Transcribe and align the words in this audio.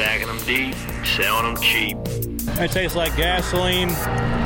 stacking 0.00 0.28
them 0.28 0.38
deep, 0.46 0.74
selling 1.04 1.52
them 1.52 1.62
cheap. 1.62 1.98
It 2.58 2.70
tastes 2.70 2.96
like 2.96 3.14
gasoline, 3.18 3.88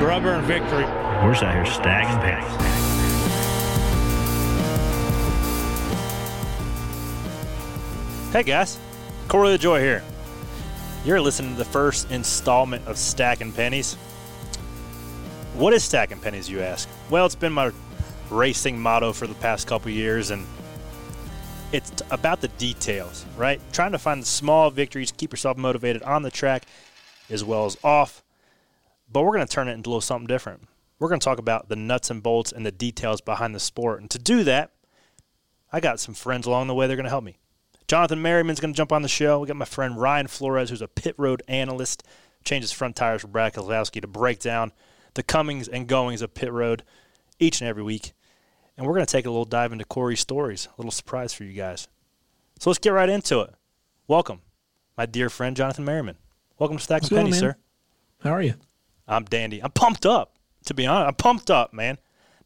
rubber, 0.03 0.33
and 0.33 0.45
victory. 0.45 0.83
We're 0.83 1.31
just 1.31 1.45
out 1.45 1.55
here 1.55 1.65
stacking 1.65 2.19
pennies. 2.19 2.51
Hey 8.33 8.43
guys, 8.43 8.81
Corey 9.29 9.57
LaJoie 9.57 9.79
here. 9.79 10.03
You're 11.05 11.21
listening 11.21 11.53
to 11.53 11.59
the 11.59 11.65
first 11.65 12.11
installment 12.11 12.85
of 12.89 12.99
Stacking 12.99 13.53
Pennies. 13.53 13.95
What 15.55 15.73
is 15.73 15.85
Stacking 15.85 16.19
Pennies, 16.19 16.51
you 16.51 16.63
ask? 16.63 16.89
Well, 17.11 17.27
it's 17.27 17.37
been 17.37 17.53
my 17.53 17.71
racing 18.29 18.81
motto 18.81 19.13
for 19.13 19.29
the 19.29 19.35
past 19.35 19.69
couple 19.69 19.93
years, 19.93 20.33
and 20.33 20.45
it's 21.73 21.93
about 22.11 22.41
the 22.41 22.49
details, 22.49 23.25
right? 23.37 23.61
Trying 23.73 23.93
to 23.93 23.99
find 23.99 24.23
the 24.23 24.27
small 24.27 24.71
victories, 24.71 25.13
keep 25.13 25.33
yourself 25.33 25.57
motivated 25.57 26.03
on 26.03 26.23
the 26.23 26.31
track 26.31 26.65
as 27.31 27.45
well 27.45 27.67
as 27.67 27.77
off. 27.83 28.23
But 29.11 29.23
we're 29.23 29.35
going 29.35 29.47
to 29.47 29.53
turn 29.53 29.69
it 29.69 29.73
into 29.73 29.89
a 29.89 29.91
little 29.91 30.01
something 30.01 30.27
different. 30.27 30.63
We're 30.99 31.09
going 31.09 31.21
to 31.21 31.25
talk 31.25 31.39
about 31.39 31.69
the 31.69 31.77
nuts 31.77 32.11
and 32.11 32.23
bolts 32.23 32.53
and 32.53 32.65
the 32.65 32.73
details 32.73 33.21
behind 33.21 33.55
the 33.55 33.61
sport. 33.61 34.01
And 34.01 34.11
to 34.11 34.19
do 34.19 34.45
that, 34.45 34.73
I 35.73 35.81
got 35.81 36.01
some 36.01 36.15
friends 36.15 36.47
along 36.47 36.69
the 36.69 36.75
way. 36.75 36.87
They're 36.87 36.97
going 36.97 37.05
to 37.05 37.11
help 37.11 37.25
me. 37.25 37.39
Jonathan 37.89 38.23
Merryman's 38.23 38.61
going 38.61 38.73
to 38.73 38.77
jump 38.77 38.93
on 38.93 39.03
the 39.03 39.09
show. 39.09 39.41
We 39.41 39.49
got 39.49 39.57
my 39.57 39.65
friend 39.65 40.01
Ryan 40.01 40.29
Flores, 40.29 40.71
who's 40.71 40.81
a 40.83 40.89
pit 40.89 41.15
road 41.19 41.43
analyst, 41.49 42.03
changes 42.45 42.73
front 42.73 42.97
tires 42.97 43.23
for 43.23 43.29
Brad 43.29 43.55
Keselowski 43.55 44.01
to 44.01 44.07
break 44.07 44.39
down 44.39 44.73
the 45.15 45.23
comings 45.23 45.69
and 45.69 45.87
goings 45.87 46.23
of 46.23 46.35
pit 46.35 46.53
road 46.53 46.83
each 47.39 47.61
and 47.61 47.69
every 47.69 47.83
week. 47.83 48.13
And 48.77 48.87
we're 48.87 48.95
going 48.95 49.07
to 49.07 49.13
take 49.13 49.27
a 49.27 49.31
little 49.31 49.45
dive 49.45 49.73
into 49.73 49.85
Corey's 49.85 50.21
stories, 50.21 50.67
a 50.67 50.81
little 50.81 50.91
surprise 50.91 51.33
for 51.33 51.45
you 51.45 51.53
guys. 51.53 51.89
So 52.59 52.71
let's 52.71 52.79
get 52.79 52.91
right 52.91 53.09
into 53.09 53.41
it. 53.41 53.55
Welcome, 54.09 54.41
my 54.97 55.07
dear 55.07 55.31
friend 55.31 55.57
Jonathan 55.57 55.85
Merryman. 55.85 56.17
Welcome 56.59 56.79
to 56.79 57.01
going 57.09 57.31
man? 57.31 57.33
sir. 57.33 57.57
How 58.23 58.31
are 58.31 58.43
you? 58.43 58.55
I'm 59.07 59.25
dandy. 59.25 59.63
I'm 59.63 59.71
pumped 59.71 60.07
up, 60.07 60.37
to 60.67 60.75
be 60.75 60.87
honest. 60.87 61.09
I'm 61.09 61.15
pumped 61.15 61.51
up, 61.51 61.73
man. 61.73 61.99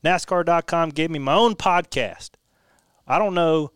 NASCAR.com 0.04 0.90
gave 0.90 1.10
me 1.10 1.18
my 1.18 1.34
own 1.34 1.54
podcast. 1.54 2.30
I 3.06 3.18
don't 3.18 3.34
know 3.34 3.72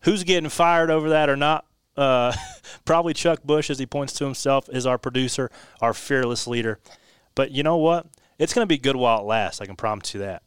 who's 0.00 0.24
getting 0.24 0.50
fired 0.50 0.90
over 0.90 1.10
that 1.10 1.28
or 1.28 1.36
not. 1.36 1.66
Uh, 1.96 2.32
probably 2.84 3.14
Chuck 3.14 3.42
Bush, 3.44 3.70
as 3.70 3.78
he 3.78 3.86
points 3.86 4.12
to 4.14 4.24
himself, 4.24 4.68
is 4.70 4.86
our 4.86 4.98
producer, 4.98 5.50
our 5.80 5.92
fearless 5.92 6.46
leader. 6.46 6.78
But 7.34 7.50
you 7.50 7.62
know 7.62 7.76
what? 7.76 8.06
It's 8.38 8.54
going 8.54 8.64
to 8.64 8.68
be 8.68 8.78
good 8.78 8.96
while 8.96 9.20
it 9.20 9.24
lasts. 9.24 9.60
I 9.60 9.66
can 9.66 9.76
promise 9.76 10.14
you 10.14 10.20
that. 10.20 10.42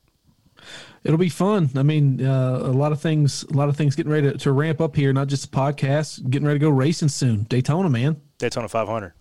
It'll 1.06 1.20
be 1.20 1.30
fun. 1.30 1.70
I 1.76 1.84
mean, 1.84 2.26
uh, 2.26 2.58
a 2.64 2.74
lot 2.74 2.92
of 2.92 3.00
things, 3.00 3.44
a 3.44 3.54
lot 3.54 3.70
of 3.70 3.78
things 3.78 3.96
getting 3.96 4.12
ready 4.12 4.32
to, 4.32 4.38
to 4.40 4.52
ramp 4.52 4.82
up 4.82 4.96
here. 4.96 5.14
Not 5.14 5.28
just 5.28 5.52
the 5.52 5.56
podcast, 5.56 6.28
getting 6.32 6.48
ready 6.48 6.58
to 6.60 6.66
go 6.66 6.72
racing 6.72 7.10
soon. 7.10 7.44
Daytona, 7.44 7.90
man, 7.90 8.20
Daytona 8.40 8.68
500. 8.68 9.14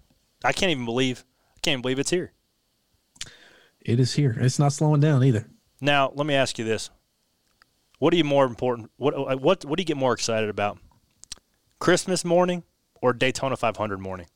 I 0.42 0.52
can't 0.52 0.70
even 0.70 0.86
believe. 0.86 1.26
I 1.56 1.60
can't 1.60 1.82
believe 1.82 1.98
it's 1.98 2.08
here. 2.10 2.32
it 3.82 4.00
is 4.00 4.14
here. 4.14 4.34
It's 4.40 4.58
not 4.58 4.72
slowing 4.72 5.00
down 5.00 5.22
either. 5.22 5.46
Now, 5.78 6.10
let 6.14 6.26
me 6.26 6.34
ask 6.34 6.58
you 6.58 6.64
this: 6.64 6.88
What 7.98 8.14
are 8.14 8.16
you 8.16 8.24
more 8.24 8.46
important? 8.46 8.90
What 8.96 9.14
what 9.42 9.66
what 9.66 9.76
do 9.76 9.80
you 9.82 9.86
get 9.86 9.98
more 9.98 10.14
excited 10.14 10.48
about? 10.48 10.78
Christmas 11.80 12.24
morning 12.24 12.62
or 13.02 13.12
Daytona 13.12 13.56
500 13.58 14.00
morning? 14.00 14.26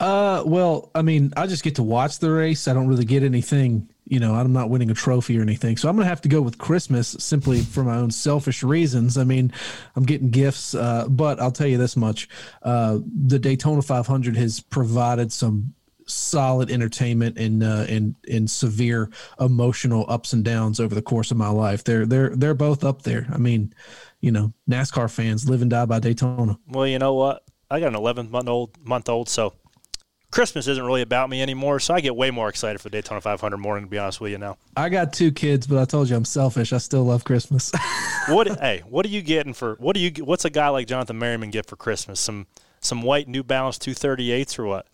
Uh, 0.00 0.42
well, 0.44 0.90
I 0.94 1.02
mean, 1.02 1.32
I 1.36 1.46
just 1.46 1.62
get 1.62 1.76
to 1.76 1.82
watch 1.82 2.18
the 2.18 2.30
race. 2.30 2.66
I 2.66 2.74
don't 2.74 2.88
really 2.88 3.04
get 3.04 3.22
anything. 3.22 3.88
You 4.06 4.20
know, 4.20 4.34
I'm 4.34 4.52
not 4.52 4.68
winning 4.68 4.90
a 4.90 4.94
trophy 4.94 5.38
or 5.38 5.42
anything, 5.42 5.76
so 5.76 5.88
I'm 5.88 5.96
gonna 5.96 6.08
have 6.08 6.20
to 6.22 6.28
go 6.28 6.42
with 6.42 6.58
Christmas 6.58 7.16
simply 7.18 7.60
for 7.60 7.84
my 7.84 7.96
own 7.96 8.10
selfish 8.10 8.62
reasons. 8.62 9.16
I 9.16 9.24
mean, 9.24 9.52
I'm 9.96 10.04
getting 10.04 10.30
gifts, 10.30 10.74
uh, 10.74 11.06
but 11.08 11.40
I'll 11.40 11.52
tell 11.52 11.68
you 11.68 11.78
this 11.78 11.96
much: 11.96 12.28
uh, 12.62 12.98
the 13.26 13.38
Daytona 13.38 13.80
500 13.80 14.36
has 14.36 14.60
provided 14.60 15.32
some 15.32 15.72
solid 16.06 16.70
entertainment 16.70 17.38
and 17.38 17.62
uh, 17.62 17.86
and 17.88 18.14
and 18.30 18.50
severe 18.50 19.10
emotional 19.40 20.04
ups 20.08 20.32
and 20.32 20.44
downs 20.44 20.80
over 20.80 20.94
the 20.94 21.02
course 21.02 21.30
of 21.30 21.36
my 21.36 21.48
life. 21.48 21.84
They're 21.84 22.04
they're 22.04 22.36
they're 22.36 22.54
both 22.54 22.84
up 22.84 23.02
there. 23.02 23.26
I 23.32 23.38
mean, 23.38 23.72
you 24.20 24.32
know, 24.32 24.52
NASCAR 24.68 25.10
fans 25.10 25.48
live 25.48 25.62
and 25.62 25.70
die 25.70 25.86
by 25.86 26.00
Daytona. 26.00 26.58
Well, 26.68 26.86
you 26.86 26.98
know 26.98 27.14
what? 27.14 27.44
I 27.70 27.80
got 27.80 27.88
an 27.88 27.94
11 27.94 28.30
month 28.30 28.48
old 28.48 28.86
month 28.86 29.08
old, 29.08 29.28
so 29.28 29.54
Christmas 30.34 30.66
isn't 30.66 30.84
really 30.84 31.02
about 31.02 31.30
me 31.30 31.40
anymore. 31.40 31.78
So 31.78 31.94
I 31.94 32.00
get 32.00 32.16
way 32.16 32.32
more 32.32 32.48
excited 32.48 32.80
for 32.80 32.88
the 32.88 32.96
Daytona 33.00 33.20
500 33.20 33.56
morning. 33.56 33.84
To 33.84 33.90
be 33.90 33.98
honest 33.98 34.20
with 34.20 34.32
you, 34.32 34.38
now. 34.38 34.56
I 34.76 34.88
got 34.88 35.12
two 35.12 35.30
kids, 35.30 35.64
but 35.64 35.78
I 35.78 35.84
told 35.84 36.10
you 36.10 36.16
I'm 36.16 36.24
selfish. 36.24 36.72
I 36.72 36.78
still 36.78 37.04
love 37.04 37.22
Christmas. 37.24 37.70
What? 38.28 38.58
hey, 38.58 38.82
what 38.88 39.04
are 39.04 39.10
you 39.10 39.20
getting 39.20 39.52
for? 39.52 39.74
What 39.74 39.94
do 39.94 40.00
you? 40.00 40.10
What's 40.24 40.44
a 40.46 40.50
guy 40.50 40.68
like 40.70 40.86
Jonathan 40.86 41.18
Merryman 41.18 41.50
get 41.50 41.66
for 41.66 41.76
Christmas? 41.76 42.18
Some 42.18 42.46
some 42.80 43.02
white 43.02 43.28
New 43.28 43.42
Balance 43.44 43.76
238s 43.78 44.58
or 44.58 44.64
what? 44.64 44.86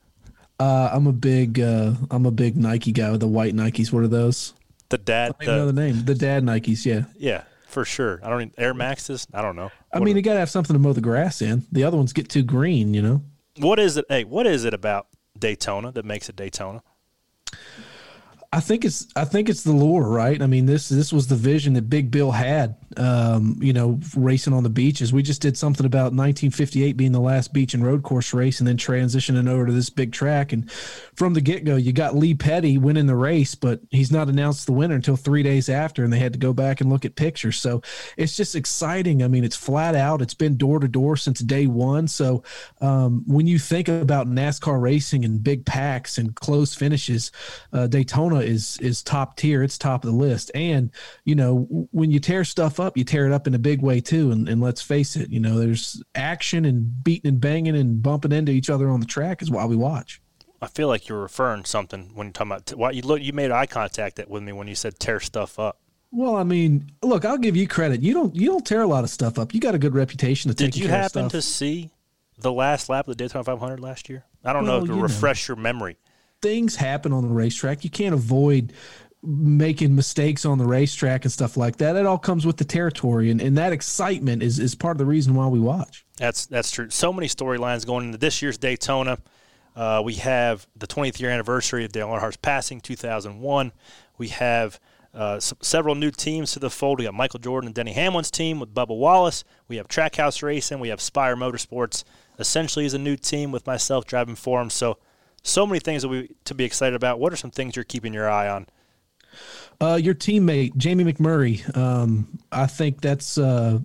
Uh, 0.59 0.91
I'm 0.93 1.07
a 1.07 1.13
big 1.13 1.61
uh, 1.61 1.95
I'm 2.11 2.27
a 2.27 2.31
big 2.33 2.57
Nike 2.57 2.91
guy 2.93 3.11
with 3.13 3.21
the 3.21 3.29
white 3.29 3.55
Nikes. 3.55 3.93
What 3.93 4.03
are 4.03 4.09
those? 4.09 4.53
The 4.89 4.99
dad. 4.99 5.37
I 5.41 5.45
don't 5.45 5.45
even 5.45 5.55
know 5.57 5.67
The, 5.67 5.73
the 5.73 5.81
name. 5.81 6.05
The 6.05 6.15
dad 6.17 6.43
Nikes. 6.43 6.85
Yeah. 6.85 7.05
yeah, 7.17 7.45
for 7.69 7.85
sure. 7.85 8.21
I 8.25 8.29
don't 8.29 8.41
even, 8.43 8.55
Air 8.59 8.75
Maxes. 8.75 9.27
I 9.33 9.41
don't 9.43 9.55
know. 9.57 9.71
I 9.93 9.99
What 10.01 10.05
mean, 10.07 10.17
are- 10.17 10.19
you 10.19 10.23
got 10.25 10.35
to 10.35 10.41
have 10.41 10.51
something 10.51 10.75
to 10.75 10.81
mow 10.81 10.93
the 10.93 11.01
grass 11.01 11.41
in. 11.41 11.65
The 11.71 11.85
other 11.85 11.97
ones 11.97 12.13
get 12.13 12.29
too 12.29 12.43
green. 12.43 12.93
You 12.95 13.03
know. 13.03 13.23
what 13.61 13.79
is 13.79 13.97
it? 13.97 14.05
Hey, 14.09 14.25
what 14.25 14.47
is 14.49 14.65
it 14.65 14.75
about 14.75 15.07
Daytona 15.41 15.91
that 15.93 16.05
makes 16.05 16.29
it 16.29 16.37
Daytona? 16.37 16.83
I 18.53 18.59
think 18.59 18.85
it's 18.85 19.07
I 19.15 19.25
think 19.25 19.49
it's 19.49 19.63
the 19.63 19.71
lure, 19.71 20.09
right? 20.09 20.43
I 20.43 20.49
mean, 20.49 20.67
this 20.67 20.89
this 20.89 21.13
was 21.13 21.29
the 21.29 21.37
vision 21.37 21.75
that 21.75 21.89
Big 21.89 22.11
Bill 22.11 22.33
had. 22.33 22.75
Um, 22.97 23.57
you 23.63 23.73
know, 23.73 24.01
racing 24.17 24.53
on 24.53 24.65
the 24.65 24.69
beaches. 24.69 25.13
We 25.13 25.23
just 25.23 25.41
did 25.41 25.57
something 25.57 25.87
about 25.87 26.13
1958 26.13 26.97
being 26.97 27.13
the 27.13 27.21
last 27.21 27.53
beach 27.53 27.75
and 27.75 27.85
road 27.85 28.03
course 28.03 28.35
race, 28.35 28.59
and 28.59 28.67
then 28.67 28.77
transitioning 28.77 29.49
over 29.49 29.67
to 29.67 29.73
this 29.73 29.89
big 29.89 30.13
track. 30.13 30.53
And 30.53 30.69
from 31.21 31.35
the 31.35 31.41
get 31.43 31.67
go, 31.67 31.77
you 31.77 31.93
got 31.93 32.17
Lee 32.17 32.33
Petty 32.33 32.79
winning 32.79 33.05
the 33.05 33.15
race, 33.15 33.55
but 33.55 33.79
he's 33.91 34.11
not 34.11 34.31
announced 34.31 34.65
the 34.65 34.73
winner 34.73 34.95
until 34.95 35.17
three 35.17 35.43
days 35.43 35.69
after, 35.69 36.03
and 36.03 36.11
they 36.11 36.19
had 36.19 36.33
to 36.33 36.39
go 36.39 36.55
back 36.55 36.81
and 36.81 36.89
look 36.89 37.05
at 37.05 37.15
pictures. 37.15 37.59
So 37.59 37.83
it's 38.17 38.39
just 38.39 38.57
exciting. 38.57 39.23
I 39.23 39.29
mean, 39.29 39.45
it's 39.45 39.55
flat 39.55 39.95
out. 39.95 40.23
It's 40.23 40.33
been 40.33 40.57
door 40.57 40.81
to 40.81 40.89
door 40.89 41.19
since 41.19 41.41
day 41.41 41.67
one. 41.67 42.09
So 42.09 42.43
um, 42.81 43.23
when 43.27 43.47
you 43.47 43.59
think 43.59 43.89
about 43.89 44.29
NASCAR 44.29 44.81
racing 44.81 45.27
and 45.27 45.45
big 45.45 45.67
packs 45.67 46.17
and 46.17 46.35
close 46.35 46.75
finishes, 46.75 47.33
uh, 47.75 47.87
Daytona 47.87 48.39
is 48.39 48.79
is 48.79 49.03
top 49.03 49.37
tier. 49.37 49.63
It's 49.63 49.77
top 49.77 50.05
of 50.05 50.11
the 50.11 50.17
list. 50.17 50.51
And 50.55 50.91
you 51.27 51.35
know, 51.35 51.67
when 51.91 52.11
you 52.11 52.19
tear 52.19 52.45
stuff 52.45 52.81
up, 52.81 52.97
you 52.97 53.05
tear 53.05 53.27
it 53.27 53.33
up 53.33 53.47
in 53.47 53.53
a 53.53 53.59
big 53.59 53.83
way 53.83 54.01
too. 54.01 54.31
And, 54.31 54.49
and 54.49 54.63
let's 54.63 54.81
face 54.81 55.17
it, 55.17 55.29
you 55.29 55.41
know, 55.41 55.59
there's 55.59 56.03
action 56.15 56.65
and 56.65 57.05
beating 57.05 57.29
and 57.29 57.41
banging 57.43 57.77
and 57.77 58.03
bumping 58.03 58.33
into 58.33 58.53
each 58.53 58.71
other 58.71 58.89
on 58.89 59.01
the 59.01 59.07
track 59.07 59.43
is 59.43 59.51
why 59.51 59.67
we 59.67 59.77
watch. 59.77 60.23
I 60.63 60.67
feel 60.67 60.89
like 60.89 61.09
you're 61.09 61.21
referring 61.23 61.65
something 61.65 62.11
when 62.15 62.29
you're 62.29 62.33
talking 62.33 62.53
about. 62.53 62.71
Why 62.71 62.91
you 62.91 63.03
look? 63.03 63.23
You 63.23 63.33
made 63.33 63.51
eye 63.51 63.67
contact 63.67 64.21
with 64.29 64.43
me 64.43 64.53
when 64.53 64.69
you 64.69 64.75
said 64.75 64.99
tear 65.01 65.21
stuff 65.21 65.59
up. 65.59 65.79
Well, 66.13 66.37
I 66.37 66.43
mean, 66.43 66.91
look, 67.03 67.25
I'll 67.25 67.39
give 67.39 67.57
you 67.57 67.67
credit. 67.69 68.03
You 68.03 68.13
don't 68.13 68.35
you 68.35 68.47
don't 68.49 68.67
tear 68.67 68.83
a 68.83 68.87
lot 68.87 69.05
of 69.05 69.11
stuff 69.11 69.39
up. 69.39 69.55
You 69.55 69.61
got 69.61 69.75
a 69.75 69.79
good 69.79 69.95
reputation 69.95 70.51
to 70.51 70.55
Did 70.57 70.73
take 70.73 70.83
you 70.83 70.89
care 70.89 70.97
of 70.97 71.03
happen 71.03 71.29
to 71.31 71.41
see 71.41 71.91
the 72.39 72.53
last 72.53 72.89
lap 72.89 73.07
of 73.09 73.17
the 73.17 73.25
Daytona 73.25 73.45
500 73.45 73.81
last 73.81 74.09
year? 74.09 74.25
I 74.45 74.53
don't 74.53 74.65
know 74.65 74.73
Well, 74.73 74.81
if 74.83 74.87
to 74.89 74.93
you 74.95 74.97
know. 74.97 75.03
refresh 75.05 75.49
your 75.49 75.57
memory. 75.57 75.97
things 76.43 76.77
happen 76.77 77.13
on 77.13 77.23
the 77.29 77.33
racetrack. 77.35 77.85
You 77.85 77.91
can't 77.91 78.15
avoid 78.15 78.73
making 79.23 79.95
mistakes 79.95 80.45
on 80.47 80.57
the 80.59 80.65
racetrack 80.65 81.25
and 81.25 81.33
stuff 81.33 81.57
like 81.57 81.77
that. 81.77 81.95
It 81.97 82.07
all 82.07 82.19
comes 82.19 82.47
with 82.47 82.57
the 82.57 82.65
territory, 82.65 83.31
and, 83.31 83.41
and 83.41 83.57
that 83.59 83.73
excitement 83.73 84.43
is 84.43 84.59
is 84.59 84.75
part 84.75 84.93
of 84.97 84.99
the 84.99 85.05
reason 85.07 85.35
why 85.35 85.47
we 85.47 85.61
watch. 85.61 86.05
That's 86.17 86.47
that's 86.47 86.71
true. 86.71 86.91
So 86.91 87.13
many 87.13 87.29
storylines 87.29 87.87
going 87.87 88.07
into 88.07 88.19
this 88.19 88.43
year's 88.43 88.59
Daytona. 88.59 89.19
Uh, 89.77 90.03
we 90.05 90.15
have 90.15 90.67
the 90.77 90.87
20th 90.87 91.21
year 91.21 91.31
anniversary 91.31 91.85
of 91.85 91.93
Dale 91.93 92.09
Earnhardt's 92.09 92.37
passing, 92.37 92.81
2001. 92.81 93.73
We 94.19 94.29
have 94.29 94.81
uh, 95.15 95.35
s- 95.35 95.55
several 95.61 95.95
new 95.95 96.11
teams 96.11 96.53
to 96.53 96.59
the 96.59 96.71
fold. 96.71 96.99
We 96.99 97.05
got 97.05 97.15
Michael 97.15 97.39
Jordan 97.41 97.69
and 97.69 97.75
Denny 97.75 97.93
Hamlin's 97.93 98.31
team 98.31 98.61
with 98.61 98.75
Bubba 98.75 98.97
Wallace. 98.97 99.45
We 99.69 99.77
have 99.77 99.89
Trackhouse 99.89 100.43
Racing. 100.43 100.81
We 100.81 100.89
have 100.89 101.01
Spire 101.01 101.37
Motorsports. 101.37 102.05
Essentially, 102.39 102.85
is 102.85 102.95
a 102.95 102.99
new 102.99 103.17
team 103.17 103.53
with 103.53 103.67
myself 103.67 104.07
driving 104.07 104.35
for 104.35 104.61
them. 104.61 104.71
So, 104.71 104.99
so 105.43 105.67
many 105.67 105.79
things 105.79 106.03
that 106.03 106.09
we 106.09 106.31
to 106.45 106.55
be 106.55 106.65
excited 106.65 106.95
about. 106.95 107.19
What 107.21 107.33
are 107.33 107.37
some 107.37 107.51
things 107.51 107.77
you're 107.77 107.85
keeping 107.85 108.15
your 108.15 108.29
eye 108.31 108.49
on? 108.49 108.67
Uh, 109.81 109.99
your 110.01 110.15
teammate 110.15 110.77
Jamie 110.77 111.05
McMurray, 111.05 111.77
um, 111.77 112.39
I 112.53 112.67
think 112.67 113.01
that's 113.01 113.39
uh, 113.39 113.79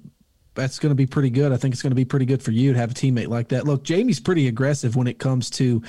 that's 0.55 0.79
going 0.79 0.91
to 0.91 0.95
be 0.95 1.05
pretty 1.05 1.29
good. 1.29 1.51
I 1.51 1.57
think 1.57 1.73
it's 1.73 1.81
going 1.81 1.91
to 1.91 1.95
be 1.95 2.05
pretty 2.05 2.25
good 2.25 2.41
for 2.41 2.51
you 2.51 2.73
to 2.73 2.79
have 2.79 2.91
a 2.91 2.93
teammate 2.93 3.27
like 3.27 3.49
that. 3.49 3.65
Look, 3.65 3.83
Jamie's 3.83 4.19
pretty 4.19 4.47
aggressive 4.47 4.95
when 4.95 5.07
it 5.07 5.19
comes 5.19 5.49
to 5.51 5.83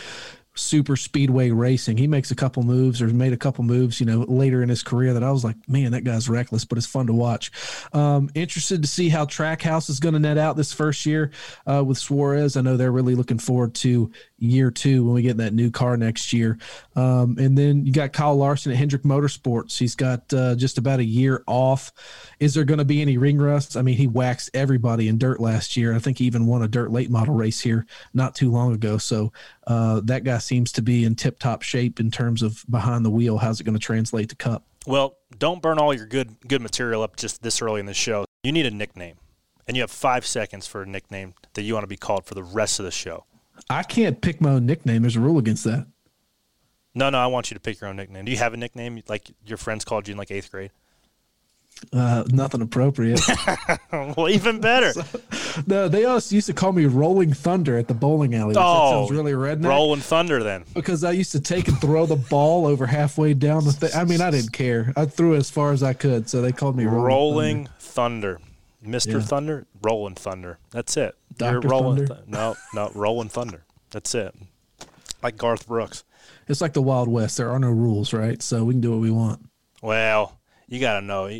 super 0.59 0.97
speedway 0.97 1.51
racing. 1.51 1.97
He 1.97 2.07
makes 2.07 2.31
a 2.31 2.35
couple 2.35 2.63
moves 2.63 3.01
or 3.01 3.09
made 3.09 3.33
a 3.33 3.37
couple 3.37 3.63
moves, 3.65 4.01
you 4.01 4.07
know, 4.07 4.21
later 4.21 4.63
in 4.63 4.69
his 4.69 4.83
career 4.83 5.15
that 5.15 5.23
I 5.23 5.31
was 5.31 5.45
like, 5.45 5.57
man, 5.69 5.93
that 5.93 6.05
guy's 6.05 6.29
reckless, 6.29 6.65
but 6.65 6.79
it's 6.79 6.87
fun 6.87 7.07
to 7.07 7.13
watch. 7.13 7.51
Um, 7.93 8.31
interested 8.35 8.83
to 8.83 8.89
see 8.89 9.09
how 9.09 9.27
Trackhouse 9.27 9.91
is 9.91 10.01
going 10.01 10.15
to 10.15 10.19
net 10.19 10.39
out 10.39 10.57
this 10.57 10.73
first 10.73 11.07
year 11.07 11.31
uh, 11.67 11.85
with 11.85 11.99
Suarez. 11.99 12.57
I 12.57 12.63
know 12.63 12.77
they're 12.77 12.93
really 12.93 13.15
looking 13.15 13.39
forward 13.39 13.75
to 13.77 14.11
year 14.39 14.71
two 14.71 15.05
when 15.05 15.15
we 15.15 15.23
get 15.23 15.37
that 15.39 15.53
new 15.53 15.71
car 15.71 15.97
next 15.97 16.33
year. 16.33 16.59
Um, 16.95 17.37
and 17.39 17.57
then 17.57 17.85
you 17.85 17.93
got 17.93 18.13
Kyle 18.13 18.37
Larson 18.37 18.73
at 18.73 18.79
Hendrick 18.79 19.03
Motorsports. 19.03 19.79
He's 19.79 19.95
got 19.95 20.33
uh, 20.33 20.55
just 20.55 20.79
about 20.79 21.01
a 21.01 21.05
year 21.05 21.45
off. 21.47 21.93
Is 22.39 22.53
there 22.55 22.65
going 22.65 22.79
to 22.79 22.85
be 22.85 23.01
any 23.01 23.17
ring 23.17 23.39
rust? 23.39 23.77
I 23.77 23.83
mean, 23.83 23.97
he 23.97 24.07
waxed 24.07 24.51
everybody 24.53 25.09
in 25.09 25.17
dirt 25.17 25.41
last 25.41 25.77
year. 25.77 25.95
I 25.95 25.99
think 25.99 26.19
he 26.19 26.27
even 26.27 26.47
won 26.47 26.63
a 26.63 26.69
dirt 26.69 26.91
late 26.91 27.11
model 27.11 27.35
race 27.35 27.61
here 27.61 27.87
not 28.13 28.35
too 28.35 28.51
long 28.51 28.75
ago. 28.75 28.99
So 28.99 29.33
uh, 29.67 30.01
that 30.05 30.25
guy 30.25 30.39
seems 30.39 30.71
to 30.73 30.83
be 30.83 31.05
in 31.05 31.15
tip 31.15 31.39
top 31.39 31.63
shape 31.63 31.99
in 31.99 32.11
terms 32.11 32.43
of 32.43 32.65
behind 32.69 33.05
the 33.05 33.11
wheel. 33.11 33.39
How's 33.39 33.61
it 33.61 33.65
going 33.65 33.79
to 33.79 33.81
translate 33.81 34.29
to 34.29 34.37
Cup? 34.37 34.65
Well, 34.87 35.17
don't 35.39 35.63
burn 35.63 35.79
all 35.79 35.93
your 35.95 36.07
good 36.07 36.37
good 36.47 36.63
material 36.63 37.03
up 37.03 37.17
just 37.17 37.43
this 37.43 37.61
early 37.61 37.81
in 37.81 37.87
the 37.87 37.95
show. 37.95 38.25
You 38.45 38.53
need 38.53 38.67
a 38.67 38.71
nickname, 38.71 39.17
and 39.67 39.77
you 39.77 39.83
have 39.83 39.91
five 39.91 40.25
seconds 40.25 40.67
for 40.67 40.83
a 40.83 40.87
nickname 40.87 41.35
that 41.55 41.63
you 41.63 41.75
want 41.75 41.85
to 41.85 41.89
be 41.89 41.97
called 41.97 42.25
for 42.27 42.35
the 42.35 42.45
rest 42.45 42.79
of 42.79 42.85
the 42.85 42.93
show. 42.93 43.25
I 43.69 43.83
can't 43.83 44.21
pick 44.21 44.41
my 44.41 44.51
own 44.51 44.67
nickname. 44.67 45.03
There's 45.03 45.17
a 45.17 45.21
rule 45.21 45.39
against 45.39 45.65
that. 45.65 45.87
No, 46.95 47.11
no, 47.11 47.19
I 47.19 47.27
want 47.27 47.51
you 47.51 47.55
to 47.55 47.61
pick 47.61 47.81
your 47.81 47.91
own 47.91 47.97
nickname. 47.97 48.25
Do 48.25 48.31
you 48.31 48.39
have 48.39 48.55
a 48.55 48.57
nickname 48.57 49.03
like 49.09 49.31
your 49.45 49.59
friends 49.59 49.85
called 49.85 50.07
you 50.07 50.13
in 50.13 50.19
like 50.19 50.31
eighth 50.31 50.51
grade? 50.51 50.71
Uh, 51.93 52.25
nothing 52.29 52.63
appropriate. 52.63 53.21
well, 53.93 54.29
even 54.29 54.61
better. 54.61 54.93
no, 55.67 55.89
they 55.89 56.05
always 56.05 56.33
used 56.33 56.47
to 56.47 56.55
call 56.55 56.73
me 56.73 56.87
Rolling 56.87 57.33
Thunder 57.33 57.79
at 57.79 57.87
the 57.87 57.95
bowling 57.95 58.35
alley. 58.35 58.49
Which 58.49 58.57
oh, 58.59 59.07
sounds 59.07 59.11
really 59.11 59.33
redneck. 59.33 59.69
Rolling 59.69 60.01
Thunder, 60.01 60.43
then. 60.43 60.65
Because 60.75 61.05
I 61.05 61.13
used 61.13 61.33
to 61.33 61.41
take 61.41 61.69
and 61.69 61.79
throw 61.81 62.07
the 62.07 62.17
ball 62.17 62.67
over 62.67 62.87
halfway 62.87 63.35
down 63.35 63.65
the 63.65 63.73
thing. 63.73 63.91
I 63.95 64.05
mean, 64.05 64.21
I 64.21 64.31
didn't 64.31 64.53
care. 64.53 64.93
I 64.97 65.07
threw 65.07 65.35
it 65.35 65.39
as 65.39 65.51
far 65.51 65.73
as 65.73 65.83
I 65.83 65.93
could, 65.93 66.29
so 66.29 66.43
they 66.43 66.53
called 66.53 66.77
me 66.77 66.85
Rolling, 66.85 67.05
Rolling 67.05 67.69
Thunder. 67.79 67.87
Thunder. 67.97 68.41
Mr. 68.85 69.15
Yeah. 69.15 69.21
Thunder, 69.21 69.67
Rolling 69.83 70.15
Thunder. 70.15 70.59
That's 70.71 70.97
it. 70.97 71.17
Dr. 71.37 71.53
You're 71.53 71.61
rolling. 71.63 72.07
Thunder? 72.07 72.15
Th- 72.15 72.29
no, 72.29 72.57
no, 72.75 72.91
Rolling 72.95 73.29
Thunder. 73.29 73.65
That's 73.91 74.15
it. 74.15 74.35
Like 75.23 75.37
Garth 75.37 75.67
Brooks. 75.67 76.05
It's 76.49 76.61
like 76.61 76.73
the 76.73 76.83
Wild 76.83 77.09
West. 77.09 77.37
There 77.37 77.51
are 77.51 77.59
no 77.59 77.71
rules, 77.71 78.13
right? 78.13 78.41
So 78.43 78.65
we 78.65 78.75
can 78.75 78.81
do 78.81 78.93
what 78.93 79.01
we 79.01 79.11
want. 79.11 79.49
Well, 79.83 80.39
you 80.69 80.81
got 80.81 81.01
to 81.01 81.07
know. 81.07 81.31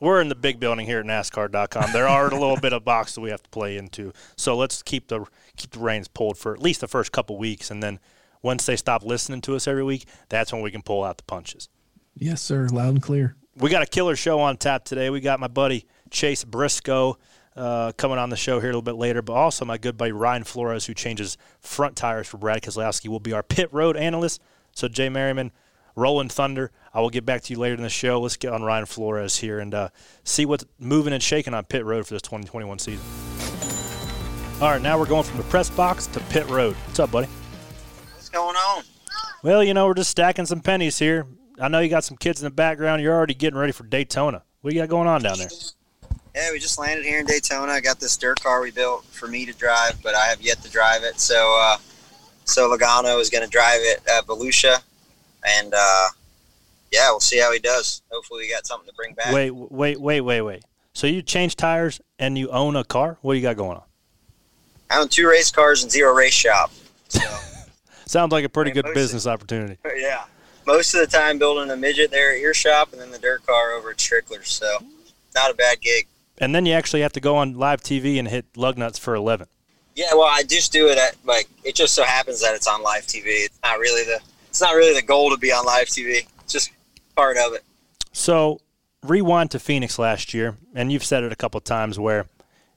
We're 0.00 0.20
in 0.20 0.28
the 0.28 0.34
big 0.34 0.60
building 0.60 0.86
here 0.86 1.00
at 1.00 1.06
NASCAR.com. 1.06 1.92
There 1.92 2.08
are 2.08 2.28
a 2.28 2.38
little 2.38 2.58
bit 2.58 2.72
of 2.72 2.84
box 2.84 3.14
that 3.14 3.20
we 3.20 3.30
have 3.30 3.42
to 3.42 3.50
play 3.50 3.76
into. 3.76 4.12
So 4.36 4.56
let's 4.56 4.82
keep 4.82 5.08
the 5.08 5.24
keep 5.56 5.70
the 5.70 5.78
reins 5.78 6.08
pulled 6.08 6.36
for 6.36 6.52
at 6.52 6.60
least 6.60 6.80
the 6.80 6.88
first 6.88 7.12
couple 7.12 7.38
weeks, 7.38 7.70
and 7.70 7.82
then 7.82 7.98
once 8.42 8.66
they 8.66 8.76
stop 8.76 9.02
listening 9.02 9.40
to 9.42 9.56
us 9.56 9.66
every 9.66 9.82
week, 9.82 10.06
that's 10.28 10.52
when 10.52 10.62
we 10.62 10.70
can 10.70 10.82
pull 10.82 11.02
out 11.02 11.16
the 11.16 11.24
punches. 11.24 11.68
Yes, 12.14 12.42
sir. 12.42 12.68
Loud 12.68 12.90
and 12.90 13.02
clear. 13.02 13.36
We 13.56 13.70
got 13.70 13.82
a 13.82 13.86
killer 13.86 14.16
show 14.16 14.40
on 14.40 14.58
tap 14.58 14.84
today. 14.84 15.08
We 15.10 15.20
got 15.20 15.40
my 15.40 15.48
buddy 15.48 15.86
Chase 16.10 16.44
Briscoe 16.44 17.18
uh, 17.56 17.92
coming 17.92 18.18
on 18.18 18.28
the 18.28 18.36
show 18.36 18.60
here 18.60 18.68
a 18.68 18.72
little 18.72 18.82
bit 18.82 18.96
later, 18.96 19.22
but 19.22 19.32
also 19.32 19.64
my 19.64 19.78
good 19.78 19.96
buddy 19.96 20.12
Ryan 20.12 20.44
Flores, 20.44 20.84
who 20.84 20.92
changes 20.92 21.38
front 21.60 21.96
tires 21.96 22.28
for 22.28 22.36
Brad 22.36 22.62
Keselowski, 22.62 23.08
will 23.08 23.20
be 23.20 23.32
our 23.32 23.42
pit 23.42 23.72
road 23.72 23.96
analyst. 23.96 24.42
So 24.72 24.88
Jay 24.88 25.08
Merryman 25.08 25.52
Rolling 25.96 26.28
Thunder. 26.28 26.70
I 26.96 27.00
will 27.00 27.10
get 27.10 27.26
back 27.26 27.42
to 27.42 27.52
you 27.52 27.58
later 27.58 27.74
in 27.74 27.82
the 27.82 27.90
show. 27.90 28.18
Let's 28.22 28.38
get 28.38 28.54
on 28.54 28.62
Ryan 28.62 28.86
Flores 28.86 29.36
here 29.36 29.58
and 29.58 29.74
uh, 29.74 29.90
see 30.24 30.46
what's 30.46 30.64
moving 30.78 31.12
and 31.12 31.22
shaking 31.22 31.52
on 31.52 31.62
pit 31.64 31.84
road 31.84 32.06
for 32.06 32.14
this 32.14 32.22
2021 32.22 32.78
season. 32.78 33.04
All 34.62 34.70
right, 34.70 34.80
now 34.80 34.98
we're 34.98 35.04
going 35.04 35.24
from 35.24 35.36
the 35.36 35.44
press 35.44 35.68
box 35.68 36.06
to 36.06 36.20
pit 36.20 36.48
road. 36.48 36.74
What's 36.86 36.98
up, 36.98 37.10
buddy? 37.10 37.28
What's 38.14 38.30
going 38.30 38.56
on? 38.56 38.82
Well, 39.42 39.62
you 39.62 39.74
know, 39.74 39.84
we're 39.84 39.92
just 39.92 40.10
stacking 40.10 40.46
some 40.46 40.60
pennies 40.60 40.98
here. 40.98 41.26
I 41.60 41.68
know 41.68 41.80
you 41.80 41.90
got 41.90 42.02
some 42.02 42.16
kids 42.16 42.40
in 42.40 42.46
the 42.46 42.50
background. 42.50 43.02
You're 43.02 43.14
already 43.14 43.34
getting 43.34 43.58
ready 43.58 43.72
for 43.72 43.84
Daytona. 43.84 44.42
What 44.62 44.70
do 44.70 44.76
you 44.76 44.80
got 44.80 44.88
going 44.88 45.06
on 45.06 45.20
down 45.20 45.36
there? 45.36 45.48
Yeah, 46.34 46.50
we 46.50 46.58
just 46.58 46.78
landed 46.78 47.04
here 47.04 47.20
in 47.20 47.26
Daytona. 47.26 47.72
I 47.72 47.80
got 47.80 48.00
this 48.00 48.16
dirt 48.16 48.40
car 48.42 48.62
we 48.62 48.70
built 48.70 49.04
for 49.04 49.26
me 49.26 49.44
to 49.44 49.52
drive, 49.52 50.02
but 50.02 50.14
I 50.14 50.24
have 50.28 50.40
yet 50.40 50.62
to 50.62 50.70
drive 50.70 51.02
it. 51.02 51.20
So, 51.20 51.58
uh, 51.60 51.76
so 52.46 52.74
Logano 52.74 53.20
is 53.20 53.28
going 53.28 53.44
to 53.44 53.50
drive 53.50 53.80
it 53.82 54.00
at 54.10 54.24
Volusia, 54.24 54.80
and 55.44 55.74
uh, 55.76 56.08
yeah, 56.96 57.10
we'll 57.10 57.20
see 57.20 57.38
how 57.38 57.52
he 57.52 57.58
does. 57.58 58.02
Hopefully, 58.10 58.44
we 58.44 58.50
got 58.50 58.66
something 58.66 58.88
to 58.88 58.94
bring 58.94 59.14
back. 59.14 59.32
Wait, 59.32 59.50
wait, 59.50 60.00
wait, 60.00 60.20
wait, 60.20 60.40
wait. 60.40 60.64
So 60.94 61.06
you 61.06 61.20
change 61.20 61.56
tires 61.56 62.00
and 62.18 62.38
you 62.38 62.48
own 62.48 62.74
a 62.74 62.84
car? 62.84 63.18
What 63.20 63.34
do 63.34 63.38
you 63.38 63.42
got 63.42 63.56
going 63.56 63.76
on? 63.76 63.84
I 64.88 64.98
own 64.98 65.08
two 65.08 65.28
race 65.28 65.50
cars 65.50 65.82
and 65.82 65.92
zero 65.92 66.14
race 66.14 66.32
shop. 66.32 66.72
So. 67.08 67.20
Sounds 68.06 68.32
like 68.32 68.44
a 68.44 68.48
pretty 68.48 68.70
good 68.70 68.86
business 68.94 69.26
opportunity. 69.26 69.78
Yeah. 69.96 70.24
Most 70.66 70.94
of 70.94 71.00
the 71.00 71.06
time 71.06 71.38
building 71.38 71.70
a 71.70 71.76
midget 71.76 72.10
there 72.10 72.34
at 72.34 72.40
your 72.40 72.52
shop 72.52 72.92
and 72.92 73.00
then 73.00 73.12
the 73.12 73.20
dirt 73.20 73.46
car 73.46 73.72
over 73.72 73.90
at 73.90 73.98
Strickler's. 73.98 74.48
So 74.48 74.78
not 75.34 75.50
a 75.50 75.54
bad 75.54 75.80
gig. 75.80 76.08
And 76.38 76.54
then 76.54 76.66
you 76.66 76.72
actually 76.72 77.02
have 77.02 77.12
to 77.12 77.20
go 77.20 77.36
on 77.36 77.54
live 77.54 77.82
TV 77.82 78.18
and 78.18 78.26
hit 78.26 78.46
lug 78.56 78.76
nuts 78.76 78.98
for 78.98 79.14
11. 79.14 79.46
Yeah, 79.94 80.12
well, 80.14 80.28
I 80.28 80.42
just 80.42 80.72
do 80.72 80.88
it 80.88 80.98
at 80.98 81.16
like 81.24 81.48
it 81.62 81.74
just 81.74 81.94
so 81.94 82.02
happens 82.04 82.40
that 82.40 82.54
it's 82.54 82.66
on 82.66 82.82
live 82.82 83.06
TV. 83.06 83.44
It's 83.44 83.58
not 83.62 83.78
really 83.78 84.04
the 84.04 84.20
it's 84.48 84.60
not 84.60 84.74
really 84.74 84.94
the 84.94 85.06
goal 85.06 85.30
to 85.30 85.36
be 85.36 85.52
on 85.52 85.64
live 85.64 85.86
TV. 85.86 86.26
It's 86.40 86.52
just 86.52 86.70
part 87.16 87.36
of 87.36 87.54
it. 87.54 87.64
So 88.12 88.60
rewind 89.02 89.50
to 89.52 89.58
Phoenix 89.58 89.98
last 89.98 90.34
year, 90.34 90.56
and 90.74 90.92
you've 90.92 91.04
said 91.04 91.24
it 91.24 91.32
a 91.32 91.36
couple 91.36 91.60
times 91.60 91.98
where 91.98 92.26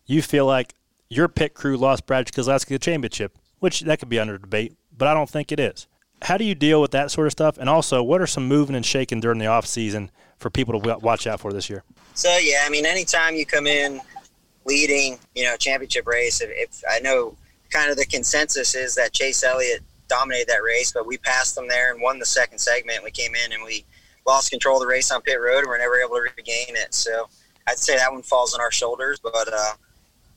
you 0.06 0.22
feel 0.22 0.46
like 0.46 0.74
your 1.10 1.28
pit 1.28 1.54
crew 1.54 1.78
lost 1.78 2.06
Brad 2.06 2.28
Keselowski 2.28 2.68
the 2.68 2.80
championship, 2.80 3.38
which 3.60 3.82
that 3.82 4.00
could 4.00 4.10
be 4.10 4.20
under 4.20 4.38
debate, 4.38 4.76
but 4.96 5.08
I 5.08 5.14
don't 5.14 5.30
think 5.30 5.52
it 5.52 5.60
is. 5.60 5.88
How 6.24 6.38
do 6.38 6.44
you 6.44 6.56
deal 6.56 6.82
with 6.82 6.92
that 6.92 7.12
sort 7.12 7.28
of 7.28 7.32
stuff? 7.32 7.58
And 7.58 7.70
also, 7.70 8.04
what 8.04 8.22
are 8.22 8.28
some 8.28 8.48
moving 8.48 8.76
and 8.76 8.86
shaking 8.86 9.22
during 9.22 9.40
the 9.40 9.48
off 9.48 9.66
season 9.66 10.12
for 10.38 10.50
people 10.50 10.80
to 10.80 10.98
watch 10.98 11.28
out 11.28 11.40
for 11.40 11.54
this 11.54 11.70
year? 11.70 11.84
So 12.14 12.36
yeah, 12.38 12.64
I 12.66 12.70
mean, 12.70 12.86
anytime 12.86 13.36
you 13.36 13.46
come 13.46 13.68
in 13.68 14.02
leading, 14.66 15.18
you 15.36 15.46
know, 15.46 15.56
championship 15.56 16.06
race, 16.06 16.42
if, 16.42 16.50
if 16.52 16.84
I 16.90 17.00
know 17.00 17.36
kind 17.70 17.90
of 17.90 17.98
the 17.98 18.06
consensus 18.06 18.76
is 18.76 18.96
that 18.96 19.14
Chase 19.14 19.44
Elliott 19.44 19.82
dominated 20.10 20.50
that 20.50 20.64
race, 20.64 20.92
but 20.92 21.06
we 21.06 21.18
passed 21.18 21.56
them 21.56 21.68
there 21.68 21.94
and 21.94 22.02
won 22.02 22.20
the 22.20 22.26
second 22.26 22.60
segment. 22.60 23.04
We 23.04 23.12
came 23.12 23.36
in 23.36 23.54
and 23.54 23.64
we 23.64 23.86
lost 24.30 24.52
control 24.52 24.78
of 24.78 24.82
the 24.82 24.88
race 24.88 25.12
on 25.12 25.22
pit 25.22 25.40
road 25.42 25.60
and 25.60 25.68
we're 25.68 25.80
never 25.80 26.00
able 26.00 26.16
to 26.16 26.28
regain 26.38 26.76
it. 26.76 26.94
So 26.94 27.28
I'd 27.68 27.80
say 27.80 27.98
that 27.98 28.12
one 28.12 28.22
falls 28.22 28.54
on 28.54 28.62
our 28.62 28.72
shoulders. 28.72 29.20
But 29.20 29.34
uh, 29.52 29.74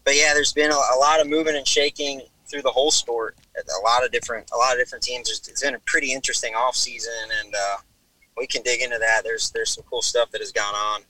but 0.05 0.17
yeah, 0.17 0.35
there's 0.35 0.53
been 0.53 0.71
a, 0.71 0.75
a, 0.75 0.99
lot 0.99 1.21
of 1.21 1.29
moving 1.29 1.57
and 1.57 1.67
shaking 1.67 2.23
through 2.47 2.63
the 2.63 2.71
whole 2.71 2.91
sport. 2.91 3.37
A 3.57 3.85
lot 3.85 4.05
of 4.05 4.11
different 4.11 4.51
a 4.53 4.57
lot 4.57 4.73
of 4.73 4.79
different 4.79 5.05
teams. 5.05 5.31
It's 5.31 5.63
been 5.63 5.75
a 5.75 5.81
pretty 5.81 6.13
interesting 6.13 6.55
off 6.55 6.75
season, 6.75 7.13
and 7.45 7.55
uh, 7.55 7.77
we 8.37 8.47
can 8.47 8.63
dig 8.63 8.81
into 8.81 8.99
that. 8.99 9.23
There's 9.25 9.51
there's 9.51 9.75
some 9.75 9.85
cool 9.89 10.03
stuff 10.03 10.31
that 10.33 10.41
has 10.41 10.53
gone 10.53 10.75
on. 10.75 11.03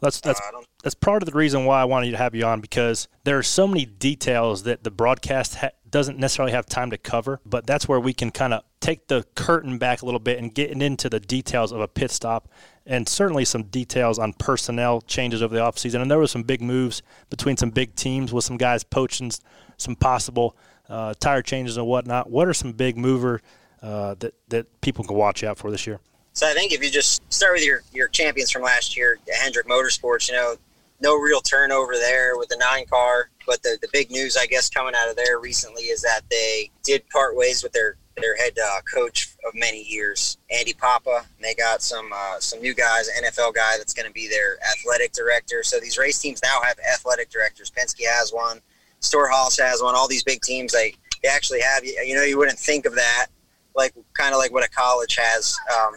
That's 0.00 0.20
that's 0.20 0.40
uh, 0.40 0.60
that's 0.82 0.94
part 0.94 1.22
of 1.22 1.30
the 1.30 1.36
reason 1.36 1.64
why 1.64 1.80
I 1.80 1.84
wanted 1.84 2.12
to 2.12 2.16
have 2.16 2.34
you 2.34 2.44
on 2.44 2.60
because 2.60 3.08
there 3.24 3.36
are 3.36 3.42
so 3.42 3.66
many 3.66 3.84
details 3.84 4.62
that 4.62 4.84
the 4.84 4.92
broadcast 4.92 5.56
ha- 5.56 5.70
doesn't 5.90 6.18
necessarily 6.18 6.52
have 6.52 6.66
time 6.66 6.90
to 6.90 6.98
cover. 6.98 7.40
But 7.44 7.66
that's 7.66 7.88
where 7.88 8.00
we 8.00 8.12
can 8.12 8.30
kind 8.30 8.54
of 8.54 8.62
take 8.80 9.08
the 9.08 9.24
curtain 9.34 9.78
back 9.78 10.02
a 10.02 10.04
little 10.04 10.20
bit 10.20 10.38
and 10.38 10.54
getting 10.54 10.80
into 10.80 11.08
the 11.08 11.20
details 11.20 11.72
of 11.72 11.80
a 11.80 11.88
pit 11.88 12.10
stop, 12.10 12.48
and 12.86 13.08
certainly 13.08 13.44
some 13.44 13.64
details 13.64 14.18
on 14.18 14.32
personnel 14.34 15.00
changes 15.02 15.42
over 15.42 15.54
the 15.54 15.60
offseason. 15.60 16.00
And 16.00 16.10
there 16.10 16.18
were 16.18 16.26
some 16.26 16.42
big 16.42 16.62
moves 16.62 17.02
between 17.30 17.56
some 17.56 17.70
big 17.70 17.94
teams 17.94 18.32
with 18.32 18.44
some 18.44 18.56
guys 18.56 18.84
poaching 18.84 19.30
some 19.76 19.96
possible 19.96 20.56
uh, 20.88 21.14
tire 21.20 21.42
changes 21.42 21.76
and 21.76 21.86
whatnot. 21.86 22.30
What 22.30 22.48
are 22.48 22.54
some 22.54 22.72
big 22.72 22.96
mover 22.96 23.40
uh, 23.82 24.14
that 24.18 24.34
that 24.48 24.80
people 24.80 25.04
can 25.04 25.16
watch 25.16 25.44
out 25.44 25.58
for 25.58 25.70
this 25.70 25.86
year? 25.86 26.00
So 26.32 26.48
I 26.48 26.54
think 26.54 26.72
if 26.72 26.84
you 26.84 26.90
just 26.90 27.20
start 27.32 27.54
with 27.54 27.64
your, 27.64 27.82
your 27.92 28.06
champions 28.06 28.52
from 28.52 28.62
last 28.62 28.96
year, 28.96 29.18
Hendrick 29.40 29.66
Motorsports, 29.66 30.28
you 30.28 30.36
know, 30.36 30.54
no 31.00 31.16
real 31.16 31.40
turnover 31.40 31.94
there 31.94 32.36
with 32.36 32.48
the 32.48 32.56
nine 32.56 32.86
car. 32.86 33.30
But 33.46 33.62
the, 33.62 33.78
the 33.80 33.88
big 33.92 34.10
news, 34.10 34.36
I 34.36 34.46
guess, 34.46 34.68
coming 34.68 34.94
out 34.96 35.08
of 35.08 35.16
there 35.16 35.38
recently 35.38 35.84
is 35.84 36.02
that 36.02 36.22
they 36.30 36.70
did 36.82 37.08
part 37.10 37.36
ways 37.36 37.62
with 37.62 37.72
their 37.72 37.96
their 38.20 38.36
head 38.36 38.52
uh, 38.58 38.80
coach 38.92 39.36
of 39.46 39.54
many 39.54 39.84
years, 39.84 40.38
Andy 40.50 40.72
Papa. 40.72 41.24
They 41.40 41.54
got 41.54 41.82
some 41.82 42.10
uh, 42.12 42.40
some 42.40 42.60
new 42.60 42.74
guys, 42.74 43.08
NFL 43.22 43.54
guy 43.54 43.78
that's 43.78 43.94
going 43.94 44.06
to 44.06 44.12
be 44.12 44.28
their 44.28 44.58
athletic 44.72 45.12
director. 45.12 45.62
So 45.62 45.78
these 45.80 45.98
race 45.98 46.18
teams 46.18 46.40
now 46.42 46.60
have 46.62 46.78
athletic 46.92 47.30
directors. 47.30 47.70
Penske 47.70 48.04
has 48.06 48.30
one, 48.32 48.60
Stewart-Haas 49.00 49.58
has 49.58 49.82
one. 49.82 49.94
All 49.94 50.08
these 50.08 50.24
big 50.24 50.40
teams, 50.42 50.72
they, 50.72 50.94
they 51.22 51.28
actually 51.28 51.60
have. 51.60 51.84
You 51.84 52.14
know, 52.14 52.22
you 52.22 52.38
wouldn't 52.38 52.58
think 52.58 52.86
of 52.86 52.94
that, 52.96 53.26
like 53.74 53.94
kind 54.14 54.34
of 54.34 54.38
like 54.38 54.52
what 54.52 54.64
a 54.64 54.68
college 54.70 55.16
has. 55.16 55.56
Um, 55.76 55.94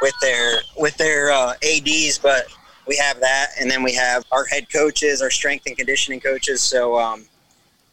with 0.00 0.14
their 0.20 0.60
with 0.76 0.96
their 0.96 1.30
uh, 1.30 1.54
ads, 1.62 2.18
but 2.18 2.46
we 2.88 2.96
have 2.96 3.20
that, 3.20 3.50
and 3.60 3.70
then 3.70 3.82
we 3.82 3.94
have 3.94 4.24
our 4.32 4.46
head 4.46 4.72
coaches, 4.72 5.20
our 5.22 5.30
strength 5.30 5.66
and 5.66 5.76
conditioning 5.76 6.20
coaches. 6.20 6.60
So, 6.62 6.98
um, 6.98 7.26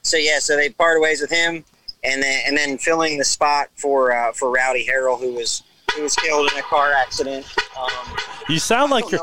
so 0.01 0.17
yeah, 0.17 0.39
so 0.39 0.55
they 0.55 0.69
parted 0.69 1.01
ways 1.01 1.21
with 1.21 1.29
him, 1.29 1.63
and 2.03 2.23
then 2.23 2.41
and 2.47 2.57
then 2.57 2.77
filling 2.77 3.17
the 3.17 3.25
spot 3.25 3.67
for 3.75 4.13
uh, 4.13 4.31
for 4.31 4.49
Rowdy 4.51 4.87
Harrell, 4.89 5.19
who 5.19 5.33
was 5.33 5.63
who 5.95 6.03
was 6.03 6.15
killed 6.15 6.51
in 6.51 6.57
a 6.57 6.61
car 6.63 6.93
accident. 6.93 7.45
Um, 7.79 8.15
you 8.49 8.59
sound 8.59 8.91
like 8.91 9.11
you're. 9.11 9.21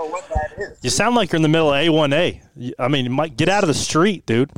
You 0.82 0.90
sound 0.90 1.16
like 1.16 1.32
you're 1.32 1.36
in 1.38 1.42
the 1.42 1.48
middle 1.48 1.72
of 1.72 1.76
A1A. 1.76 2.74
I 2.78 2.88
mean, 2.88 3.04
you 3.04 3.10
might 3.10 3.36
get 3.36 3.48
out 3.48 3.64
of 3.64 3.68
the 3.68 3.74
street, 3.74 4.26
dude. 4.26 4.50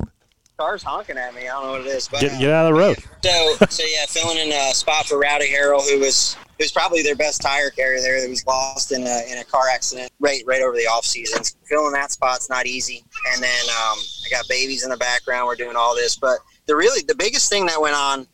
car's 0.56 0.82
honking 0.82 1.16
at 1.16 1.34
me. 1.34 1.42
I 1.42 1.52
don't 1.52 1.64
know 1.64 1.70
what 1.72 1.80
it 1.82 1.86
is, 1.86 2.08
but 2.08 2.20
Get, 2.20 2.32
uh, 2.32 2.38
get 2.38 2.50
out 2.50 2.66
of 2.66 2.74
the 2.74 2.80
road. 2.80 2.98
So, 3.22 3.66
so 3.68 3.84
yeah, 3.84 4.06
filling 4.06 4.38
in 4.38 4.52
a 4.52 4.74
spot 4.74 5.06
for 5.06 5.18
Rowdy 5.18 5.48
Harrell, 5.48 5.82
who 5.88 6.00
was 6.00 6.36
who's 6.64 6.72
probably 6.72 7.02
their 7.02 7.14
best 7.14 7.42
tire 7.42 7.68
carrier 7.68 8.00
there. 8.00 8.20
That 8.22 8.30
was 8.30 8.44
lost 8.46 8.90
in 8.90 9.02
a, 9.02 9.30
in 9.30 9.38
a 9.38 9.44
car 9.44 9.68
accident 9.70 10.10
right 10.18 10.42
right 10.46 10.62
over 10.62 10.74
the 10.74 10.86
off 10.86 11.04
season. 11.04 11.42
Filling 11.68 11.92
that 11.92 12.10
spot's 12.10 12.48
not 12.48 12.66
easy. 12.66 13.04
And 13.32 13.42
then 13.42 13.64
um, 13.68 13.98
I 14.24 14.30
got 14.30 14.48
babies 14.48 14.82
in 14.82 14.90
the 14.90 14.96
background. 14.96 15.46
We're 15.46 15.56
doing 15.56 15.76
all 15.76 15.94
this, 15.94 16.16
but 16.16 16.38
the 16.64 16.74
really 16.74 17.02
the 17.06 17.14
biggest 17.14 17.50
thing 17.50 17.66
that 17.66 17.80
went 17.80 17.94
on. 17.94 18.26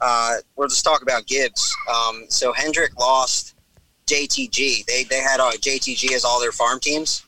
Uh, 0.00 0.36
we'll 0.56 0.68
just 0.68 0.84
talk 0.84 1.02
about 1.02 1.26
Gibbs. 1.26 1.76
Um, 1.92 2.24
so 2.28 2.52
Hendrick 2.52 2.98
lost 2.98 3.54
JTG. 4.06 4.84
They 4.86 5.04
they 5.04 5.20
had 5.20 5.40
uh, 5.40 5.50
JTG 5.52 6.12
as 6.12 6.24
all 6.24 6.40
their 6.40 6.52
farm 6.52 6.78
teams, 6.78 7.26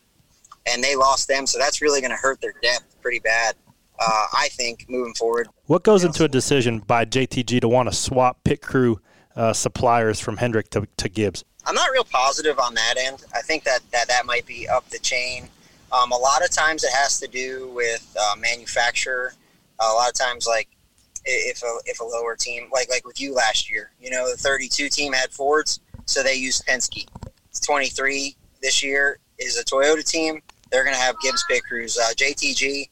and 0.67 0.83
they 0.83 0.95
lost 0.95 1.27
them. 1.27 1.47
So 1.47 1.59
that's 1.59 1.83
really 1.83 2.01
going 2.01 2.11
to 2.11 2.17
hurt 2.17 2.41
their 2.41 2.55
depth 2.63 3.01
pretty 3.03 3.19
bad. 3.19 3.57
Uh, 3.99 4.27
I 4.33 4.49
think 4.53 4.87
moving 4.89 5.15
forward. 5.15 5.49
What 5.67 5.85
goes 5.85 6.03
into 6.03 6.25
a 6.25 6.29
decision 6.29 6.81
by 6.81 7.05
JTG 7.05 7.61
to 7.61 7.69
want 7.69 7.89
to 7.89 7.95
swap 7.95 8.43
pit 8.43 8.61
crew 8.61 9.01
uh, 9.37 9.53
suppliers 9.53 10.21
from 10.21 10.37
Hendrick 10.37 10.71
to, 10.71 10.87
to 10.97 11.09
Gibbs? 11.09 11.45
I'm 11.67 11.75
not 11.75 11.91
real 11.91 12.05
positive 12.05 12.59
on 12.59 12.75
that 12.75 12.95
end. 12.99 13.25
I 13.35 13.41
think 13.41 13.65
that 13.65 13.81
that, 13.91 14.09
that 14.09 14.27
might 14.27 14.47
be 14.47 14.69
up 14.69 14.89
the 14.91 14.99
chain. 14.99 15.49
Um, 15.93 16.13
a 16.13 16.17
lot 16.17 16.45
of 16.45 16.51
times 16.51 16.85
it 16.85 16.93
has 16.93 17.21
to 17.21 17.29
do 17.29 17.71
with 17.75 18.17
uh, 18.21 18.35
manufacturer. 18.39 19.33
a 19.81 19.93
lot 19.93 20.09
of 20.09 20.15
times, 20.15 20.47
like 20.47 20.69
if 21.25 21.63
a 21.63 21.77
if 21.87 22.01
a 22.01 22.05
lower 22.05 22.37
team, 22.37 22.69
like 22.73 22.91
like 22.91 23.07
with 23.07 23.21
you 23.21 23.35
last 23.35 23.71
year, 23.71 23.93
you 24.01 24.11
know, 24.11 24.31
the 24.31 24.37
32 24.37 24.89
team 24.89 25.13
had 25.13 25.31
Fords, 25.31 25.81
so 26.07 26.23
they 26.23 26.35
used 26.35 26.67
Penske. 26.67 27.07
23 27.65 28.37
this 28.61 28.83
year 28.83 29.19
is 29.39 29.59
a 29.59 29.65
Toyota 29.65 30.05
team. 30.05 30.43
They're 30.71 30.85
going 30.85 30.97
to 30.97 31.01
have 31.01 31.15
Gibbs 31.21 31.45
pit 31.49 31.63
crews. 31.63 31.97
Uh, 31.97 32.13
JTG, 32.17 32.89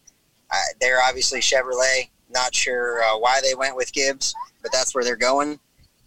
uh, 0.50 0.56
they're 0.80 1.00
obviously 1.02 1.40
Chevrolet. 1.40 2.08
Not 2.30 2.54
sure 2.54 3.02
uh, 3.02 3.18
why 3.18 3.40
they 3.42 3.54
went 3.54 3.76
with 3.76 3.92
Gibbs, 3.92 4.34
but 4.62 4.72
that's 4.72 4.94
where 4.94 5.04
they're 5.04 5.16
going. 5.16 5.58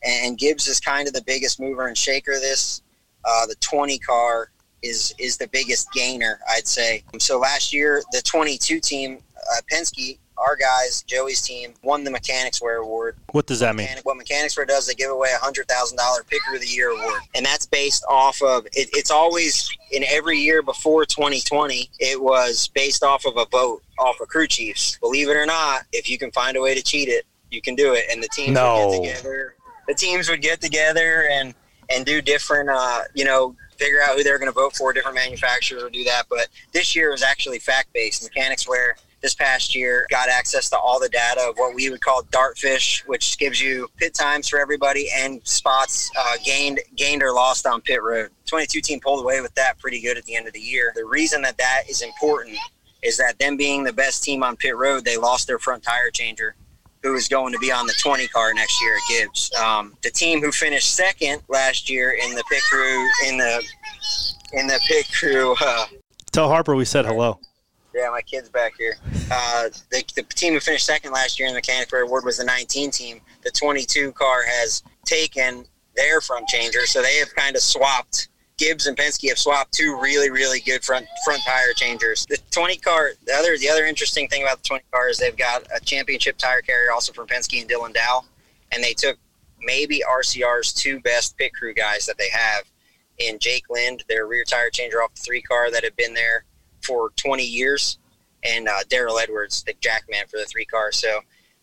And 0.05 0.38
Gibbs 0.38 0.67
is 0.67 0.79
kind 0.79 1.07
of 1.07 1.13
the 1.13 1.24
biggest 1.24 1.59
mover 1.59 1.88
and 1.88 1.97
shaker. 1.97 2.33
This 2.39 2.81
uh, 3.25 3.45
the 3.47 3.55
20 3.55 3.97
car 4.00 4.51
is 4.83 5.13
is 5.17 5.38
the 5.38 5.47
biggest 5.47 5.91
gainer, 5.93 6.39
I'd 6.50 6.67
say. 6.67 7.03
So 7.19 7.39
last 7.39 7.74
year, 7.74 8.03
the 8.12 8.21
22 8.21 8.79
team, 8.79 9.17
uh, 9.35 9.62
Penske, 9.71 10.19
our 10.38 10.55
guys, 10.55 11.01
Joey's 11.07 11.41
team, 11.41 11.74
won 11.81 12.03
the 12.03 12.12
Mechanix 12.12 12.62
Wear 12.62 12.77
Award. 12.77 13.15
What 13.31 13.47
does 13.47 13.62
that 13.62 13.74
mean? 13.75 13.85
Mechanic, 13.85 14.05
what 14.05 14.17
Mechanix 14.17 14.55
Wear 14.57 14.65
does, 14.65 14.85
they 14.85 14.93
give 14.93 15.09
away 15.09 15.29
a 15.33 15.43
hundred 15.43 15.67
thousand 15.67 15.97
dollar 15.97 16.24
Picker 16.24 16.53
of 16.53 16.62
the 16.62 16.67
Year 16.67 16.89
award, 16.89 17.21
and 17.33 17.43
that's 17.45 17.65
based 17.65 18.05
off 18.09 18.39
of. 18.43 18.65
It, 18.74 18.89
it's 18.93 19.09
always 19.12 19.67
in 19.91 20.03
every 20.03 20.38
year 20.38 20.62
before 20.62 21.05
2020. 21.05 21.89
It 22.00 22.21
was 22.21 22.67
based 22.75 23.01
off 23.03 23.25
of 23.25 23.38
a 23.38 23.45
vote 23.45 23.81
off 23.97 24.19
of 24.19 24.27
crew 24.27 24.45
chiefs. 24.47 24.97
Believe 25.00 25.29
it 25.29 25.38
or 25.38 25.45
not, 25.47 25.83
if 25.93 26.09
you 26.09 26.17
can 26.19 26.31
find 26.31 26.57
a 26.57 26.62
way 26.62 26.75
to 26.75 26.83
cheat 26.83 27.07
it, 27.07 27.25
you 27.50 27.62
can 27.62 27.74
do 27.75 27.93
it. 27.93 28.03
And 28.12 28.21
the 28.21 28.27
teams 28.27 28.53
No. 28.53 28.91
get 28.91 29.13
together. 29.13 29.54
The 29.87 29.93
teams 29.93 30.29
would 30.29 30.41
get 30.41 30.61
together 30.61 31.27
and 31.31 31.53
and 31.89 32.05
do 32.05 32.21
different. 32.21 32.69
Uh, 32.69 33.01
you 33.13 33.25
know, 33.25 33.55
figure 33.77 34.01
out 34.01 34.17
who 34.17 34.23
they're 34.23 34.39
going 34.39 34.51
to 34.51 34.55
vote 34.55 34.75
for. 34.75 34.93
Different 34.93 35.15
manufacturers 35.15 35.83
will 35.83 35.89
do 35.89 36.03
that. 36.05 36.23
But 36.29 36.47
this 36.73 36.95
year 36.95 37.11
was 37.11 37.23
actually 37.23 37.59
fact 37.59 37.93
based. 37.93 38.29
Mechanix 38.29 38.67
Wear 38.67 38.97
this 39.21 39.33
past 39.33 39.73
year 39.73 40.05
got 40.11 40.29
access 40.29 40.69
to 40.69 40.77
all 40.77 40.99
the 40.99 41.09
data 41.09 41.41
of 41.49 41.55
what 41.57 41.73
we 41.73 41.89
would 41.89 42.01
call 42.01 42.21
dartfish, 42.25 43.05
which 43.07 43.37
gives 43.39 43.59
you 43.59 43.87
pit 43.97 44.13
times 44.13 44.47
for 44.47 44.59
everybody 44.59 45.09
and 45.15 45.41
spots 45.47 46.11
uh, 46.17 46.35
gained 46.43 46.79
gained 46.95 47.23
or 47.23 47.31
lost 47.31 47.65
on 47.65 47.81
pit 47.81 48.01
road. 48.03 48.29
22 48.45 48.81
team 48.81 48.99
pulled 48.99 49.23
away 49.23 49.41
with 49.41 49.53
that 49.55 49.79
pretty 49.79 49.99
good 49.99 50.17
at 50.17 50.25
the 50.25 50.35
end 50.35 50.47
of 50.47 50.53
the 50.53 50.59
year. 50.59 50.91
The 50.95 51.05
reason 51.05 51.41
that 51.41 51.57
that 51.57 51.83
is 51.89 52.01
important 52.01 52.57
is 53.01 53.17
that 53.17 53.37
them 53.39 53.57
being 53.57 53.83
the 53.83 53.93
best 53.93 54.23
team 54.23 54.43
on 54.43 54.55
pit 54.57 54.75
road, 54.75 55.05
they 55.05 55.17
lost 55.17 55.47
their 55.47 55.59
front 55.59 55.83
tire 55.83 56.11
changer. 56.11 56.55
Who 57.05 57.13
is 57.13 57.27
going 57.27 57.53
to 57.53 57.59
be 57.59 57.71
on 57.71 57.85
the 57.85 57.93
20 58.00 58.27
car 58.29 58.51
next 58.55 58.81
year 58.81 58.95
at 58.95 59.01
Gibbs? 59.07 59.51
Um, 59.63 59.93
the 60.01 60.09
team 60.09 60.41
who 60.41 60.51
finished 60.51 60.95
second 60.95 61.39
last 61.50 61.88
year 61.88 62.17
in 62.19 62.33
the 62.33 62.43
pit 62.50 62.63
crew 62.67 63.07
in 63.27 63.38
the 63.38 63.63
in 64.53 64.65
the 64.65 64.79
pit 64.88 65.05
crew 65.13 65.53
uh, 65.62 65.85
Tell 66.31 66.50
Harper 66.50 66.75
we 66.75 66.83
said 66.83 67.05
hello. 67.05 67.39
yeah, 67.93 68.09
my 68.09 68.21
kid's 68.21 68.50
back 68.50 68.74
here. 68.75 68.95
Uh, 69.31 69.69
the, 69.91 70.03
the 70.15 70.24
team 70.24 70.53
who 70.53 70.59
finished 70.59 70.88
second 70.88 71.12
last 71.12 71.39
year 71.39 71.47
in 71.47 71.53
the 71.53 71.85
Fair 71.89 72.01
Award 72.01 72.25
was 72.25 72.39
the 72.39 72.43
19 72.43 72.89
team. 72.89 73.21
The 73.43 73.51
22 73.51 74.12
car 74.13 74.41
has 74.43 74.81
taken 75.05 75.63
their 75.95 76.21
front 76.21 76.47
changer, 76.47 76.88
so 76.88 77.03
they 77.03 77.17
have 77.17 77.33
kind 77.35 77.55
of 77.55 77.62
swapped. 77.62 78.29
Gibbs 78.57 78.88
and 78.88 78.95
Penske 78.95 79.27
have 79.29 79.38
swapped 79.38 79.74
two 79.74 80.00
really, 80.01 80.29
really 80.29 80.62
good 80.62 80.83
front 80.83 81.05
front 81.25 81.41
tire 81.45 81.74
changers. 81.75 82.25
The 82.29 82.38
20 82.51 82.77
car, 82.77 83.12
the 83.25 83.33
other 83.33 83.57
the 83.57 83.69
other 83.69 83.85
interesting 83.85 84.29
thing 84.29 84.43
about 84.43 84.63
the 84.63 84.67
20 84.67 84.83
car 84.91 85.09
is 85.09 85.17
they've 85.17 85.35
got 85.35 85.63
a 85.75 85.83
championship 85.83 86.38
tire 86.38 86.62
carrier 86.62 86.91
also 86.91 87.12
from 87.12 87.27
Penske 87.27 87.59
and 87.59 87.69
Dylan 87.69 87.93
Dow, 87.93 88.24
and 88.71 88.83
they 88.83 88.93
took 88.93 89.17
maybe 89.59 90.03
RCR's 90.09 90.71
two 90.71 91.00
best 91.01 91.38
pit 91.38 91.53
crew 91.53 91.74
guys 91.74 92.05
that 92.05 92.17
they 92.17 92.29
have 92.29 92.63
in 93.17 93.39
Jake 93.39 93.65
Lind, 93.69 94.03
their 94.07 94.27
rear 94.27 94.43
tire 94.43 94.69
changer 94.69 95.01
off 95.01 95.13
the 95.15 95.21
three 95.21 95.41
car 95.41 95.71
that 95.71 95.83
have 95.83 95.95
been 95.95 96.13
there 96.13 96.45
for 96.81 97.12
20 97.15 97.43
years, 97.43 97.97
and 98.43 98.67
uh, 98.67 98.83
Daryl 98.89 99.21
Edwards, 99.21 99.63
the 99.63 99.74
jackman 99.81 100.27
for 100.27 100.38
the 100.38 100.45
three 100.45 100.65
car. 100.65 100.91
So 100.91 101.19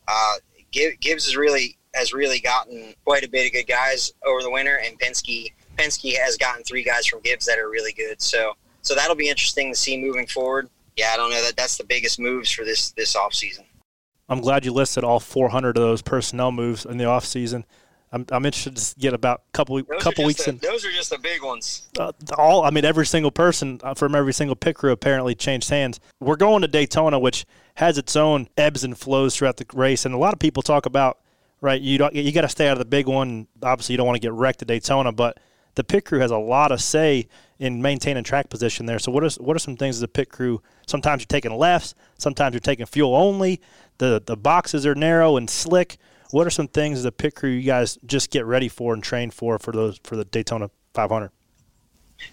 uh, 0.09 0.35
Gibbs 0.71 1.27
has 1.27 1.37
really 1.37 1.79
has 1.95 2.13
really 2.13 2.41
gotten 2.41 2.95
quite 3.05 3.25
a 3.25 3.29
bit 3.29 3.47
of 3.47 3.53
good 3.53 3.67
guys 3.67 4.13
over 4.27 4.43
the 4.43 4.51
winter, 4.51 4.79
and 4.85 4.99
Penske 4.99 5.53
Penske 5.77 6.17
has 6.19 6.37
gotten 6.37 6.63
three 6.65 6.83
guys 6.83 7.07
from 7.07 7.21
Gibbs 7.21 7.47
that 7.47 7.59
are 7.59 7.69
really 7.69 7.93
good. 7.93 8.21
So 8.21 8.55
so 8.83 8.95
that'll 8.95 9.17
be 9.17 9.29
interesting 9.29 9.73
to 9.73 9.79
see 9.79 9.97
moving 9.97 10.27
forward. 10.27 10.69
Yeah, 10.97 11.11
I 11.13 11.17
don't 11.17 11.31
know 11.31 11.43
that 11.43 11.57
that's 11.57 11.77
the 11.77 11.85
biggest 11.85 12.19
moves 12.19 12.51
for 12.51 12.65
this 12.65 12.91
this 12.93 13.17
off 13.17 13.35
season. 13.35 13.65
I'm 14.29 14.41
glad 14.41 14.65
you 14.65 14.73
listed 14.73 15.05
all 15.05 15.21
400 15.21 15.77
of 15.77 15.83
those 15.83 16.01
personnel 16.03 16.53
moves 16.53 16.87
in 16.87 16.97
the 16.97 17.05
offseason. 17.05 17.65
I'm, 18.15 18.27
I'm 18.31 18.45
interested 18.45 18.77
to 18.77 19.01
get 19.01 19.15
about 19.15 19.43
a 19.49 19.53
couple 19.53 19.77
Those 19.77 20.03
couple 20.03 20.25
weeks 20.25 20.45
just 20.45 20.49
in. 20.49 20.59
those 20.59 20.85
are 20.85 20.93
just 20.93 21.11
the 21.11 21.19
big 21.19 21.43
ones. 21.43 21.89
uh, 21.99 22.13
all 22.37 22.63
I 22.65 22.71
mean 22.71 22.85
every 22.85 23.07
single 23.07 23.31
person 23.31 23.81
uh, 23.83 23.95
from 23.95 24.15
every 24.15 24.35
single 24.35 24.55
pit 24.55 24.77
crew 24.77 24.93
apparently 24.93 25.35
changed 25.35 25.71
hands. 25.71 25.99
We're 26.21 26.37
going 26.37 26.61
to 26.63 26.69
Daytona, 26.69 27.19
which 27.19 27.47
has 27.77 27.97
its 27.97 28.15
own 28.15 28.49
ebbs 28.59 28.85
and 28.85 28.97
flows 28.97 29.37
throughout 29.37 29.57
the 29.57 29.67
race, 29.73 30.05
and 30.05 30.15
a 30.15 30.19
lot 30.19 30.35
of 30.35 30.39
people 30.39 30.63
talk 30.63 30.85
about 30.85 31.21
right. 31.63 31.81
You 31.81 31.97
don't 31.97 32.15
you 32.15 32.33
got 32.33 32.43
to 32.43 32.51
stay 32.51 32.69
out 32.69 32.73
of 32.73 32.81
the 32.81 32.85
big 32.85 33.07
one. 33.07 33.47
Obviously, 33.63 33.95
you 33.95 33.97
don't 33.97 34.07
want 34.07 34.17
to 34.17 34.21
get 34.21 34.33
wrecked 34.33 34.61
at 34.61 34.69
Daytona, 34.69 35.11
but 35.13 35.39
the 35.75 35.85
pit 35.85 36.05
crew 36.05 36.19
has 36.21 36.31
a 36.31 36.39
lot 36.39 36.73
of 36.73 36.81
say 36.81 37.27
in 37.59 37.81
maintaining 37.81 38.25
track 38.25 38.51
position 38.51 38.87
there. 38.87 38.99
So 38.99 39.13
what 39.13 39.25
is 39.25 39.39
what 39.39 39.57
are 39.57 39.61
some 39.61 39.77
things 39.77 40.03
a 40.03 40.09
pit 40.09 40.29
crew? 40.29 40.63
Sometimes 40.87 41.23
you're 41.23 41.27
taking 41.27 41.57
lefts, 41.57 41.95
sometimes 42.19 42.55
you're 42.55 42.61
taking 42.61 42.87
fuel 42.87 43.15
only. 43.15 43.61
The 43.99 44.23
the 44.25 44.37
boxes 44.37 44.87
are 44.87 44.95
narrow 44.95 45.37
and 45.37 45.49
slick. 45.49 45.99
What 46.31 46.47
are 46.47 46.51
some 46.51 46.69
things 46.69 46.99
as 46.99 47.05
a 47.05 47.13
pit 47.13 47.35
crew 47.35 47.51
you 47.51 47.63
guys 47.63 47.99
just 48.07 48.31
get 48.31 48.47
ready 48.47 48.69
for 48.69 48.95
and 48.95 49.03
train 49.03 49.31
for 49.31 49.59
for 49.59 49.73
those 49.73 50.01
for 50.03 50.17
the 50.17 50.25
Daytona 50.25 50.71
500? 50.95 51.31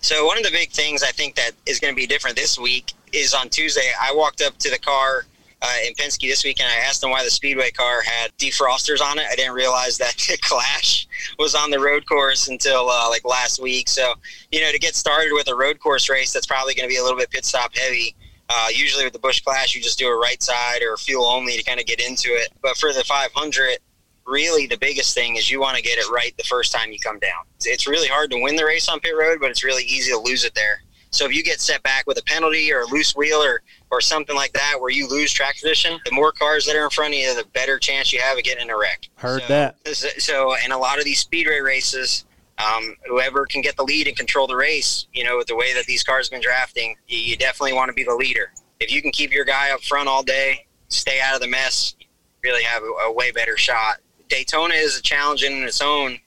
So 0.02 0.26
one 0.26 0.38
of 0.38 0.44
the 0.44 0.52
big 0.52 0.72
things 0.72 1.04
I 1.04 1.12
think 1.12 1.36
that 1.36 1.52
is 1.66 1.80
going 1.80 1.94
to 1.94 1.96
be 1.96 2.08
different 2.08 2.36
this 2.36 2.60
week 2.60 2.94
is 3.12 3.34
on 3.34 3.50
Tuesday. 3.50 3.92
I 4.00 4.14
walked 4.14 4.42
up 4.42 4.58
to 4.60 4.70
the 4.70 4.78
car 4.78 5.26
uh, 5.62 5.76
in 5.86 5.94
Penske 5.94 6.30
this 6.30 6.44
week 6.44 6.60
and 6.60 6.70
I 6.70 6.88
asked 6.88 7.02
them 7.02 7.12
why 7.12 7.24
the 7.24 7.30
Speedway 7.30 7.72
car 7.72 8.02
had 8.02 8.32
defrosters 8.38 9.02
on 9.02 9.20
it. 9.20 9.26
I 9.30 9.36
didn't 9.36 9.54
realize 9.54 9.98
that 9.98 10.16
the 10.30 10.38
Clash 10.42 11.08
was 11.38 11.56
on 11.56 11.70
the 11.70 11.80
road 11.80 12.06
course 12.06 12.48
until 12.48 12.90
uh, 12.90 13.10
like 13.10 13.26
last 13.26 13.62
week. 13.62 13.90
So 13.90 14.14
you 14.52 14.62
know, 14.62 14.72
to 14.72 14.80
get 14.80 14.96
started 14.96 15.32
with 15.34 15.48
a 15.50 15.56
road 15.56 15.80
course 15.80 16.10
race, 16.10 16.34
that's 16.34 16.48
probably 16.48 16.74
going 16.74 16.88
to 16.88 16.94
be 16.94 17.00
a 17.00 17.04
little 17.04 17.18
bit 17.18 17.30
pit 17.30 17.46
stop 17.46 17.76
heavy. 17.76 18.16
Uh, 18.50 18.68
usually 18.74 19.04
with 19.04 19.14
the 19.14 19.20
Busch 19.20 19.42
Clash, 19.42 19.76
you 19.76 19.82
just 19.82 20.00
do 20.00 20.08
a 20.08 20.18
right 20.18 20.42
side 20.42 20.82
or 20.82 20.98
fuel 20.98 21.26
only 21.26 21.56
to 21.56 21.64
kind 21.64 21.80
of 21.80 21.86
get 21.86 22.02
into 22.02 22.30
it. 22.30 22.50
But 22.64 22.78
for 22.78 22.92
the 22.92 23.04
500, 23.04 23.78
really 24.26 24.68
the 24.68 24.78
biggest 24.78 25.14
thing 25.14 25.36
is 25.36 25.52
you 25.52 25.60
want 25.60 25.76
to 25.78 25.84
get 25.84 25.98
it 26.00 26.10
right 26.10 26.36
the 26.38 26.44
first 26.44 26.72
time 26.72 26.92
you 26.92 27.00
come 27.00 27.20
down. 27.20 27.44
It's 27.66 27.88
really 27.88 28.08
hard 28.08 28.32
to 28.32 28.42
win 28.42 28.56
the 28.56 28.66
race 28.66 28.90
on 28.90 29.00
pit 29.00 29.14
road, 29.16 29.40
but 29.40 29.52
it's 29.52 29.64
really 29.64 29.84
easy 29.84 30.12
to 30.12 30.18
lose 30.18 30.46
it 30.46 30.56
there. 30.56 30.82
So 31.12 31.26
if 31.26 31.34
you 31.34 31.44
get 31.44 31.60
set 31.60 31.82
back 31.84 32.06
with 32.06 32.20
a 32.20 32.24
penalty 32.24 32.72
or 32.72 32.82
a 32.82 32.86
loose 32.86 33.16
wheel 33.16 33.38
or, 33.38 33.62
or 33.92 34.00
something 34.00 34.36
like 34.36 34.54
that 34.54 34.78
where 34.80 34.92
you 34.92 35.08
lose 35.08 35.32
track 35.32 35.56
position, 35.56 36.00
the 36.06 36.12
more 36.12 36.32
cars 36.32 36.66
that 36.68 36.76
are 36.76 36.84
in 36.84 36.90
front 36.92 37.14
of 37.14 37.20
you, 37.20 37.36
the 37.36 37.48
better 37.50 37.80
chance 37.80 38.14
you 38.14 38.20
have 38.20 38.38
of 38.38 38.44
getting 38.44 38.64
in 38.64 38.70
a 38.70 38.78
wreck. 38.78 39.10
Heard 39.16 39.42
so, 39.42 39.48
that. 39.48 39.86
So, 39.86 40.56
in 40.64 40.72
a 40.72 40.78
lot 40.78 41.00
of 41.00 41.06
these 41.06 41.20
speedway 41.20 41.60
races, 41.60 42.26
um, 42.60 42.96
whoever 43.08 43.46
can 43.46 43.62
get 43.62 43.78
the 43.78 43.84
lead 43.84 44.08
and 44.08 44.16
control 44.16 44.46
the 44.46 44.56
race, 44.56 45.08
you 45.14 45.24
know, 45.24 45.38
with 45.38 45.48
the 45.48 45.56
way 45.56 45.74
that 45.74 45.86
these 45.86 46.04
cars 46.04 46.28
have 46.28 46.32
been 46.32 46.42
drafting, 46.42 46.96
you, 47.08 47.18
you 47.18 47.38
definitely 47.38 47.74
want 47.74 47.90
to 47.90 47.94
be 47.94 48.04
the 48.04 48.16
leader. 48.16 48.52
If 48.80 48.92
you 48.92 49.02
can 49.02 49.12
keep 49.12 49.32
your 49.32 49.46
guy 49.46 49.72
up 49.72 49.82
front 49.82 50.08
all 50.08 50.24
day, 50.24 50.68
stay 50.90 51.20
out 51.22 51.36
of 51.36 51.42
the 51.42 51.48
mess, 51.48 51.96
really 52.44 52.64
have 52.64 52.84
a, 52.84 53.08
a 53.08 53.14
way 53.14 53.32
better 53.32 53.58
shot. 53.58 53.98
Daytona 54.28 54.76
is 54.76 54.98
a 54.98 55.02
challenge 55.02 55.44
in 55.44 55.64
its 55.64 55.82
own 55.82 56.20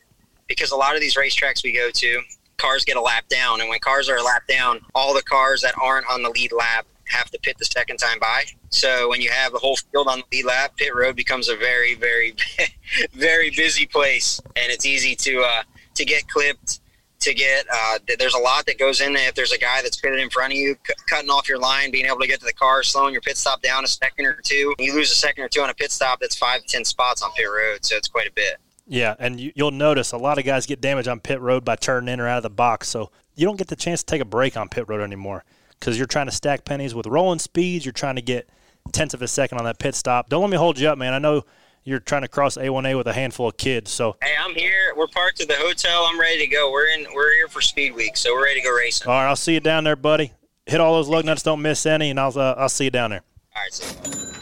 because 0.49 0.73
a 0.73 0.77
lot 0.77 0.95
of 0.95 1.01
these 1.01 1.15
racetracks 1.15 1.63
we 1.63 1.73
go 1.73 1.91
to, 1.91 2.21
cars 2.59 2.85
get 2.85 2.97
a 2.97 3.01
lap 3.01 3.29
down. 3.29 3.61
And 3.61 3.69
when 3.69 3.79
cars 3.81 4.09
are 4.09 4.17
a 4.17 4.23
lap 4.23 4.43
down, 4.49 4.81
all 4.95 5.15
the 5.15 5.23
cars 5.23 5.63
that 5.63 5.75
aren't 5.81 6.07
on 6.09 6.23
the 6.23 6.31
lead 6.31 6.53
lap 6.53 6.87
have 7.09 7.31
to 7.31 7.39
pit 7.41 7.57
the 7.59 7.65
second 7.65 7.99
time 7.99 8.19
by. 8.21 8.45
So 8.71 9.09
when 9.09 9.21
you 9.21 9.31
have 9.31 9.53
the 9.53 9.59
whole 9.59 9.77
field 9.77 10.09
on 10.09 10.21
the 10.21 10.37
lead 10.37 10.47
lap, 10.47 10.77
pit 10.77 10.95
road 10.95 11.17
becomes 11.17 11.49
a 11.49 11.57
very, 11.57 11.95
very, 11.95 12.35
very 13.13 13.51
busy 13.51 13.87
place, 13.87 14.41
and 14.57 14.73
it's 14.73 14.87
easy 14.87 15.15
to 15.17 15.43
uh, 15.43 15.63
to 15.95 16.05
get 16.05 16.27
clipped, 16.29 16.81
to 17.21 17.35
get. 17.35 17.67
Uh, 17.73 17.99
there's 18.19 18.35
a 18.35 18.39
lot 18.39 18.67
that 18.67 18.79
goes 18.79 19.01
in 19.01 19.13
there. 19.13 19.29
If 19.29 19.35
there's 19.35 19.53
a 19.53 19.59
guy 19.59 19.83
that's 19.83 19.97
pitted 19.97 20.21
in 20.21 20.31
front 20.31 20.53
of 20.53 20.59
you, 20.59 20.77
c- 20.87 20.95
cutting 21.09 21.31
off 21.31 21.49
your 21.49 21.59
line, 21.59 21.91
being 21.91 22.07
able 22.07 22.21
to 22.21 22.27
get 22.27 22.41
to 22.41 22.47
the 22.47 22.53
car, 22.53 22.83
slowing 22.83 23.13
your 23.13 23.23
pit 23.23 23.37
stop 23.37 23.63
down 23.63 23.85
a 23.85 23.89
second 23.89 24.27
or 24.27 24.41
two. 24.43 24.75
You 24.79 24.95
lose 24.95 25.11
a 25.11 25.17
second 25.17 25.45
or 25.45 25.49
two 25.49 25.61
on 25.61 25.71
a 25.71 25.75
pit 25.75 25.93
stop. 25.93 26.21
That's 26.21 26.37
five 26.37 26.63
to 26.63 26.67
ten 26.67 26.85
spots 26.85 27.23
on 27.23 27.31
pit 27.33 27.47
road, 27.47 27.85
so 27.85 27.97
it's 27.97 28.09
quite 28.09 28.29
a 28.29 28.33
bit. 28.33 28.57
Yeah, 28.87 29.15
and 29.19 29.41
you, 29.41 29.53
you'll 29.55 29.71
notice 29.71 30.13
a 30.13 30.17
lot 30.17 30.39
of 30.39 30.45
guys 30.45 30.67
get 30.67 30.81
damage 30.81 31.09
on 31.09 31.21
pit 31.21 31.41
road 31.41 31.65
by 31.65 31.77
turning 31.77 32.13
in 32.13 32.21
or 32.21 32.29
out 32.29 32.39
of 32.39 32.43
the 32.43 32.51
box. 32.51 32.89
So 32.89 33.11
you 33.35 33.47
don't 33.47 33.57
get 33.57 33.69
the 33.69 33.77
chance 33.77 34.03
to 34.03 34.07
take 34.07 34.21
a 34.21 34.27
break 34.27 34.57
on 34.57 34.69
pit 34.69 34.89
road 34.89 35.01
anymore 35.01 35.45
because 35.79 35.97
you're 35.97 36.07
trying 36.07 36.27
to 36.27 36.33
stack 36.33 36.65
pennies 36.65 36.95
with 36.95 37.07
rolling 37.07 37.39
speeds. 37.39 37.85
You're 37.85 37.93
trying 37.93 38.17
to 38.17 38.23
get 38.23 38.49
tenths 38.93 39.15
of 39.15 39.23
a 39.23 39.29
second 39.29 39.59
on 39.59 39.65
that 39.65 39.79
pit 39.79 39.95
stop. 39.95 40.29
Don't 40.29 40.43
let 40.43 40.51
me 40.51 40.57
hold 40.57 40.79
you 40.79 40.89
up, 40.89 40.99
man. 40.99 41.15
I 41.15 41.19
know 41.19 41.45
you're 41.85 42.01
trying 42.01 42.23
to 42.23 42.29
cross 42.29 42.57
A1A 42.57 42.97
with 42.97 43.07
a 43.07 43.13
handful 43.13 43.49
of 43.49 43.57
kids. 43.57 43.91
So 43.91 44.17
Hey, 44.23 44.35
I'm 44.39 44.55
here. 44.55 44.93
We're 44.97 45.09
parked 45.09 45.41
at 45.41 45.49
the 45.49 45.57
hotel. 45.57 46.05
I'm 46.09 46.19
ready 46.21 46.39
to 46.41 46.47
go. 46.47 46.71
We're 46.71 46.89
in. 46.89 47.07
We're 47.15 47.35
here 47.35 47.49
for 47.49 47.61
Speed 47.61 47.95
Week, 47.95 48.17
so 48.17 48.33
we're 48.35 48.45
ready 48.45 48.61
to 48.61 48.67
go 48.67 48.75
racing. 48.75 49.09
all 49.09 49.15
right, 49.15 49.29
I'll 49.29 49.37
see 49.37 49.55
you 49.55 49.61
down 49.61 49.85
there, 49.85 49.97
buddy. 49.97 50.33
Hit 50.67 50.81
all 50.81 50.95
those 50.95 51.09
lug 51.09 51.25
nuts. 51.25 51.43
Don't 51.43 51.63
miss 51.63 51.87
any, 51.87 52.11
and 52.11 52.21
I'll 52.21 52.37
uh, 52.39 52.55
I'll 52.57 52.69
see 52.69 52.85
you 52.85 52.91
down 52.91 53.11
there. 53.11 53.23
All 53.57 53.63
right, 53.63 54.42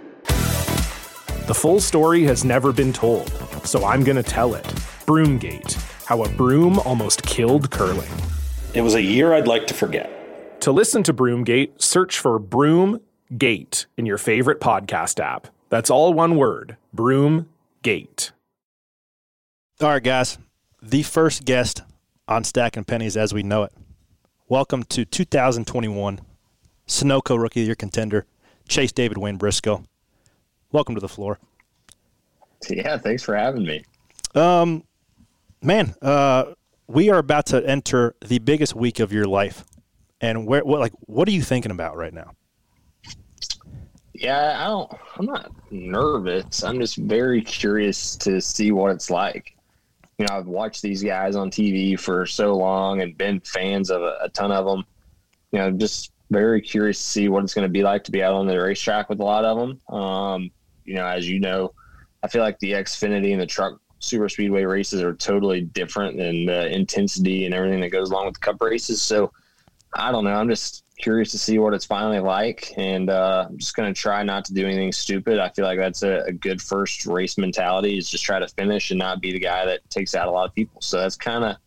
The 1.47 1.55
full 1.55 1.79
story 1.79 2.23
has 2.25 2.45
never 2.45 2.71
been 2.71 2.93
told, 2.93 3.29
so 3.65 3.83
I'm 3.83 4.03
going 4.03 4.15
to 4.15 4.23
tell 4.23 4.53
it. 4.53 4.63
Broomgate 5.07 5.73
How 6.05 6.23
a 6.23 6.29
Broom 6.29 6.77
Almost 6.79 7.23
Killed 7.23 7.71
Curling. 7.71 8.11
It 8.75 8.81
was 8.81 8.93
a 8.93 9.01
year 9.01 9.33
I'd 9.33 9.47
like 9.47 9.65
to 9.67 9.73
forget. 9.73 10.61
To 10.61 10.71
listen 10.71 11.01
to 11.03 11.13
Broomgate, 11.13 11.81
search 11.81 12.19
for 12.19 12.39
Broomgate 12.39 13.87
in 13.97 14.05
your 14.05 14.19
favorite 14.19 14.61
podcast 14.61 15.19
app. 15.19 15.47
That's 15.69 15.89
all 15.89 16.13
one 16.13 16.35
word 16.37 16.77
Broomgate. 16.95 18.31
All 19.81 19.89
right, 19.89 20.03
guys. 20.03 20.37
The 20.83 21.01
first 21.01 21.43
guest 21.45 21.81
on 22.27 22.43
Stacking 22.43 22.83
Pennies 22.83 23.17
as 23.17 23.33
we 23.33 23.41
know 23.41 23.63
it. 23.63 23.73
Welcome 24.47 24.83
to 24.83 25.05
2021 25.05 26.19
Sunoco 26.87 27.41
Rookie 27.41 27.61
of 27.61 27.63
the 27.63 27.67
Year 27.67 27.75
contender, 27.75 28.25
Chase 28.67 28.91
David 28.91 29.17
Wayne 29.17 29.37
Briscoe. 29.37 29.83
Welcome 30.73 30.95
to 30.95 31.01
the 31.01 31.09
floor. 31.09 31.37
Yeah, 32.69 32.97
thanks 32.97 33.23
for 33.23 33.35
having 33.35 33.63
me. 33.63 33.83
Um, 34.35 34.83
man, 35.61 35.93
uh, 36.01 36.53
we 36.87 37.09
are 37.09 37.17
about 37.17 37.47
to 37.47 37.67
enter 37.67 38.15
the 38.25 38.39
biggest 38.39 38.75
week 38.75 38.99
of 39.01 39.11
your 39.11 39.25
life, 39.25 39.65
and 40.21 40.47
where, 40.47 40.63
what, 40.63 40.79
like, 40.79 40.93
what 41.01 41.27
are 41.27 41.31
you 41.31 41.41
thinking 41.41 41.71
about 41.71 41.97
right 41.97 42.13
now? 42.13 42.31
Yeah, 44.13 44.63
I 44.63 44.67
don't. 44.67 44.91
I'm 45.17 45.25
not 45.25 45.51
nervous. 45.71 46.63
I'm 46.63 46.79
just 46.79 46.97
very 46.97 47.41
curious 47.41 48.15
to 48.17 48.39
see 48.39 48.71
what 48.71 48.91
it's 48.91 49.09
like. 49.09 49.57
You 50.19 50.27
know, 50.27 50.35
I've 50.35 50.47
watched 50.47 50.81
these 50.81 51.03
guys 51.03 51.35
on 51.35 51.49
TV 51.49 51.99
for 51.99 52.25
so 52.25 52.55
long 52.55 53.01
and 53.01 53.17
been 53.17 53.41
fans 53.41 53.89
of 53.89 54.03
a, 54.03 54.17
a 54.21 54.29
ton 54.29 54.51
of 54.51 54.65
them. 54.65 54.85
You 55.51 55.59
know, 55.59 55.71
just 55.71 56.11
very 56.29 56.61
curious 56.61 56.97
to 56.97 57.03
see 57.03 57.27
what 57.27 57.43
it's 57.43 57.53
going 57.53 57.67
to 57.67 57.71
be 57.71 57.83
like 57.83 58.05
to 58.05 58.11
be 58.11 58.23
out 58.23 58.35
on 58.35 58.47
the 58.47 58.57
racetrack 58.57 59.09
with 59.09 59.19
a 59.19 59.23
lot 59.23 59.43
of 59.43 59.57
them. 59.57 59.95
Um, 59.97 60.51
you 60.85 60.95
know, 60.95 61.05
as 61.05 61.29
you 61.29 61.39
know, 61.39 61.73
I 62.23 62.27
feel 62.27 62.41
like 62.41 62.59
the 62.59 62.73
Xfinity 62.73 63.31
and 63.31 63.41
the 63.41 63.45
truck 63.45 63.79
super 63.99 64.27
speedway 64.27 64.63
races 64.63 65.01
are 65.01 65.13
totally 65.13 65.61
different 65.61 66.17
than 66.17 66.45
the 66.45 66.67
intensity 66.73 67.45
and 67.45 67.53
everything 67.53 67.81
that 67.81 67.89
goes 67.89 68.09
along 68.09 68.25
with 68.25 68.35
the 68.35 68.39
cup 68.39 68.61
races. 68.61 69.01
So 69.01 69.31
I 69.93 70.11
don't 70.11 70.23
know. 70.23 70.33
I'm 70.33 70.49
just 70.49 70.83
curious 70.97 71.31
to 71.31 71.37
see 71.37 71.59
what 71.59 71.73
it's 71.73 71.85
finally 71.85 72.19
like. 72.19 72.73
And 72.77 73.09
uh, 73.09 73.47
I'm 73.49 73.57
just 73.57 73.75
going 73.75 73.93
to 73.93 73.99
try 73.99 74.23
not 74.23 74.45
to 74.45 74.53
do 74.53 74.65
anything 74.65 74.91
stupid. 74.91 75.39
I 75.39 75.49
feel 75.49 75.65
like 75.65 75.79
that's 75.79 76.03
a, 76.03 76.23
a, 76.27 76.31
good 76.31 76.61
first 76.61 77.05
race 77.05 77.37
mentality 77.37 77.97
is 77.97 78.09
just 78.09 78.23
try 78.23 78.39
to 78.39 78.47
finish 78.47 78.91
and 78.91 78.99
not 78.99 79.21
be 79.21 79.31
the 79.31 79.39
guy 79.39 79.65
that 79.65 79.87
takes 79.89 80.15
out 80.15 80.27
a 80.27 80.31
lot 80.31 80.47
of 80.47 80.55
people. 80.55 80.81
So 80.81 80.99
that's 80.99 81.15
kind 81.15 81.43
of 81.43 81.57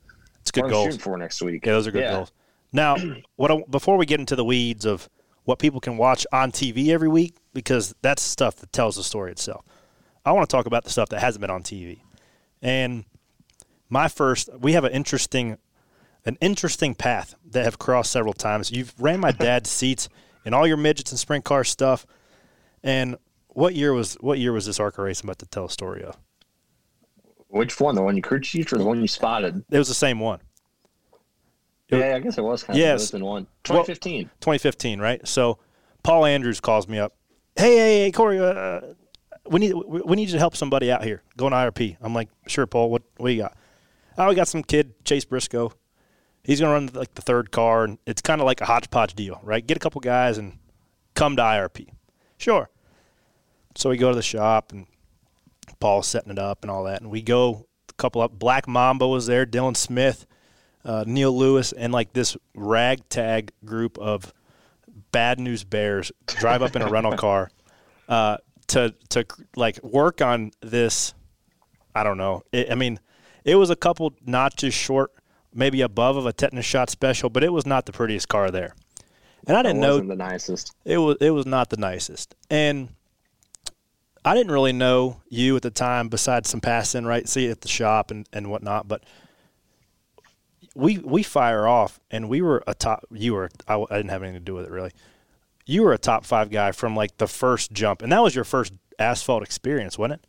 it's 0.41 0.51
good 0.51 0.71
goals 0.71 0.97
for 0.97 1.17
next 1.19 1.43
week. 1.43 1.67
Yeah, 1.67 1.73
those 1.73 1.87
are 1.87 1.91
good 1.91 2.03
yeah. 2.03 2.13
goals. 2.13 2.33
Now, 2.73 2.97
what 3.37 3.51
I, 3.51 3.63
before 3.71 3.97
we 3.97 4.07
get 4.07 4.21
into 4.21 4.37
the 4.37 4.45
weeds 4.45 4.85
of 4.85 5.09
what 5.45 5.59
people 5.59 5.81
can 5.81 5.97
watch 5.97 6.27
on 6.33 6.53
TV 6.53 6.89
every 6.89 7.09
week, 7.09 7.37
because 7.53 7.95
that's 8.03 8.23
stuff 8.23 8.57
that 8.57 8.73
tells 8.73 8.97
the 8.97 9.05
story 9.05 9.31
itself. 9.31 9.65
I 10.25 10.33
want 10.33 10.49
to 10.49 10.57
talk 10.57 10.67
about 10.67 10.85
the 10.85 10.91
stuff 10.91 11.11
that 11.11 11.21
hasn't 11.21 11.41
been 11.41 11.51
on 11.51 11.63
TV. 11.63 12.01
And 12.63 13.05
my 13.91 14.09
first, 14.09 14.49
we 14.59 14.73
have 14.73 14.85
an 14.85 14.93
interesting, 14.93 15.59
an 16.25 16.39
interesting 16.41 16.95
path 16.95 17.35
that 17.51 17.65
have 17.65 17.79
crossed 17.79 18.11
several 18.11 18.33
times. 18.33 18.71
You've 18.71 18.95
ran 18.99 19.21
my 19.21 19.31
dad's 19.33 19.71
seats 19.71 20.09
in 20.45 20.55
all 20.55 20.67
your 20.67 20.79
midgets 20.79 21.11
and 21.11 21.19
sprint 21.19 21.45
car 21.45 21.65
stuff. 21.65 22.07
And 22.83 23.17
what 23.49 23.75
year 23.75 23.93
was 23.93 24.15
what 24.15 24.39
year 24.39 24.53
was 24.53 24.67
this 24.67 24.81
ARCA 24.81 25.03
race 25.03 25.23
I'm 25.23 25.29
about 25.29 25.39
to 25.41 25.47
tell 25.47 25.67
a 25.67 25.71
story 25.71 26.03
of? 26.03 26.17
Which 27.49 27.79
one? 27.79 27.95
The 27.95 28.03
one 28.03 28.17
you 28.17 28.23
crew 28.23 28.41
chiefed 28.41 28.73
or 28.73 28.79
the 28.79 28.85
one 28.85 29.01
you 29.01 29.09
spotted? 29.09 29.65
It 29.71 29.79
was 29.79 29.89
the 29.89 29.95
same 29.95 30.19
one. 30.19 30.41
Yeah, 31.89 32.17
I 32.17 32.19
guess 32.19 32.39
it 32.39 32.43
was 32.43 32.63
kind 32.63 32.79
yes, 32.79 33.13
of 33.13 33.21
one. 33.21 33.47
2015. 33.65 34.25
Well, 34.25 34.31
2015, 34.41 35.01
right? 35.01 35.27
So 35.27 35.59
Paul 36.03 36.25
Andrews 36.25 36.61
calls 36.61 36.89
me 36.89 36.99
up. 36.99 37.13
Hey, 37.57 37.77
hey, 37.77 37.99
hey, 38.05 38.13
Corey, 38.13 38.39
uh, 38.39 38.81
we 39.47 39.61
need 39.61 39.75
we 39.75 40.17
need 40.17 40.29
you 40.29 40.33
to 40.33 40.39
help 40.39 40.57
somebody 40.57 40.91
out 40.91 41.05
here. 41.05 41.23
Going 41.37 41.53
to 41.53 41.57
IRP. 41.57 41.97
I'm 42.01 42.15
like, 42.15 42.29
sure, 42.47 42.67
Paul. 42.67 42.91
What 42.91 43.03
what 43.17 43.29
do 43.29 43.35
you 43.35 43.43
got? 43.43 43.57
Oh, 44.17 44.29
we 44.29 44.35
got 44.35 44.49
some 44.49 44.63
kid, 44.63 45.05
Chase 45.05 45.25
Briscoe. 45.25 45.73
He's 46.43 46.61
gonna 46.61 46.73
run 46.73 46.91
like 46.95 47.15
the 47.15 47.23
third 47.23 47.51
car, 47.51 47.85
and 47.85 47.99
it's 48.07 48.23
kind 48.23 48.41
of 48.41 48.45
like 48.45 48.61
a 48.61 48.67
hodgepodge 48.67 49.15
deal, 49.15 49.41
right? 49.43 49.67
Get 49.67 49.77
a 49.77 49.81
couple 49.81 50.01
guys 50.01 50.39
and 50.39 50.59
come 51.15 51.37
to 51.37 51.43
IRP. 51.43 51.89
Sure. 52.39 52.71
So 53.77 53.91
we 53.91 53.97
go 53.97 54.11
to 54.11 54.17
the 54.17 54.23
shop, 54.23 54.73
and 54.73 54.87
Paul's 55.81 56.07
setting 56.07 56.31
it 56.31 56.39
up 56.39 56.63
and 56.63 56.71
all 56.71 56.85
that, 56.85 57.01
and 57.01 57.11
we 57.11 57.23
go 57.23 57.67
a 57.89 57.93
couple 57.95 58.21
up. 58.21 58.39
Black 58.39 58.69
Mamba 58.69 59.09
was 59.09 59.27
there, 59.27 59.47
Dylan 59.47 59.77
Smith, 59.77 60.27
uh, 60.85 61.05
Neil 61.07 61.37
Lewis, 61.37 61.73
and 61.73 61.93
like 61.93 62.13
this 62.13 62.37
ragtag 62.55 63.53
group 63.65 63.99
of 63.99 64.33
bad 65.13 65.39
news 65.39 65.65
bears 65.65 66.13
drive 66.27 66.63
up 66.63 66.77
in 66.77 66.83
a 66.83 66.89
rental 66.89 67.13
car. 67.17 67.51
Uh, 68.09 68.37
to 68.69 68.95
to 69.11 69.25
like 69.57 69.83
work 69.83 70.21
on 70.21 70.51
this. 70.61 71.15
I 71.95 72.03
don't 72.03 72.19
know. 72.19 72.43
It, 72.53 72.71
I 72.71 72.75
mean, 72.75 72.99
it 73.45 73.55
was 73.57 73.71
a 73.71 73.77
couple 73.77 74.15
notches 74.27 74.75
short, 74.75 75.13
maybe 75.53 75.81
above 75.83 76.17
of 76.17 76.27
a 76.27 76.33
tetanus 76.33 76.65
shot 76.65 76.91
special, 76.91 77.31
but 77.31 77.45
it 77.45 77.53
was 77.53 77.67
not 77.67 77.87
the 77.87 77.93
prettiest 77.93 78.29
car 78.29 78.51
there. 78.51 78.75
And 79.47 79.57
I 79.57 79.63
didn't 79.63 79.81
know 79.81 80.01
the 80.01 80.17
nicest. 80.17 80.75
It 80.85 80.99
was 80.99 81.17
it 81.21 81.31
was 81.31 81.47
not 81.47 81.71
the 81.71 81.77
nicest, 81.77 82.35
and 82.51 82.89
I 84.25 84.35
didn't 84.35 84.53
really 84.53 84.73
know 84.73 85.21
you 85.29 85.55
at 85.57 85.63
the 85.63 85.71
time. 85.71 86.09
Besides 86.09 86.49
some 86.49 86.61
passing, 86.61 87.05
right? 87.05 87.29
See 87.29 87.49
at 87.49 87.61
the 87.61 87.69
shop 87.69 88.11
and 88.11 88.27
and 88.33 88.51
whatnot, 88.51 88.89
but 88.89 89.05
we 90.75 90.99
we 90.99 91.23
fire 91.23 91.67
off, 91.67 92.01
and 92.11 92.29
we 92.29 92.43
were 92.43 92.63
a 92.67 92.75
top. 92.75 93.05
You 93.11 93.35
were 93.35 93.51
I, 93.69 93.77
I 93.77 93.97
didn't 93.97 94.11
have 94.11 94.23
anything 94.23 94.41
to 94.41 94.45
do 94.45 94.55
with 94.55 94.67
it 94.67 94.71
really 94.71 94.93
you 95.67 95.83
were 95.83 95.93
a 95.93 95.99
top 95.99 96.25
five 96.25 96.51
guy 96.51 96.73
from 96.73 96.95
like 96.95 97.17
the 97.19 97.27
first 97.27 97.73
jump, 97.73 98.03
and 98.03 98.13
that 98.13 98.23
was 98.23 98.35
your 98.35 98.45
first 98.45 98.73
asphalt 98.99 99.43
experience, 99.43 99.99
wasn't 99.99 100.21
it? 100.21 100.27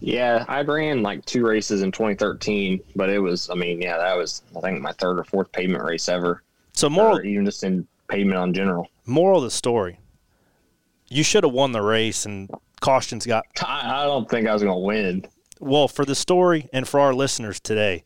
Yeah, 0.00 0.44
I 0.48 0.62
ran 0.62 1.02
like 1.02 1.24
two 1.24 1.46
races 1.46 1.82
in 1.82 1.92
2013, 1.92 2.80
but 2.96 3.08
it 3.08 3.18
was, 3.18 3.48
I 3.48 3.54
mean, 3.54 3.80
yeah, 3.80 3.96
that 3.96 4.16
was, 4.16 4.42
I 4.56 4.60
think, 4.60 4.80
my 4.80 4.92
third 4.92 5.18
or 5.18 5.24
fourth 5.24 5.50
pavement 5.52 5.84
race 5.84 6.08
ever. 6.08 6.42
So 6.72 6.90
moral, 6.90 7.24
even 7.24 7.44
just 7.44 7.64
in 7.64 7.86
pavement 8.08 8.38
on 8.38 8.52
general. 8.52 8.88
Moral 9.06 9.38
of 9.38 9.44
the 9.44 9.50
story: 9.50 10.00
You 11.08 11.22
should 11.22 11.44
have 11.44 11.52
won 11.52 11.72
the 11.72 11.80
race, 11.80 12.26
and 12.26 12.50
cautions 12.80 13.24
got. 13.24 13.46
I, 13.62 14.02
I 14.02 14.04
don't 14.04 14.28
think 14.28 14.48
I 14.48 14.52
was 14.52 14.62
going 14.62 14.74
to 14.74 14.80
win. 14.84 15.26
Well, 15.58 15.88
for 15.88 16.04
the 16.04 16.14
story 16.14 16.68
and 16.72 16.86
for 16.86 17.00
our 17.00 17.14
listeners 17.14 17.60
today, 17.60 18.04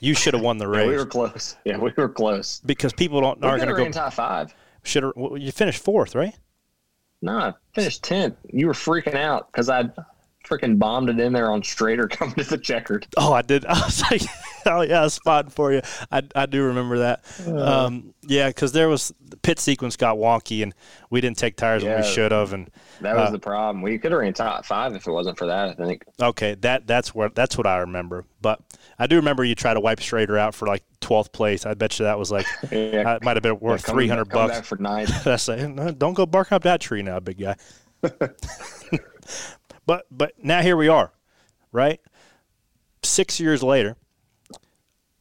you 0.00 0.14
should 0.14 0.34
have 0.34 0.42
won 0.42 0.58
the 0.58 0.68
race. 0.68 0.80
yeah, 0.84 0.88
we 0.88 0.96
were 0.96 1.06
close. 1.06 1.56
Yeah, 1.64 1.78
we 1.78 1.92
were 1.96 2.08
close 2.08 2.60
because 2.64 2.92
people 2.92 3.20
don't 3.20 3.42
aren't 3.44 3.62
going 3.62 3.76
to 3.76 3.84
go 3.84 3.90
top 3.90 4.12
five. 4.12 4.54
Should 4.82 5.02
have, 5.02 5.12
well, 5.14 5.36
you 5.36 5.52
finished 5.52 5.82
fourth, 5.82 6.14
right? 6.14 6.34
No, 7.22 7.36
I 7.36 7.54
finished 7.74 8.02
tenth. 8.02 8.36
You 8.50 8.66
were 8.66 8.72
freaking 8.72 9.14
out 9.14 9.52
because 9.52 9.68
I 9.68 9.90
freaking 10.46 10.78
bombed 10.78 11.10
it 11.10 11.20
in 11.20 11.32
there 11.32 11.52
on 11.52 11.62
straighter 11.62 12.08
coming 12.08 12.34
to 12.36 12.44
the 12.44 12.58
checkered. 12.58 13.06
Oh, 13.16 13.32
I 13.32 13.42
did. 13.42 13.64
I 13.68 13.80
was 13.84 14.02
like, 14.10 14.22
oh 14.66 14.82
yeah, 14.82 15.06
spot 15.08 15.52
for 15.52 15.72
you. 15.72 15.82
I, 16.10 16.22
I 16.34 16.46
do 16.46 16.64
remember 16.64 16.98
that. 16.98 17.24
Uh, 17.46 17.86
um, 17.86 18.14
yeah, 18.22 18.48
because 18.48 18.72
there 18.72 18.88
was 18.88 19.12
the 19.20 19.36
pit 19.36 19.58
sequence 19.58 19.96
got 19.96 20.16
wonky 20.16 20.62
and 20.62 20.74
we 21.10 21.20
didn't 21.20 21.38
take 21.38 21.56
tires 21.56 21.82
yeah, 21.82 21.94
when 21.94 22.02
we 22.02 22.06
should 22.06 22.32
have, 22.32 22.52
and 22.52 22.70
that 23.00 23.16
was 23.16 23.28
uh, 23.28 23.32
the 23.32 23.38
problem. 23.38 23.82
We 23.82 23.98
could 23.98 24.12
have 24.12 24.20
ran 24.20 24.32
top 24.34 24.64
five 24.64 24.94
if 24.94 25.06
it 25.06 25.10
wasn't 25.10 25.38
for 25.38 25.46
that. 25.46 25.70
I 25.70 25.74
think. 25.74 26.04
Okay, 26.20 26.54
that 26.56 26.86
that's 26.86 27.14
what 27.14 27.34
that's 27.34 27.56
what 27.56 27.66
I 27.66 27.78
remember. 27.78 28.24
But 28.40 28.60
I 28.98 29.06
do 29.06 29.16
remember 29.16 29.44
you 29.44 29.54
tried 29.54 29.74
to 29.74 29.80
wipe 29.80 30.00
straighter 30.00 30.38
out 30.38 30.54
for 30.54 30.66
like 30.66 30.84
twelfth 31.00 31.32
place. 31.32 31.66
I 31.66 31.74
bet 31.74 31.98
you 31.98 32.04
that 32.04 32.18
was 32.18 32.30
like 32.30 32.46
yeah, 32.70 33.18
might 33.22 33.36
have 33.36 33.42
been 33.42 33.58
worth 33.60 33.86
yeah, 33.86 33.92
three 33.92 34.08
hundred 34.08 34.28
bucks 34.30 34.58
back 34.58 34.64
for 34.64 34.76
nine. 34.76 35.06
That's 35.24 35.48
like, 35.48 35.68
no, 35.68 35.90
don't 35.90 36.14
go 36.14 36.26
bark 36.26 36.52
up 36.52 36.62
that 36.64 36.80
tree 36.80 37.02
now, 37.02 37.20
big 37.20 37.38
guy. 37.38 37.56
but 39.86 40.06
but 40.10 40.32
now 40.42 40.62
here 40.62 40.76
we 40.76 40.88
are, 40.88 41.12
right? 41.72 42.00
Six 43.02 43.40
years 43.40 43.62
later, 43.62 43.96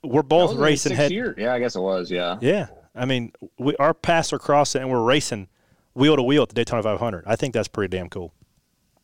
we're 0.03 0.23
both 0.23 0.55
racing 0.57 0.95
head. 0.95 1.11
Years. 1.11 1.35
Yeah, 1.37 1.53
I 1.53 1.59
guess 1.59 1.75
it 1.75 1.81
was. 1.81 2.09
Yeah. 2.11 2.37
Yeah, 2.41 2.67
I 2.95 3.05
mean, 3.05 3.31
we 3.57 3.75
our 3.77 3.93
paths 3.93 4.33
are 4.33 4.39
crossing, 4.39 4.81
and 4.81 4.91
we're 4.91 5.03
racing 5.03 5.47
wheel 5.93 6.15
to 6.15 6.23
wheel 6.23 6.43
at 6.43 6.49
the 6.49 6.55
Daytona 6.55 6.83
500. 6.83 7.23
I 7.25 7.35
think 7.35 7.53
that's 7.53 7.67
pretty 7.67 7.95
damn 7.95 8.09
cool. 8.09 8.33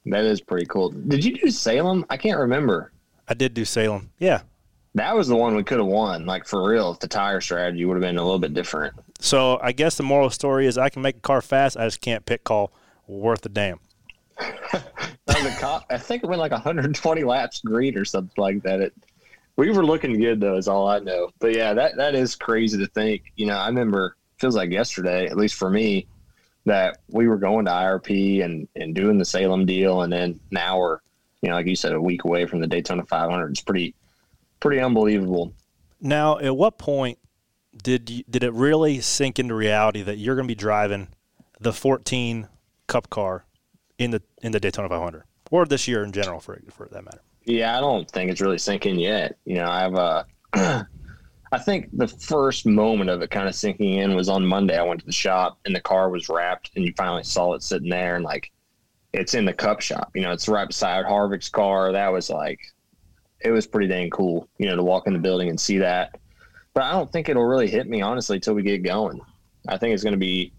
That 0.06 0.24
is 0.24 0.40
pretty 0.40 0.68
cool. 0.68 0.90
Did 0.90 1.26
you 1.26 1.36
do 1.38 1.50
Salem? 1.50 2.06
I 2.10 2.18
can't 2.18 2.40
remember. 2.40 2.92
I 3.28 3.34
did 3.34 3.54
do 3.54 3.66
Salem. 3.66 4.12
Yeah. 4.20 4.42
That 4.94 5.16
was 5.16 5.28
the 5.28 5.36
one 5.36 5.56
we 5.56 5.64
could 5.64 5.80
have 5.80 5.88
won. 5.88 6.26
Like 6.26 6.46
for 6.46 6.70
real, 6.70 6.92
if 6.92 7.00
the 7.00 7.08
tire 7.08 7.42
strategy 7.42 7.84
would 7.84 7.96
have 7.96 8.02
been 8.02 8.18
a 8.18 8.24
little 8.24 8.40
bit 8.40 8.54
different. 8.54 8.94
So 9.20 9.60
I 9.62 9.72
guess 9.72 9.98
the 9.98 10.04
moral 10.04 10.30
story 10.30 10.68
is 10.68 10.78
I 10.78 10.90
can 10.90 11.02
make 11.02 11.18
a 11.18 11.22
car 11.22 11.42
fast. 11.42 11.76
I 11.76 11.86
just 11.86 12.02
can't 12.02 12.26
pit 12.26 12.44
call 12.44 12.72
worth 13.08 13.46
a 13.46 13.50
damn. 13.50 13.80
I 14.40 15.98
think 15.98 16.24
it 16.24 16.28
went 16.28 16.40
like 16.40 16.52
120 16.52 17.24
laps 17.24 17.62
green 17.62 17.98
or 17.98 18.06
something 18.06 18.42
like 18.42 18.64
that. 18.64 18.80
It, 18.82 18.94
we 19.58 19.72
were 19.72 19.86
looking 19.86 20.20
good 20.20 20.40
though, 20.40 20.58
is 20.58 20.68
all 20.68 20.88
I 20.88 21.00
know. 21.00 21.30
But 21.40 21.56
yeah, 21.56 21.74
that 21.74 21.96
that 21.98 22.16
is 22.16 22.36
crazy 22.36 22.78
to 22.78 22.88
think. 22.88 23.24
You 23.36 23.48
know, 23.48 23.58
I 23.58 23.68
remember 23.68 24.16
feels 24.38 24.56
like 24.56 24.72
yesterday, 24.72 25.28
at 25.28 25.38
least 25.38 25.56
for 25.56 25.70
me, 25.70 26.08
that 26.66 26.98
we 27.10 27.28
were 27.28 27.38
going 27.38 27.66
to 27.66 27.72
IRP 27.72 28.44
and 28.44 28.68
and 28.76 28.94
doing 28.94 29.18
the 29.18 29.26
Salem 29.26 29.66
deal, 29.66 30.02
and 30.02 30.12
then 30.12 30.40
now 30.52 30.80
we're, 30.80 31.00
you 31.42 31.50
know, 31.50 31.56
like 31.56 31.68
you 31.68 31.76
said, 31.76 31.94
a 31.94 32.02
week 32.02 32.26
away 32.26 32.46
from 32.46 32.60
the 32.60 32.68
Daytona 32.68 33.06
500. 33.06 33.52
It's 33.52 33.62
pretty 33.62 33.96
pretty 34.60 34.82
unbelievable. 34.82 35.54
Now, 36.02 36.38
at 36.40 36.56
what 36.56 36.78
point 36.78 37.18
did 37.82 38.10
you, 38.10 38.24
did 38.30 38.44
it 38.44 38.54
really 38.54 39.00
sink 39.02 39.40
into 39.40 39.56
reality 39.56 40.02
that 40.02 40.18
you're 40.18 40.36
going 40.36 40.48
to 40.48 40.52
be 40.52 40.56
driving 40.56 41.10
the 41.60 41.74
14 41.74 42.48
Cup 42.88 43.10
car 43.10 43.46
in 43.98 44.12
the 44.12 44.22
in 44.42 44.52
the 44.52 44.60
Daytona 44.60 44.90
500 44.90 45.24
or 45.50 45.66
this 45.66 45.88
year 45.88 46.04
in 46.04 46.12
general 46.12 46.40
for 46.40 46.62
for 46.70 46.88
that 46.92 47.04
matter? 47.04 47.22
Yeah, 47.46 47.78
I 47.78 47.82
don't 47.82 48.10
think 48.10 48.32
it's 48.32 48.42
really 48.42 48.58
sinking 48.58 49.00
yet. 49.00 49.38
You 49.46 49.56
know, 49.56 49.68
I've 49.68 49.96
uh, 49.96 50.24
I 51.52 51.60
think 51.60 51.90
the 51.94 52.08
first 52.08 52.66
moment 52.66 53.10
of 53.10 53.22
it 53.22 53.30
kind 53.30 53.48
of 53.48 53.56
sinking 53.56 53.94
in 53.94 54.16
was 54.16 54.30
on 54.30 54.46
Monday. 54.46 54.78
I 54.78 54.84
went 54.84 55.00
to 55.02 55.06
the 55.06 55.12
shop 55.12 55.60
and 55.66 55.76
the 55.76 55.82
car 55.82 56.10
was 56.10 56.28
wrapped, 56.28 56.72
and 56.76 56.84
you 56.84 56.94
finally 56.98 57.24
saw 57.24 57.54
it 57.54 57.64
sitting 57.64 57.90
there, 57.90 58.16
and 58.16 58.26
like 58.26 58.52
it's 59.14 59.36
in 59.36 59.46
the 59.46 59.54
cup 59.54 59.82
shop. 59.82 60.12
You 60.16 60.24
know, 60.24 60.32
it's 60.32 60.48
right 60.50 60.68
beside 60.68 61.06
Harvick's 61.06 61.50
car. 61.50 61.92
That 61.92 62.12
was 62.12 62.30
like, 62.30 62.60
it 63.42 63.52
was 63.52 63.68
pretty 63.68 63.88
dang 63.88 64.10
cool. 64.10 64.50
You 64.58 64.68
know, 64.68 64.76
to 64.76 64.84
walk 64.84 65.06
in 65.06 65.14
the 65.14 65.20
building 65.20 65.50
and 65.50 65.60
see 65.60 65.78
that. 65.78 66.20
But 66.74 66.84
I 66.84 66.92
don't 66.92 67.12
think 67.12 67.30
it'll 67.30 67.46
really 67.46 67.70
hit 67.70 67.88
me 67.88 68.02
honestly 68.02 68.40
till 68.40 68.56
we 68.56 68.64
get 68.64 68.84
going. 68.84 69.22
I 69.68 69.78
think 69.78 69.94
it's 69.94 70.04
going 70.04 70.14
to 70.14 70.20
be 70.20 70.52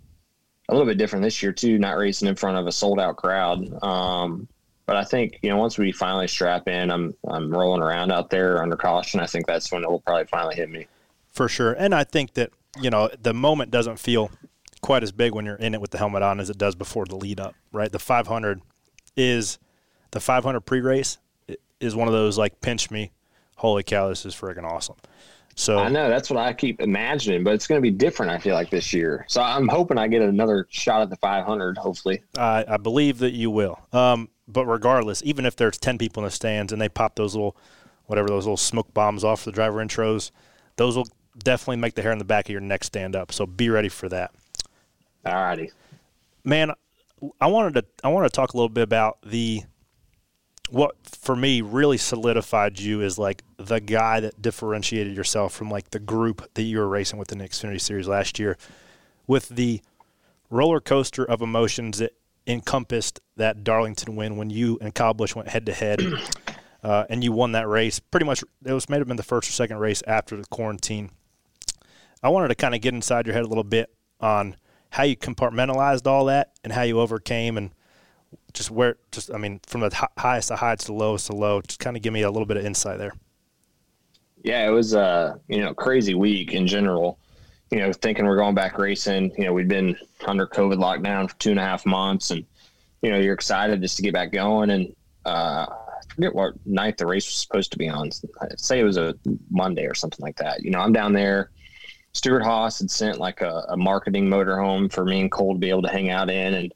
a 0.69 0.73
little 0.73 0.87
bit 0.87 0.99
different 0.99 1.25
this 1.25 1.43
year 1.43 1.53
too. 1.53 1.79
Not 1.79 1.99
racing 1.99 2.29
in 2.29 2.37
front 2.37 2.59
of 2.59 2.67
a 2.67 2.73
sold 2.73 3.01
out 3.01 3.17
crowd. 3.17 3.83
Um, 3.83 4.49
but 4.87 4.97
I 4.97 5.05
think 5.05 5.39
you 5.43 5.51
know 5.51 5.57
once 5.57 5.79
we 5.79 5.93
finally 5.93 6.29
strap 6.29 6.69
in, 6.69 6.91
I'm 6.91 7.15
I'm 7.29 7.51
rolling 7.51 7.83
around 7.83 8.13
out 8.13 8.31
there 8.31 8.63
under 8.63 8.77
caution. 8.77 9.21
I 9.21 9.27
think 9.27 9.47
that's 9.47 9.71
when 9.71 9.83
it 9.83 9.91
will 9.91 10.01
probably 10.01 10.27
finally 10.27 10.55
hit 10.55 10.71
me. 10.71 10.87
For 11.33 11.49
sure, 11.49 11.73
and 11.73 11.95
I 11.95 12.05
think 12.05 12.35
that 12.35 12.51
you 12.81 12.91
know 12.91 13.11
the 13.21 13.35
moment 13.35 13.71
doesn't 13.71 13.99
feel 13.99 14.31
quite 14.81 15.03
as 15.03 15.13
big 15.13 15.35
when 15.35 15.45
you're 15.45 15.57
in 15.57 15.75
it 15.75 15.81
with 15.81 15.91
the 15.91 15.99
helmet 15.99 16.23
on 16.23 16.39
as 16.39 16.49
it 16.49 16.59
does 16.59 16.75
before 16.75 17.05
the 17.07 17.17
lead 17.17 17.41
up. 17.41 17.55
Right, 17.73 17.91
the 17.91 17.99
500 17.99 18.63
is 19.17 19.59
the 20.13 20.21
500 20.21 20.61
pre-race 20.61 21.19
is 21.81 21.95
one 21.95 22.09
of 22.09 22.15
those 22.15 22.39
like 22.39 22.61
pinch 22.61 22.91
me, 22.91 23.11
holy 23.57 23.83
cow, 23.83 24.09
this 24.09 24.25
is 24.25 24.35
freaking 24.35 24.65
awesome. 24.65 24.97
So 25.59 25.79
I 25.79 25.89
know 25.89 26.11
that's 26.11 26.29
what 26.29 26.39
I 26.39 26.53
keep 26.53 26.83
imagining, 26.83 27.43
but 27.43 27.55
it's 27.55 27.67
going 27.67 27.79
to 27.79 27.83
be 27.83 27.91
different. 27.91 28.31
I 28.31 28.39
feel 28.39 28.55
like 28.55 28.69
this 28.69 28.93
year, 28.93 29.25
so 29.27 29.41
I'm 29.41 29.69
hoping 29.69 29.97
I 29.97 30.07
get 30.07 30.21
another 30.21 30.67
shot 30.69 31.01
at 31.01 31.09
the 31.09 31.17
500. 31.17 31.79
Hopefully, 31.79 32.23
I, 32.37 32.65
I 32.69 32.77
believe 32.77 33.19
that 33.19 33.33
you 33.33 33.51
will. 33.51 33.81
Um, 33.91 34.29
but 34.49 34.67
regardless, 34.67 35.23
even 35.25 35.45
if 35.45 35.57
there's 35.57 35.79
10 35.79 35.99
people 35.99 36.23
in 36.23 36.27
the 36.27 36.31
stands 36.31 36.73
and 36.73 36.81
they 36.81 36.89
pop 36.89 37.17
those 37.17 37.35
little, 37.35 37.57
whatever 38.07 38.29
those 38.29 38.45
little 38.45 38.57
smoke 38.57 38.93
bombs 38.95 39.25
off 39.25 39.45
the 39.45 39.53
driver 39.53 39.85
intros, 39.85 40.31
those 40.77 40.97
will 40.97 41.09
definitely 41.39 41.77
make 41.77 41.95
the 41.95 42.03
hair 42.03 42.13
on 42.13 42.19
the 42.19 42.25
back 42.25 42.47
of 42.47 42.53
your 42.53 42.61
neck 42.61 42.85
stand 42.85 43.17
up. 43.17 43.33
So 43.33 43.47
be 43.47 43.69
ready 43.69 43.89
for 43.89 44.09
that. 44.09 44.33
All 45.25 45.35
righty, 45.35 45.71
man. 46.45 46.73
I 47.41 47.47
wanted 47.47 47.75
to 47.75 47.85
I 48.05 48.09
want 48.09 48.27
to 48.27 48.31
talk 48.31 48.53
a 48.53 48.57
little 48.57 48.69
bit 48.69 48.83
about 48.83 49.19
the 49.23 49.63
what 50.69 50.97
for 51.05 51.35
me 51.35 51.61
really 51.61 51.97
solidified 51.97 52.79
you 52.79 53.01
as 53.03 53.19
like 53.19 53.43
the 53.57 53.81
guy 53.81 54.21
that 54.21 54.43
differentiated 54.43 55.17
yourself 55.17 55.55
from 55.55 55.71
like 55.71 55.91
the 55.91 55.99
group 55.99 56.49
that 56.55 56.63
you 56.63 56.79
were 56.79 56.89
racing 56.89 57.19
with 57.19 57.33
in 57.33 57.39
the 57.39 57.49
Xfinity 57.49 57.81
Series 57.81 58.07
last 58.07 58.39
year, 58.39 58.59
with 59.27 59.49
the 59.49 59.81
roller 60.51 60.81
coaster 60.81 61.25
of 61.25 61.41
emotions 61.41 61.99
that 61.99 62.13
encompassed 62.47 63.21
that 63.37 63.65
Darlington 63.65 64.17
win 64.17 64.37
when 64.37 64.51
you 64.51 64.79
and 64.81 64.95
Kyle 64.95 65.15
Busch 65.15 65.35
went 65.35 65.49
head 65.49 65.67
to 65.67 65.73
head, 65.73 66.01
and 66.83 67.25
you 67.25 67.33
won 67.33 67.53
that 67.53 67.69
race. 67.69 67.99
Pretty 67.99 68.27
much, 68.27 68.43
it 68.65 68.73
was 68.73 68.89
may 68.89 68.99
have 68.99 69.09
been 69.09 69.17
the 69.17 69.23
first 69.23 69.49
or 69.49 69.53
second 69.53 69.79
race 69.79 70.03
after 70.07 70.37
the 70.37 70.45
quarantine. 70.45 71.11
I 72.23 72.29
wanted 72.29 72.49
to 72.49 72.55
kind 72.55 72.75
of 72.75 72.81
get 72.81 72.95
inside 72.95 73.27
your 73.27 73.35
head 73.35 73.45
a 73.45 73.49
little 73.49 73.65
bit 73.65 73.91
on 74.21 74.57
how 74.91 75.03
you 75.03 75.17
compartmentalized 75.17 76.07
all 76.07 76.27
that 76.27 76.53
and 76.65 76.73
how 76.73 76.83
you 76.83 77.01
overcame 77.01 77.59
and 77.59 77.71
just 78.53 78.71
where 78.71 78.97
just 79.13 79.33
I 79.33 79.39
mean 79.39 79.61
from 79.67 79.83
the 79.83 80.09
highest 80.17 80.49
to 80.49 80.57
highest 80.57 80.87
to 80.87 80.93
lowest 80.93 81.27
to 81.27 81.37
low. 81.37 81.61
Just 81.61 81.81
kind 81.81 81.97
of 81.97 82.03
give 82.03 82.13
me 82.13 82.23
a 82.23 82.31
little 82.31 82.47
bit 82.47 82.57
of 82.57 82.65
insight 82.65 82.99
there. 82.99 83.13
Yeah, 84.43 84.67
it 84.67 84.71
was 84.71 84.95
a 84.95 85.01
uh, 85.01 85.35
you 85.49 85.61
know 85.61 85.75
crazy 85.75 86.15
week 86.15 86.53
in 86.53 86.67
general. 86.67 87.19
You 87.71 87.79
know, 87.79 87.93
thinking 87.93 88.27
we're 88.27 88.37
going 88.37 88.55
back 88.55 88.79
racing. 88.79 89.33
You 89.37 89.45
know, 89.45 89.53
we'd 89.53 89.69
been 89.69 89.97
under 90.25 90.47
COVID 90.47 90.77
lockdown 90.77 91.29
for 91.29 91.37
two 91.37 91.51
and 91.51 91.59
a 91.59 91.63
half 91.63 91.85
months, 91.85 92.31
and 92.31 92.45
you 93.03 93.11
know 93.11 93.19
you're 93.19 93.35
excited 93.35 93.81
just 93.83 93.97
to 93.97 94.03
get 94.03 94.15
back 94.15 94.33
going. 94.33 94.71
And 94.71 94.95
uh, 95.25 95.67
I 95.69 96.15
forget 96.15 96.35
what 96.35 96.55
night 96.65 96.97
the 96.97 97.07
race 97.07 97.27
was 97.27 97.35
supposed 97.35 97.73
to 97.73 97.79
be 97.79 97.89
on. 97.89 98.11
I'd 98.41 98.61
say 98.61 98.79
it 98.81 98.85
was 98.85 98.97
a 98.97 99.15
Monday 99.51 99.87
or 99.87 99.95
something 99.95 100.23
like 100.23 100.37
that. 100.37 100.63
You 100.63 100.71
know, 100.71 100.79
I'm 100.79 100.93
down 100.93 101.13
there. 101.13 101.51
Stewart-Haas 102.13 102.79
had 102.79 102.91
sent 102.91 103.19
like 103.19 103.43
a, 103.43 103.67
a 103.69 103.77
marketing 103.77 104.27
motorhome 104.27 104.91
for 104.91 105.05
me 105.05 105.21
and 105.21 105.31
Cole 105.31 105.53
to 105.53 105.59
be 105.59 105.69
able 105.69 105.83
to 105.83 105.91
hang 105.91 106.09
out 106.09 106.31
in, 106.31 106.55
and 106.55 106.73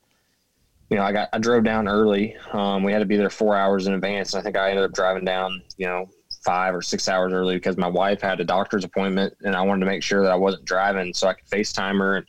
you 0.90 0.96
know, 0.96 1.04
I 1.04 1.12
got 1.12 1.28
I 1.32 1.38
drove 1.38 1.64
down 1.64 1.86
early. 1.86 2.36
Um, 2.52 2.82
we 2.82 2.92
had 2.92 2.98
to 2.98 3.06
be 3.06 3.16
there 3.16 3.30
four 3.30 3.56
hours 3.56 3.86
in 3.86 3.94
advance, 3.94 4.34
and 4.34 4.40
I 4.40 4.42
think 4.42 4.56
I 4.56 4.70
ended 4.70 4.84
up 4.84 4.92
driving 4.92 5.24
down, 5.24 5.62
you 5.76 5.86
know, 5.86 6.10
five 6.40 6.74
or 6.74 6.82
six 6.82 7.08
hours 7.08 7.32
early 7.32 7.56
because 7.56 7.76
my 7.76 7.86
wife 7.86 8.20
had 8.20 8.40
a 8.40 8.44
doctor's 8.44 8.84
appointment, 8.84 9.34
and 9.42 9.54
I 9.54 9.62
wanted 9.62 9.80
to 9.80 9.90
make 9.90 10.02
sure 10.02 10.22
that 10.22 10.32
I 10.32 10.36
wasn't 10.36 10.64
driving 10.64 11.12
so 11.14 11.28
I 11.28 11.34
could 11.34 11.46
FaceTime 11.46 11.98
her. 11.98 12.16
And 12.16 12.26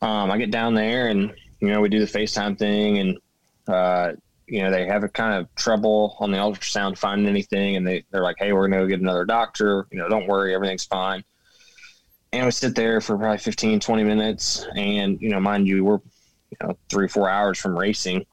um, 0.00 0.30
I 0.30 0.38
get 0.38 0.50
down 0.50 0.74
there, 0.74 1.08
and 1.08 1.32
you 1.60 1.68
know, 1.68 1.80
we 1.80 1.88
do 1.88 2.04
the 2.04 2.06
FaceTime 2.06 2.58
thing, 2.58 2.98
and 2.98 3.18
uh, 3.68 4.12
you 4.46 4.62
know, 4.62 4.70
they 4.70 4.86
have 4.86 5.04
a 5.04 5.08
kind 5.08 5.34
of 5.34 5.54
trouble 5.56 6.16
on 6.20 6.30
the 6.30 6.38
ultrasound 6.38 6.96
finding 6.96 7.28
anything, 7.28 7.76
and 7.76 7.86
they 7.86 8.04
they're 8.10 8.22
like, 8.22 8.36
"Hey, 8.38 8.52
we're 8.52 8.68
gonna 8.68 8.82
go 8.82 8.88
get 8.88 9.00
another 9.00 9.24
doctor. 9.24 9.86
You 9.90 9.98
know, 9.98 10.08
don't 10.08 10.26
worry, 10.26 10.54
everything's 10.54 10.84
fine." 10.84 11.22
And 12.32 12.44
we 12.44 12.50
sit 12.50 12.74
there 12.74 13.00
for 13.00 13.16
probably 13.16 13.38
15, 13.38 13.80
20 13.80 14.04
minutes, 14.04 14.66
and 14.76 15.20
you 15.20 15.30
know, 15.30 15.40
mind 15.40 15.66
you, 15.66 15.84
we're 15.84 16.00
you 16.50 16.56
know 16.62 16.78
three 16.88 17.08
four 17.08 17.28
hours 17.28 17.58
from 17.58 17.78
racing, 17.78 18.24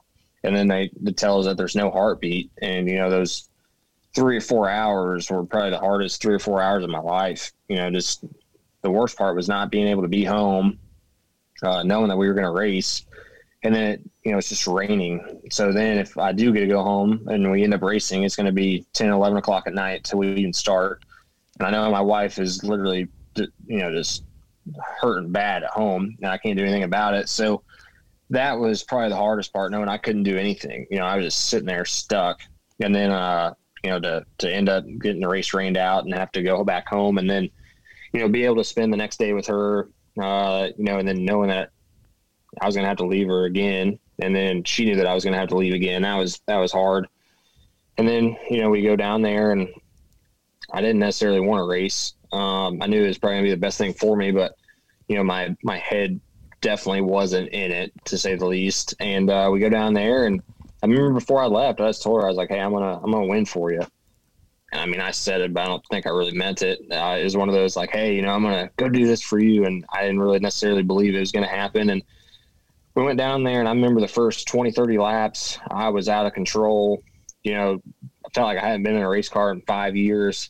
and 0.43 0.55
then 0.55 0.67
they, 0.67 0.89
they 1.01 1.11
tell 1.11 1.39
us 1.39 1.45
that 1.45 1.57
there's 1.57 1.75
no 1.75 1.91
heartbeat, 1.91 2.49
and 2.61 2.87
you 2.87 2.95
know 2.95 3.09
those 3.09 3.49
three 4.15 4.37
or 4.37 4.41
four 4.41 4.69
hours 4.69 5.29
were 5.29 5.45
probably 5.45 5.71
the 5.71 5.79
hardest 5.79 6.21
three 6.21 6.33
or 6.33 6.39
four 6.39 6.61
hours 6.61 6.83
of 6.83 6.89
my 6.89 6.99
life. 6.99 7.51
You 7.67 7.75
know, 7.75 7.91
just 7.91 8.23
the 8.81 8.89
worst 8.89 9.17
part 9.17 9.35
was 9.35 9.47
not 9.47 9.69
being 9.69 9.87
able 9.87 10.01
to 10.01 10.07
be 10.07 10.23
home, 10.23 10.79
uh, 11.61 11.83
knowing 11.83 12.07
that 12.07 12.17
we 12.17 12.27
were 12.27 12.33
going 12.33 12.45
to 12.45 12.51
race, 12.51 13.05
and 13.63 13.73
then 13.73 13.83
it, 13.83 14.01
you 14.23 14.31
know, 14.31 14.37
it's 14.37 14.49
just 14.49 14.67
raining. 14.67 15.41
So 15.51 15.73
then 15.73 15.97
if 15.97 16.17
I 16.17 16.31
do 16.31 16.53
get 16.53 16.61
to 16.61 16.67
go 16.67 16.83
home 16.83 17.27
and 17.27 17.49
we 17.49 17.63
end 17.63 17.73
up 17.73 17.81
racing, 17.81 18.23
it's 18.23 18.35
going 18.35 18.45
to 18.45 18.51
be 18.51 18.85
10, 18.93 19.09
11 19.09 19.37
o'clock 19.37 19.63
at 19.65 19.73
night 19.73 20.03
till 20.03 20.19
we 20.19 20.33
even 20.35 20.53
start. 20.53 21.03
And 21.59 21.67
I 21.67 21.71
know 21.71 21.89
my 21.89 22.01
wife 22.01 22.37
is 22.37 22.63
literally, 22.63 23.07
you 23.35 23.79
know, 23.79 23.91
just 23.91 24.23
hurting 25.01 25.31
bad 25.31 25.63
at 25.63 25.71
home 25.71 26.15
and 26.21 26.29
I 26.29 26.37
can't 26.37 26.57
do 26.57 26.63
anything 26.63 26.83
about 26.83 27.15
it. 27.15 27.27
So 27.27 27.63
that 28.29 28.53
was 28.53 28.83
probably 28.83 29.09
the 29.09 29.15
hardest 29.15 29.51
part, 29.51 29.71
knowing 29.71 29.89
I 29.89 29.97
couldn't 29.97 30.23
do 30.23 30.37
anything. 30.37 30.85
You 30.91 30.99
know, 30.99 31.05
I 31.05 31.15
was 31.15 31.25
just 31.25 31.49
sitting 31.49 31.67
there 31.67 31.85
stuck. 31.85 32.41
And 32.81 32.93
then, 32.93 33.11
uh, 33.11 33.55
you 33.85 33.91
know, 33.91 33.99
to, 33.99 34.25
to 34.39 34.51
end 34.51 34.67
up 34.67 34.83
getting 34.99 35.21
the 35.21 35.27
race 35.27 35.53
rained 35.53 35.77
out 35.77 36.05
and 36.05 36.13
have 36.15 36.31
to 36.31 36.41
go 36.41 36.63
back 36.63 36.87
home 36.89 37.19
and 37.19 37.29
then, 37.29 37.47
you 38.13 38.19
know, 38.19 38.27
be 38.27 38.43
able 38.43 38.55
to 38.55 38.63
spend 38.63 38.91
the 38.91 38.97
next 38.97 39.19
day 39.19 39.31
with 39.31 39.45
her, 39.45 39.89
uh, 40.19 40.69
you 40.75 40.85
know, 40.85 40.97
and 40.97 41.07
then 41.07 41.23
knowing 41.23 41.49
that 41.49 41.69
I 42.59 42.65
was 42.65 42.73
going 42.73 42.83
to 42.83 42.89
have 42.89 42.97
to 42.97 43.05
leave 43.05 43.27
her 43.27 43.45
again. 43.45 43.99
And 44.17 44.35
then 44.35 44.63
she 44.63 44.85
knew 44.85 44.95
that 44.95 45.05
I 45.05 45.13
was 45.13 45.23
going 45.23 45.33
to 45.33 45.39
have 45.39 45.49
to 45.49 45.55
leave 45.55 45.75
again. 45.75 46.01
That 46.01 46.15
was, 46.15 46.41
that 46.47 46.57
was 46.57 46.71
hard. 46.71 47.07
And 47.99 48.07
then, 48.07 48.35
you 48.49 48.59
know, 48.59 48.71
we 48.71 48.81
go 48.81 48.95
down 48.95 49.21
there 49.21 49.51
and 49.51 49.69
I 50.73 50.81
didn't 50.81 50.99
necessarily 50.99 51.41
want 51.41 51.59
to 51.59 51.69
race. 51.69 52.15
Um, 52.31 52.81
I 52.81 52.87
knew 52.87 53.03
it 53.03 53.07
was 53.07 53.19
probably 53.19 53.35
gonna 53.35 53.45
be 53.45 53.51
the 53.51 53.57
best 53.57 53.77
thing 53.77 53.93
for 53.93 54.17
me, 54.17 54.31
but 54.31 54.55
you 55.07 55.15
know, 55.15 55.23
my, 55.23 55.55
my 55.63 55.77
head 55.77 56.19
definitely 56.61 57.01
wasn't 57.01 57.49
in 57.49 57.71
it 57.71 57.93
to 58.05 58.17
say 58.17 58.35
the 58.35 58.47
least. 58.47 58.95
And, 58.99 59.29
uh, 59.29 59.49
we 59.53 59.59
go 59.59 59.69
down 59.69 59.93
there 59.93 60.25
and 60.25 60.41
I 60.83 60.87
remember 60.87 61.13
before 61.13 61.41
I 61.41 61.47
left, 61.47 61.81
I 61.81 61.87
just 61.87 62.03
told 62.03 62.21
her, 62.21 62.25
I 62.25 62.29
was 62.29 62.37
like, 62.37 62.49
Hey, 62.49 62.59
I'm 62.59 62.71
to, 62.71 62.99
I'm 63.03 63.11
to 63.11 63.19
win 63.21 63.45
for 63.45 63.71
you. 63.71 63.81
And 64.71 64.81
I 64.81 64.85
mean, 64.85 65.01
I 65.01 65.11
said 65.11 65.41
it, 65.41 65.53
but 65.53 65.63
I 65.63 65.67
don't 65.67 65.85
think 65.89 66.05
I 66.05 66.09
really 66.09 66.37
meant 66.37 66.61
it. 66.61 66.79
Uh, 66.91 67.17
it 67.19 67.23
was 67.23 67.37
one 67.37 67.49
of 67.49 67.55
those 67.55 67.75
like, 67.75 67.91
Hey, 67.91 68.15
you 68.15 68.21
know, 68.21 68.33
I'm 68.33 68.43
to 68.43 68.69
go 68.77 68.89
do 68.89 69.05
this 69.05 69.21
for 69.21 69.39
you. 69.39 69.65
And 69.65 69.85
I 69.93 70.01
didn't 70.01 70.19
really 70.19 70.39
necessarily 70.39 70.83
believe 70.83 71.15
it 71.15 71.19
was 71.19 71.31
to 71.31 71.43
happen. 71.43 71.89
And, 71.89 72.03
we 72.95 73.03
went 73.03 73.17
down 73.17 73.43
there 73.43 73.59
and 73.59 73.67
I 73.67 73.73
remember 73.73 73.99
the 73.99 74.07
first 74.07 74.47
20, 74.47 74.71
30 74.71 74.97
laps, 74.97 75.59
I 75.69 75.89
was 75.89 76.07
out 76.09 76.25
of 76.25 76.33
control. 76.33 77.03
You 77.43 77.53
know, 77.53 77.81
I 78.25 78.29
felt 78.33 78.47
like 78.47 78.57
I 78.57 78.65
hadn't 78.65 78.83
been 78.83 78.95
in 78.95 79.03
a 79.03 79.09
race 79.09 79.29
car 79.29 79.51
in 79.51 79.61
five 79.61 79.95
years. 79.95 80.49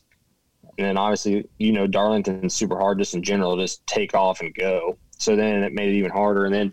And 0.78 0.86
then 0.86 0.96
obviously, 0.96 1.48
you 1.58 1.72
know, 1.72 1.86
Darlington's 1.86 2.54
super 2.54 2.78
hard 2.78 2.98
just 2.98 3.14
in 3.14 3.22
general, 3.22 3.56
just 3.56 3.86
take 3.86 4.14
off 4.14 4.40
and 4.40 4.54
go. 4.54 4.96
So 5.18 5.34
then 5.34 5.62
it 5.62 5.72
made 5.72 5.88
it 5.88 5.98
even 5.98 6.10
harder. 6.10 6.44
And 6.44 6.54
then, 6.54 6.72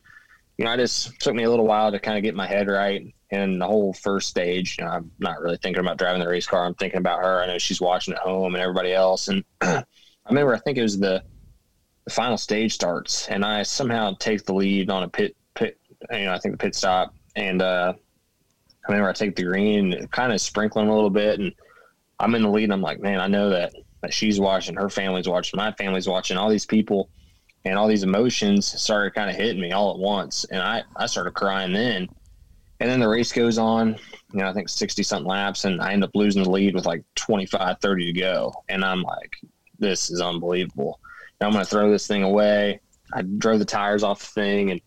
you 0.57 0.65
know, 0.65 0.71
I 0.71 0.77
just 0.77 1.19
took 1.19 1.33
me 1.33 1.43
a 1.43 1.49
little 1.49 1.65
while 1.65 1.91
to 1.91 1.99
kind 1.99 2.17
of 2.17 2.23
get 2.23 2.35
my 2.35 2.45
head 2.45 2.67
right. 2.67 3.13
And 3.33 3.59
the 3.59 3.65
whole 3.65 3.93
first 3.93 4.29
stage, 4.29 4.75
you 4.77 4.85
know, 4.85 4.91
I'm 4.91 5.11
not 5.17 5.41
really 5.41 5.57
thinking 5.57 5.79
about 5.79 5.97
driving 5.97 6.21
the 6.21 6.29
race 6.29 6.45
car. 6.45 6.65
I'm 6.65 6.75
thinking 6.75 6.99
about 6.99 7.19
her. 7.19 7.41
I 7.41 7.47
know 7.47 7.57
she's 7.57 7.81
watching 7.81 8.13
at 8.13 8.19
home 8.19 8.53
and 8.53 8.61
everybody 8.61 8.93
else. 8.93 9.27
And 9.27 9.43
I 9.61 9.83
remember, 10.29 10.53
I 10.53 10.59
think 10.59 10.77
it 10.77 10.83
was 10.83 10.99
the, 10.99 11.23
the 12.05 12.11
final 12.11 12.37
stage 12.37 12.73
starts, 12.73 13.27
and 13.29 13.43
I 13.43 13.63
somehow 13.63 14.15
take 14.19 14.43
the 14.45 14.53
lead 14.53 14.89
on 14.89 15.03
a 15.03 15.07
pit 15.07 15.35
pit. 15.55 15.79
you 16.11 16.25
know, 16.25 16.33
I 16.33 16.37
think 16.37 16.53
the 16.53 16.57
pit 16.57 16.75
stop, 16.75 17.15
and 17.35 17.61
uh, 17.61 17.93
I 17.95 18.91
remember 18.91 19.09
I 19.09 19.13
take 19.13 19.35
the 19.35 19.43
green, 19.43 20.07
kind 20.07 20.33
of 20.33 20.41
sprinkling 20.41 20.89
a 20.89 20.93
little 20.93 21.09
bit, 21.09 21.39
and 21.39 21.53
I'm 22.19 22.35
in 22.35 22.43
the 22.43 22.49
lead. 22.49 22.65
And 22.65 22.73
I'm 22.73 22.81
like, 22.81 22.99
man, 23.01 23.19
I 23.19 23.27
know 23.27 23.49
that 23.49 23.73
that 24.01 24.13
she's 24.13 24.39
watching, 24.39 24.75
her 24.75 24.89
family's 24.89 25.29
watching, 25.29 25.57
my 25.57 25.71
family's 25.71 26.07
watching, 26.07 26.35
all 26.35 26.49
these 26.49 26.65
people, 26.65 27.09
and 27.63 27.77
all 27.79 27.87
these 27.87 28.03
emotions 28.03 28.67
started 28.79 29.15
kind 29.15 29.29
of 29.29 29.35
hitting 29.35 29.61
me 29.61 29.71
all 29.71 29.91
at 29.91 29.97
once, 29.97 30.43
and 30.45 30.61
I 30.61 30.83
I 30.95 31.05
started 31.05 31.33
crying 31.33 31.73
then. 31.73 32.09
And 32.79 32.89
then 32.89 32.99
the 32.99 33.07
race 33.07 33.31
goes 33.31 33.57
on, 33.57 33.95
you 34.33 34.39
know, 34.39 34.47
I 34.47 34.53
think 34.53 34.67
60 34.67 35.03
something 35.03 35.27
laps, 35.27 35.65
and 35.65 35.81
I 35.81 35.93
end 35.93 36.03
up 36.03 36.11
losing 36.15 36.43
the 36.43 36.49
lead 36.49 36.75
with 36.75 36.85
like 36.85 37.03
25, 37.15 37.77
30 37.79 38.13
to 38.13 38.19
go. 38.19 38.53
And 38.67 38.83
I'm 38.83 39.03
like, 39.03 39.31
this 39.79 40.09
is 40.09 40.21
unbelievable. 40.21 40.99
I'm 41.39 41.51
going 41.51 41.63
to 41.63 41.69
throw 41.69 41.91
this 41.91 42.07
thing 42.07 42.23
away. 42.23 42.79
I 43.13 43.21
drove 43.21 43.59
the 43.59 43.65
tires 43.65 44.03
off 44.03 44.19
the 44.19 44.41
thing 44.41 44.71
and 44.71 44.81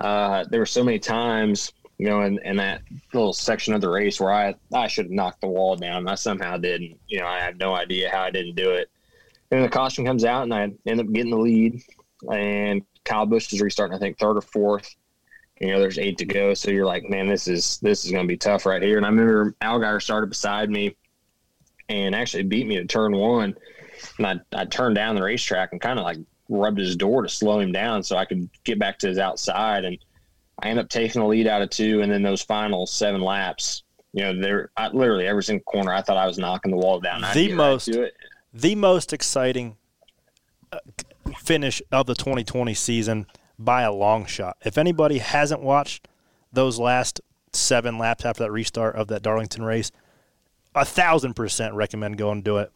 uh, 0.00 0.44
there 0.50 0.60
were 0.60 0.66
so 0.66 0.82
many 0.82 0.98
times, 0.98 1.72
you 1.98 2.08
know, 2.08 2.22
in, 2.22 2.38
in 2.44 2.56
that 2.56 2.82
little 3.12 3.32
section 3.32 3.74
of 3.74 3.80
the 3.80 3.90
race 3.90 4.18
where 4.18 4.32
I, 4.32 4.54
I 4.72 4.86
should 4.86 5.06
have 5.06 5.12
knocked 5.12 5.42
the 5.42 5.46
wall 5.46 5.76
down. 5.76 6.08
I 6.08 6.14
somehow 6.14 6.56
didn't. 6.56 6.98
You 7.06 7.20
know, 7.20 7.26
I 7.26 7.40
have 7.40 7.58
no 7.58 7.74
idea 7.74 8.10
how 8.10 8.22
I 8.22 8.30
didn't 8.30 8.54
do 8.54 8.70
it. 8.70 8.88
And 9.50 9.62
the 9.62 9.68
caution 9.68 10.06
comes 10.06 10.24
out, 10.24 10.44
and 10.44 10.54
I 10.54 10.70
end 10.86 11.00
up 11.00 11.12
getting 11.12 11.32
the 11.32 11.38
lead. 11.38 11.82
And 12.32 12.82
Kyle 13.04 13.26
Busch 13.26 13.52
is 13.52 13.60
restarting, 13.60 13.94
I 13.94 13.98
think, 13.98 14.18
third 14.18 14.36
or 14.36 14.42
fourth. 14.42 14.94
You 15.60 15.68
know, 15.68 15.78
there's 15.78 15.98
eight 15.98 16.16
to 16.18 16.24
go, 16.24 16.54
so 16.54 16.70
you're 16.70 16.86
like, 16.86 17.08
man, 17.08 17.28
this 17.28 17.46
is 17.46 17.78
this 17.82 18.04
is 18.04 18.10
going 18.10 18.24
to 18.24 18.28
be 18.28 18.36
tough 18.36 18.64
right 18.64 18.82
here. 18.82 18.96
And 18.96 19.04
I 19.04 19.10
remember 19.10 19.54
Allgaier 19.60 20.02
started 20.02 20.30
beside 20.30 20.70
me, 20.70 20.96
and 21.90 22.14
actually 22.14 22.44
beat 22.44 22.66
me 22.66 22.76
to 22.76 22.86
turn 22.86 23.14
one. 23.14 23.54
And 24.16 24.26
I, 24.26 24.40
I 24.52 24.64
turned 24.64 24.94
down 24.94 25.16
the 25.16 25.22
racetrack 25.22 25.72
and 25.72 25.80
kind 25.80 25.98
of 25.98 26.04
like 26.04 26.18
rubbed 26.48 26.78
his 26.78 26.96
door 26.96 27.22
to 27.22 27.28
slow 27.28 27.60
him 27.60 27.72
down 27.72 28.02
so 28.02 28.16
I 28.16 28.24
could 28.24 28.48
get 28.64 28.78
back 28.78 28.98
to 29.00 29.08
his 29.08 29.18
outside. 29.18 29.84
And 29.84 29.98
I 30.62 30.68
ended 30.68 30.84
up 30.84 30.90
taking 30.90 31.20
the 31.20 31.26
lead 31.26 31.46
out 31.46 31.62
of 31.62 31.70
two. 31.70 32.00
And 32.00 32.10
then 32.10 32.22
those 32.22 32.42
final 32.42 32.86
seven 32.86 33.20
laps, 33.20 33.82
you 34.12 34.22
know, 34.22 34.40
there 34.40 34.70
literally 34.94 35.26
every 35.26 35.42
single 35.42 35.64
corner, 35.64 35.92
I 35.92 36.00
thought 36.00 36.16
I 36.16 36.26
was 36.26 36.38
knocking 36.38 36.70
the 36.70 36.78
wall 36.78 37.00
down. 37.00 37.22
The 37.34 37.52
most, 37.52 37.88
right 37.88 38.12
the 38.52 38.74
most 38.74 39.12
exciting 39.12 39.76
uh, 40.72 40.78
finish 41.38 41.82
of 41.92 42.06
the 42.06 42.14
2020 42.14 42.72
season 42.74 43.26
by 43.60 43.82
a 43.82 43.92
long 43.92 44.24
shot. 44.24 44.56
If 44.64 44.78
anybody 44.78 45.18
hasn't 45.18 45.60
watched 45.60 46.08
those 46.52 46.78
last 46.78 47.20
seven 47.52 47.98
laps 47.98 48.24
after 48.24 48.44
that 48.44 48.50
restart 48.50 48.96
of 48.96 49.08
that 49.08 49.22
Darlington 49.22 49.62
race, 49.62 49.92
a 50.74 50.84
thousand 50.84 51.34
percent 51.34 51.74
recommend 51.74 52.16
going 52.16 52.38
and 52.38 52.44
do 52.44 52.56
it. 52.56 52.72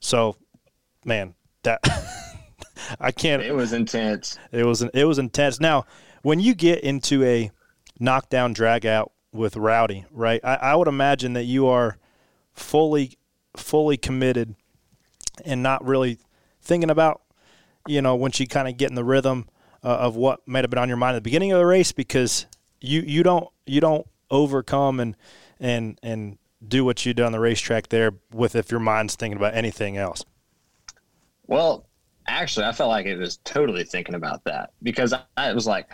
So, 0.00 0.36
man, 1.04 1.34
that 1.62 1.80
I 3.00 3.12
can't. 3.12 3.42
It 3.42 3.54
was 3.54 3.72
intense. 3.72 4.38
It 4.50 4.64
was 4.64 4.82
it 4.82 5.04
was 5.04 5.18
intense. 5.18 5.60
Now, 5.60 5.84
when 6.22 6.40
you 6.40 6.54
get 6.54 6.80
into 6.80 7.22
a 7.22 7.50
knockdown 8.00 8.54
drag 8.54 8.86
out 8.86 9.12
with 9.32 9.56
Rowdy, 9.56 10.06
right? 10.10 10.40
I, 10.42 10.54
I 10.54 10.74
would 10.74 10.88
imagine 10.88 11.34
that 11.34 11.44
you 11.44 11.66
are 11.66 11.98
fully 12.52 13.18
fully 13.56 13.96
committed 13.96 14.54
and 15.44 15.62
not 15.62 15.84
really 15.84 16.18
thinking 16.62 16.90
about, 16.90 17.20
you 17.86 18.00
know, 18.00 18.14
when 18.14 18.32
she 18.32 18.46
kind 18.46 18.68
of 18.68 18.76
get 18.76 18.88
in 18.88 18.94
the 18.94 19.04
rhythm 19.04 19.48
uh, 19.84 19.88
of 19.88 20.16
what 20.16 20.40
might 20.48 20.64
have 20.64 20.70
been 20.70 20.78
on 20.78 20.88
your 20.88 20.96
mind 20.96 21.14
at 21.14 21.18
the 21.18 21.28
beginning 21.28 21.52
of 21.52 21.58
the 21.58 21.66
race 21.66 21.92
because 21.92 22.46
you 22.80 23.02
you 23.02 23.22
don't 23.22 23.48
you 23.66 23.80
don't 23.80 24.06
overcome 24.30 24.98
and 24.98 25.16
and 25.60 25.98
and 26.02 26.38
do 26.66 26.84
what 26.84 27.04
you 27.04 27.12
do 27.12 27.22
on 27.24 27.32
the 27.32 27.40
racetrack 27.40 27.88
there 27.88 28.12
with 28.32 28.56
if 28.56 28.70
your 28.70 28.80
mind's 28.80 29.14
thinking 29.14 29.36
about 29.36 29.54
anything 29.54 29.98
else. 29.98 30.24
Well, 31.46 31.86
actually, 32.26 32.64
I 32.64 32.72
felt 32.72 32.88
like 32.88 33.04
it 33.04 33.18
was 33.18 33.36
totally 33.44 33.84
thinking 33.84 34.14
about 34.14 34.42
that 34.44 34.70
because 34.82 35.12
I, 35.12 35.22
I 35.36 35.52
was 35.52 35.66
like, 35.66 35.90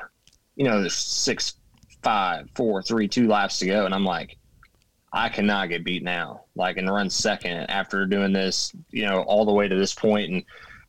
you 0.54 0.64
know, 0.64 0.80
there's 0.80 0.94
six, 0.94 1.54
five, 2.02 2.48
four, 2.54 2.82
three, 2.82 3.08
two 3.08 3.26
laps 3.26 3.58
to 3.58 3.66
go, 3.66 3.84
and 3.84 3.92
I'm 3.92 4.04
like, 4.04 4.36
I 5.12 5.28
cannot 5.28 5.70
get 5.70 5.84
beat 5.84 6.04
now. 6.04 6.44
Like 6.54 6.76
and 6.76 6.88
run 6.88 7.10
second 7.10 7.68
after 7.68 8.06
doing 8.06 8.32
this, 8.32 8.72
you 8.90 9.04
know, 9.04 9.22
all 9.22 9.44
the 9.44 9.52
way 9.52 9.66
to 9.66 9.74
this 9.74 9.92
point, 9.92 10.30
and 10.30 10.44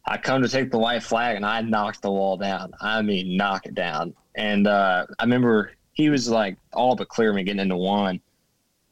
I 0.06 0.18
come 0.18 0.42
to 0.42 0.50
take 0.50 0.72
the 0.72 0.80
white 0.80 1.04
flag, 1.04 1.36
and 1.36 1.46
I 1.46 1.62
knocked 1.62 2.02
the 2.02 2.12
wall 2.12 2.38
down. 2.38 2.74
I 2.82 3.02
mean, 3.02 3.38
knock 3.38 3.66
it 3.66 3.76
down. 3.76 4.14
And 4.36 4.68
uh, 4.68 5.06
I 5.20 5.24
remember 5.24 5.74
he 5.94 6.10
was 6.10 6.30
like 6.30 6.58
all 6.74 6.96
but 6.96 7.10
clear 7.10 7.34
me 7.34 7.44
getting 7.44 7.60
into 7.60 7.78
one 7.78 8.22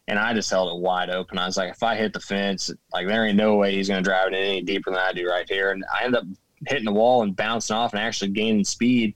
and 0.09 0.17
I 0.17 0.33
just 0.33 0.49
held 0.49 0.75
it 0.75 0.81
wide 0.81 1.11
open. 1.11 1.37
I 1.37 1.45
was 1.45 1.55
like, 1.55 1.69
if 1.69 1.83
I 1.83 1.95
hit 1.95 2.13
the 2.13 2.19
fence, 2.19 2.71
like 2.91 3.07
there 3.07 3.25
ain't 3.25 3.37
no 3.37 3.55
way 3.55 3.75
he's 3.75 3.87
going 3.87 4.03
to 4.03 4.07
drive 4.07 4.33
it 4.33 4.35
any 4.35 4.61
deeper 4.63 4.89
than 4.89 4.99
I 4.99 5.13
do 5.13 5.27
right 5.29 5.47
here. 5.47 5.71
And 5.71 5.85
I 5.93 6.03
ended 6.03 6.21
up 6.21 6.27
hitting 6.67 6.85
the 6.85 6.91
wall 6.91 7.21
and 7.21 7.35
bouncing 7.35 7.75
off 7.75 7.93
and 7.93 8.01
actually 8.01 8.31
gaining 8.31 8.63
speed. 8.63 9.13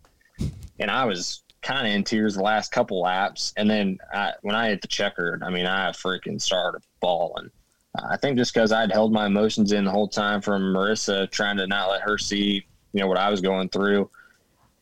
And 0.79 0.91
I 0.91 1.05
was 1.05 1.43
kind 1.63 1.87
of 1.87 1.93
in 1.93 2.03
tears 2.03 2.35
the 2.35 2.43
last 2.43 2.71
couple 2.71 3.01
laps. 3.01 3.53
And 3.57 3.67
then 3.67 3.97
I, 4.13 4.33
when 4.43 4.55
I 4.55 4.69
hit 4.69 4.81
the 4.81 4.87
checker, 4.87 5.39
I 5.41 5.49
mean, 5.49 5.65
I 5.65 5.89
freaking 5.89 6.39
started 6.39 6.83
bawling. 6.99 7.49
I 7.95 8.17
think 8.17 8.37
just 8.37 8.53
because 8.53 8.71
I'd 8.71 8.91
held 8.91 9.13
my 9.13 9.27
emotions 9.27 9.71
in 9.71 9.85
the 9.85 9.91
whole 9.91 10.07
time 10.07 10.41
from 10.41 10.73
Marissa, 10.73 11.29
trying 11.29 11.57
to 11.57 11.67
not 11.67 11.89
let 11.89 12.01
her 12.01 12.17
see, 12.17 12.65
you 12.91 12.99
know, 12.99 13.07
what 13.07 13.17
I 13.17 13.29
was 13.29 13.39
going 13.39 13.69
through. 13.69 14.09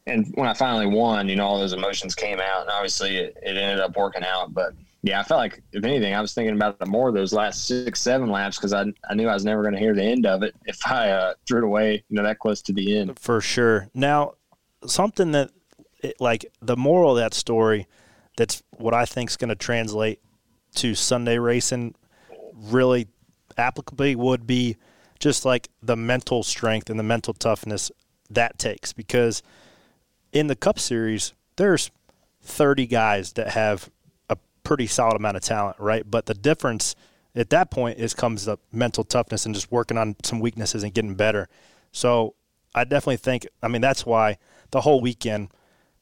And 0.07 0.31
when 0.35 0.47
I 0.47 0.53
finally 0.53 0.87
won, 0.87 1.27
you 1.29 1.35
know, 1.35 1.45
all 1.45 1.59
those 1.59 1.73
emotions 1.73 2.15
came 2.15 2.39
out, 2.39 2.61
and 2.61 2.69
obviously 2.69 3.17
it, 3.17 3.37
it 3.43 3.57
ended 3.57 3.79
up 3.79 3.95
working 3.95 4.23
out. 4.23 4.53
But 4.53 4.73
yeah, 5.03 5.19
I 5.19 5.23
felt 5.23 5.39
like 5.39 5.61
if 5.73 5.83
anything, 5.83 6.13
I 6.13 6.21
was 6.21 6.33
thinking 6.33 6.55
about 6.55 6.77
it 6.79 6.87
more 6.87 7.11
those 7.11 7.33
last 7.33 7.65
six, 7.67 8.01
seven 8.01 8.29
laps 8.29 8.57
because 8.57 8.73
I 8.73 8.85
I 9.09 9.13
knew 9.13 9.27
I 9.27 9.33
was 9.33 9.45
never 9.45 9.61
going 9.61 9.73
to 9.73 9.79
hear 9.79 9.93
the 9.93 10.03
end 10.03 10.25
of 10.25 10.43
it 10.43 10.55
if 10.65 10.85
I 10.87 11.09
uh, 11.09 11.33
threw 11.47 11.59
it 11.59 11.63
away, 11.65 12.03
you 12.09 12.15
know, 12.15 12.23
that 12.23 12.39
close 12.39 12.61
to 12.63 12.73
the 12.73 12.97
end. 12.97 13.19
For 13.19 13.41
sure. 13.41 13.89
Now, 13.93 14.35
something 14.85 15.31
that, 15.31 15.51
it, 16.03 16.19
like 16.19 16.45
the 16.61 16.77
moral 16.77 17.11
of 17.11 17.17
that 17.17 17.33
story, 17.33 17.87
that's 18.37 18.63
what 18.77 18.93
I 18.93 19.05
think 19.05 19.29
is 19.29 19.37
going 19.37 19.49
to 19.49 19.55
translate 19.55 20.21
to 20.75 20.95
Sunday 20.95 21.37
racing, 21.37 21.95
really 22.61 23.07
applicably 23.57 24.15
would 24.15 24.45
be 24.47 24.77
just 25.19 25.45
like 25.45 25.69
the 25.81 25.95
mental 25.95 26.43
strength 26.43 26.89
and 26.89 26.99
the 26.99 27.03
mental 27.03 27.33
toughness 27.33 27.91
that 28.29 28.57
takes 28.57 28.93
because 28.93 29.43
in 30.31 30.47
the 30.47 30.55
Cup 30.55 30.79
Series, 30.79 31.33
there's 31.57 31.91
30 32.41 32.87
guys 32.87 33.33
that 33.33 33.49
have 33.49 33.89
a 34.29 34.37
pretty 34.63 34.87
solid 34.87 35.15
amount 35.15 35.37
of 35.37 35.43
talent, 35.43 35.77
right? 35.79 36.09
But 36.09 36.25
the 36.25 36.33
difference 36.33 36.95
at 37.35 37.49
that 37.49 37.71
point 37.71 37.99
is 37.99 38.13
comes 38.13 38.45
the 38.45 38.57
mental 38.71 39.03
toughness 39.03 39.45
and 39.45 39.53
just 39.53 39.71
working 39.71 39.97
on 39.97 40.15
some 40.23 40.39
weaknesses 40.39 40.83
and 40.83 40.93
getting 40.93 41.15
better. 41.15 41.49
So 41.91 42.35
I 42.73 42.83
definitely 42.83 43.17
think, 43.17 43.47
I 43.61 43.67
mean, 43.67 43.81
that's 43.81 44.05
why 44.05 44.37
the 44.71 44.81
whole 44.81 45.01
weekend, 45.01 45.49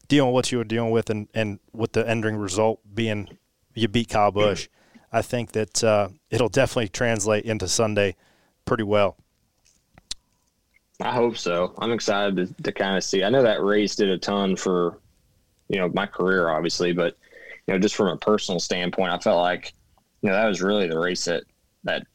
dealing 0.07 0.29
with 0.31 0.33
what 0.33 0.51
you 0.51 0.59
were 0.59 0.63
dealing 0.63 0.91
with, 0.91 1.09
and 1.09 1.27
and 1.33 1.59
with 1.73 1.93
the 1.93 2.07
ending 2.07 2.35
result 2.35 2.79
being 2.93 3.37
you 3.73 3.87
beat 3.87 4.09
Kyle 4.09 4.31
Busch, 4.31 4.67
I 5.11 5.21
think 5.21 5.51
that 5.53 5.83
uh, 5.83 6.09
it'll 6.29 6.49
definitely 6.49 6.89
translate 6.89 7.45
into 7.45 7.67
Sunday 7.67 8.15
pretty 8.65 8.83
well. 8.83 9.17
I 11.01 11.13
hope 11.13 11.37
so. 11.37 11.73
I'm 11.79 11.91
excited 11.91 12.35
to, 12.35 12.63
to 12.63 12.71
kind 12.71 12.97
of 12.97 13.03
see. 13.03 13.23
I 13.23 13.29
know 13.29 13.41
that 13.41 13.63
race 13.63 13.95
did 13.95 14.09
a 14.09 14.17
ton 14.17 14.55
for, 14.55 14.99
you 15.69 15.79
know, 15.79 15.89
my 15.93 16.05
career, 16.05 16.49
obviously, 16.49 16.91
but 16.91 17.17
you 17.65 17.73
know, 17.73 17.79
just 17.79 17.95
from 17.95 18.07
a 18.07 18.17
personal 18.17 18.59
standpoint, 18.59 19.13
I 19.13 19.19
felt 19.19 19.41
like, 19.41 19.73
you 20.21 20.29
know, 20.29 20.35
that 20.35 20.47
was 20.47 20.61
really 20.61 20.87
the 20.87 20.99
race 20.99 21.25
that 21.25 21.43
that 21.85 22.05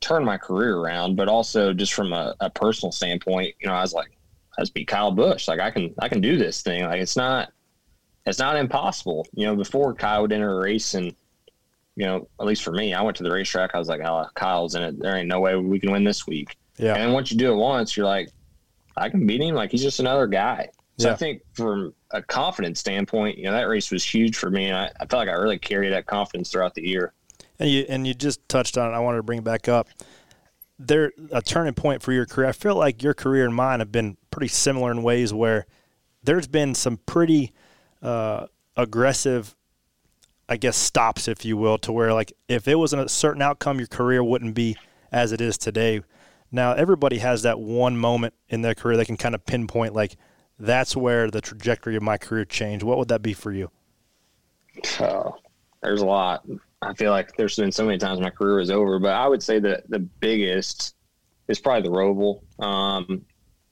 turned 0.00 0.26
my 0.26 0.38
career 0.38 0.76
around. 0.76 1.16
But 1.16 1.28
also, 1.28 1.72
just 1.72 1.94
from 1.94 2.12
a, 2.12 2.34
a 2.40 2.50
personal 2.50 2.90
standpoint, 2.90 3.54
you 3.60 3.68
know, 3.68 3.74
I 3.74 3.82
was 3.82 3.92
like, 3.92 4.10
let's 4.58 4.70
beat 4.70 4.88
Kyle 4.88 5.12
Busch. 5.12 5.46
Like 5.46 5.60
I 5.60 5.70
can, 5.70 5.94
I 5.98 6.08
can 6.08 6.20
do 6.20 6.36
this 6.36 6.62
thing. 6.62 6.84
Like 6.84 7.00
it's 7.00 7.16
not, 7.16 7.52
it's 8.26 8.38
not 8.38 8.56
impossible. 8.56 9.26
You 9.34 9.46
know, 9.46 9.54
before 9.54 9.94
Kyle 9.94 10.22
would 10.22 10.32
enter 10.32 10.58
a 10.58 10.62
race, 10.62 10.94
and 10.94 11.14
you 11.96 12.06
know, 12.06 12.28
at 12.40 12.46
least 12.46 12.62
for 12.62 12.72
me, 12.72 12.94
I 12.94 13.02
went 13.02 13.16
to 13.18 13.22
the 13.22 13.30
racetrack. 13.30 13.74
I 13.74 13.78
was 13.78 13.88
like, 13.88 14.00
oh, 14.00 14.26
Kyle's 14.34 14.74
in 14.74 14.82
it. 14.82 14.98
There 14.98 15.16
ain't 15.16 15.28
no 15.28 15.40
way 15.40 15.56
we 15.56 15.78
can 15.80 15.90
win 15.90 16.04
this 16.04 16.26
week. 16.26 16.56
Yeah. 16.78 16.94
And 16.94 17.12
once 17.12 17.30
you 17.30 17.36
do 17.36 17.52
it 17.52 17.56
once, 17.56 17.96
you're 17.96 18.06
like, 18.06 18.30
I 18.96 19.08
can 19.08 19.26
beat 19.26 19.42
him. 19.42 19.54
Like 19.54 19.70
he's 19.70 19.82
just 19.82 20.00
another 20.00 20.26
guy. 20.26 20.68
So 20.98 21.08
Yeah. 21.08 21.14
I 21.14 21.16
think 21.16 21.42
from 21.54 21.94
a 22.10 22.22
confidence 22.22 22.80
standpoint, 22.80 23.38
you 23.38 23.44
know, 23.44 23.52
that 23.52 23.68
race 23.68 23.90
was 23.90 24.04
huge 24.04 24.36
for 24.36 24.50
me. 24.50 24.66
And 24.66 24.76
I, 24.76 24.90
I 25.00 25.06
felt 25.06 25.26
like 25.26 25.28
I 25.28 25.38
really 25.38 25.58
carried 25.58 25.92
that 25.92 26.06
confidence 26.06 26.50
throughout 26.50 26.74
the 26.74 26.86
year. 26.86 27.12
And 27.58 27.70
you 27.70 27.84
and 27.88 28.06
you 28.06 28.14
just 28.14 28.46
touched 28.48 28.78
on 28.78 28.90
it. 28.90 28.94
I 28.94 29.00
wanted 29.00 29.18
to 29.18 29.22
bring 29.22 29.38
it 29.38 29.44
back 29.44 29.68
up. 29.68 29.88
There 30.78 31.12
a 31.30 31.42
turning 31.42 31.74
point 31.74 32.02
for 32.02 32.12
your 32.12 32.24
career. 32.24 32.48
I 32.48 32.52
feel 32.52 32.74
like 32.74 33.02
your 33.02 33.12
career 33.12 33.44
and 33.44 33.54
mine 33.54 33.80
have 33.80 33.92
been 33.92 34.16
pretty 34.30 34.48
similar 34.48 34.90
in 34.90 35.02
ways 35.02 35.32
where 35.34 35.66
there's 36.22 36.46
been 36.46 36.74
some 36.74 36.96
pretty 37.04 37.52
uh, 38.02 38.46
aggressive, 38.76 39.54
I 40.50 40.56
guess, 40.56 40.76
stops, 40.76 41.28
if 41.28 41.44
you 41.44 41.56
will, 41.56 41.78
to 41.78 41.92
where 41.92 42.12
like 42.12 42.32
if 42.48 42.66
it 42.66 42.74
wasn't 42.74 43.02
a 43.02 43.08
certain 43.08 43.40
outcome, 43.40 43.78
your 43.78 43.86
career 43.86 44.22
wouldn't 44.22 44.54
be 44.54 44.76
as 45.12 45.30
it 45.30 45.40
is 45.40 45.56
today. 45.56 46.02
Now 46.50 46.72
everybody 46.72 47.18
has 47.18 47.42
that 47.42 47.60
one 47.60 47.96
moment 47.96 48.34
in 48.48 48.62
their 48.62 48.74
career 48.74 48.96
they 48.96 49.04
can 49.04 49.16
kind 49.16 49.36
of 49.36 49.46
pinpoint 49.46 49.94
like 49.94 50.16
that's 50.58 50.96
where 50.96 51.30
the 51.30 51.40
trajectory 51.40 51.96
of 51.96 52.02
my 52.02 52.18
career 52.18 52.44
changed. 52.44 52.84
What 52.84 52.98
would 52.98 53.08
that 53.08 53.22
be 53.22 53.32
for 53.32 53.52
you? 53.52 53.70
Oh, 54.98 55.36
there's 55.82 56.02
a 56.02 56.06
lot. 56.06 56.44
I 56.82 56.94
feel 56.94 57.12
like 57.12 57.36
there's 57.36 57.56
been 57.56 57.72
so 57.72 57.84
many 57.84 57.98
times 57.98 58.20
my 58.20 58.30
career 58.30 58.56
was 58.56 58.70
over, 58.70 58.98
but 58.98 59.12
I 59.12 59.28
would 59.28 59.42
say 59.42 59.58
that 59.60 59.88
the 59.88 60.00
biggest 60.00 60.96
is 61.48 61.60
probably 61.60 61.88
the 61.88 61.94
Roval. 61.94 62.42
Um, 62.62 63.24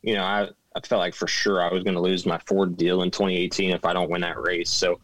you 0.02 0.14
know, 0.14 0.22
I, 0.22 0.48
I 0.74 0.80
felt 0.80 1.00
like 1.00 1.14
for 1.14 1.26
sure 1.26 1.60
I 1.60 1.72
was 1.72 1.82
going 1.82 1.94
to 1.94 2.00
lose 2.00 2.24
my 2.24 2.38
Ford 2.46 2.76
deal 2.76 3.02
in 3.02 3.10
2018 3.10 3.72
if 3.72 3.84
I 3.84 3.92
don't 3.92 4.10
win 4.10 4.20
that 4.22 4.40
race. 4.40 4.70
So 4.70 5.00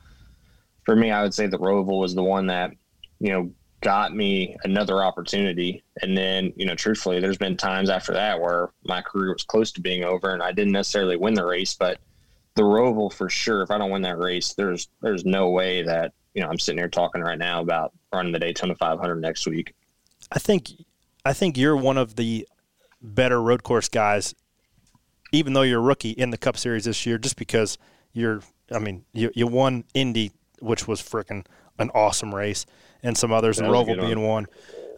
for 0.84 0.96
me, 0.96 1.10
I 1.10 1.22
would 1.22 1.34
say 1.34 1.46
the 1.46 1.58
Roval 1.58 2.00
was 2.00 2.14
the 2.14 2.22
one 2.22 2.46
that, 2.46 2.72
you 3.20 3.32
know, 3.32 3.50
got 3.80 4.14
me 4.14 4.56
another 4.64 5.02
opportunity. 5.02 5.82
And 6.02 6.16
then, 6.16 6.52
you 6.56 6.66
know, 6.66 6.74
truthfully, 6.74 7.20
there's 7.20 7.38
been 7.38 7.56
times 7.56 7.90
after 7.90 8.12
that 8.14 8.40
where 8.40 8.70
my 8.84 9.02
career 9.02 9.32
was 9.32 9.44
close 9.44 9.72
to 9.72 9.80
being 9.80 10.04
over 10.04 10.30
and 10.30 10.42
I 10.42 10.52
didn't 10.52 10.72
necessarily 10.72 11.16
win 11.16 11.34
the 11.34 11.44
race, 11.44 11.74
but 11.74 11.98
the 12.54 12.62
Roval 12.62 13.12
for 13.12 13.28
sure, 13.28 13.62
if 13.62 13.70
I 13.70 13.78
don't 13.78 13.90
win 13.90 14.02
that 14.02 14.18
race, 14.18 14.54
there's 14.54 14.88
there's 15.02 15.24
no 15.24 15.50
way 15.50 15.82
that, 15.82 16.12
you 16.34 16.42
know, 16.42 16.48
I'm 16.48 16.58
sitting 16.58 16.78
here 16.78 16.88
talking 16.88 17.20
right 17.20 17.38
now 17.38 17.60
about 17.60 17.92
running 18.12 18.32
the 18.32 18.38
Daytona 18.38 18.74
500 18.74 19.20
next 19.20 19.46
week. 19.46 19.74
I 20.32 20.38
think 20.38 20.70
I 21.24 21.32
think 21.32 21.56
you're 21.56 21.76
one 21.76 21.98
of 21.98 22.16
the 22.16 22.46
better 23.02 23.42
road 23.42 23.62
course 23.62 23.88
guys, 23.88 24.34
even 25.32 25.52
though 25.52 25.62
you're 25.62 25.80
a 25.80 25.82
rookie 25.82 26.10
in 26.10 26.30
the 26.30 26.38
Cup 26.38 26.56
Series 26.56 26.84
this 26.84 27.04
year, 27.06 27.18
just 27.18 27.36
because 27.36 27.78
you're. 28.12 28.40
I 28.72 28.78
mean, 28.78 29.04
you 29.12 29.30
you 29.34 29.46
won 29.46 29.84
Indy, 29.92 30.32
which 30.64 30.88
was 30.88 31.00
freaking 31.00 31.44
an 31.78 31.90
awesome 31.94 32.34
race, 32.34 32.66
and 33.02 33.16
some 33.16 33.32
others, 33.32 33.58
and 33.58 33.68
Roval 33.68 34.00
being 34.00 34.22
one. 34.22 34.46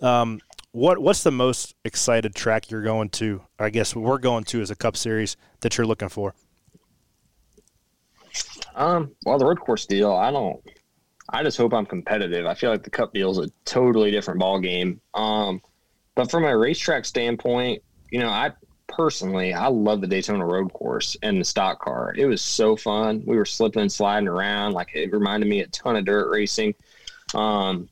Um, 0.02 0.40
what 0.72 0.98
what's 0.98 1.22
the 1.22 1.32
most 1.32 1.74
excited 1.84 2.34
track 2.34 2.70
you're 2.70 2.82
going 2.82 3.08
to? 3.10 3.42
I 3.58 3.70
guess 3.70 3.96
we're 3.96 4.18
going 4.18 4.44
to 4.44 4.60
as 4.60 4.70
a 4.70 4.76
Cup 4.76 4.96
Series 4.96 5.36
that 5.60 5.76
you're 5.78 5.86
looking 5.86 6.08
for. 6.08 6.34
Um, 8.74 9.12
well, 9.24 9.38
the 9.38 9.46
road 9.46 9.60
course 9.60 9.86
deal, 9.86 10.12
I 10.12 10.30
don't. 10.30 10.60
I 11.30 11.42
just 11.42 11.56
hope 11.56 11.72
I'm 11.72 11.86
competitive. 11.86 12.46
I 12.46 12.54
feel 12.54 12.70
like 12.70 12.82
the 12.82 12.90
Cup 12.90 13.12
deal 13.12 13.30
is 13.30 13.38
a 13.38 13.48
totally 13.64 14.10
different 14.10 14.38
ball 14.38 14.60
game. 14.60 15.00
Um, 15.14 15.60
but 16.14 16.30
from 16.30 16.44
a 16.44 16.56
racetrack 16.56 17.04
standpoint, 17.04 17.82
you 18.10 18.20
know, 18.20 18.28
I 18.28 18.52
personally 18.88 19.52
I 19.52 19.68
love 19.68 20.00
the 20.00 20.06
Daytona 20.06 20.44
road 20.44 20.72
course 20.72 21.16
and 21.22 21.40
the 21.40 21.44
stock 21.44 21.80
car. 21.80 22.14
It 22.16 22.26
was 22.26 22.42
so 22.42 22.76
fun. 22.76 23.22
We 23.26 23.36
were 23.36 23.44
slipping 23.44 23.82
and 23.82 23.92
sliding 23.92 24.28
around. 24.28 24.72
Like 24.72 24.94
it 24.94 25.12
reminded 25.12 25.48
me 25.48 25.60
a 25.60 25.66
ton 25.68 25.96
of 25.96 26.04
dirt 26.04 26.30
racing. 26.30 26.74
Um, 27.34 27.88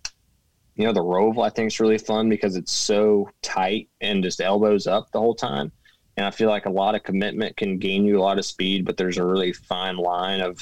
you 0.76 0.84
know, 0.84 0.92
the 0.92 1.00
Roval 1.00 1.46
I 1.46 1.50
think 1.50 1.68
is 1.68 1.80
really 1.80 1.98
fun 1.98 2.28
because 2.28 2.56
it's 2.56 2.72
so 2.72 3.30
tight 3.42 3.88
and 4.00 4.22
just 4.22 4.40
elbows 4.40 4.86
up 4.86 5.10
the 5.10 5.20
whole 5.20 5.34
time. 5.34 5.70
And 6.16 6.26
I 6.26 6.30
feel 6.30 6.48
like 6.48 6.66
a 6.66 6.70
lot 6.70 6.94
of 6.94 7.02
commitment 7.02 7.56
can 7.56 7.78
gain 7.78 8.04
you 8.04 8.18
a 8.18 8.22
lot 8.22 8.38
of 8.38 8.44
speed, 8.44 8.84
but 8.84 8.96
there's 8.96 9.18
a 9.18 9.24
really 9.24 9.52
fine 9.52 9.96
line 9.96 10.40
of 10.40 10.60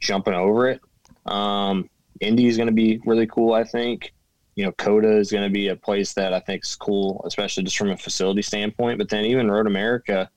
jumping 0.00 0.34
over 0.34 0.68
it. 0.68 0.80
Um, 1.26 1.88
Indy 2.20 2.46
is 2.46 2.56
going 2.56 2.68
to 2.68 2.72
be 2.72 3.00
really 3.04 3.26
cool, 3.26 3.52
I 3.52 3.64
think. 3.64 4.12
You 4.58 4.64
know, 4.64 4.72
COTA 4.72 5.18
is 5.18 5.30
going 5.30 5.44
to 5.44 5.52
be 5.52 5.68
a 5.68 5.76
place 5.76 6.14
that 6.14 6.34
I 6.34 6.40
think 6.40 6.64
is 6.64 6.74
cool, 6.74 7.22
especially 7.24 7.62
just 7.62 7.78
from 7.78 7.90
a 7.90 7.96
facility 7.96 8.42
standpoint. 8.42 8.98
But 8.98 9.08
then 9.08 9.24
even 9.24 9.48
Road 9.48 9.68
America, 9.68 10.28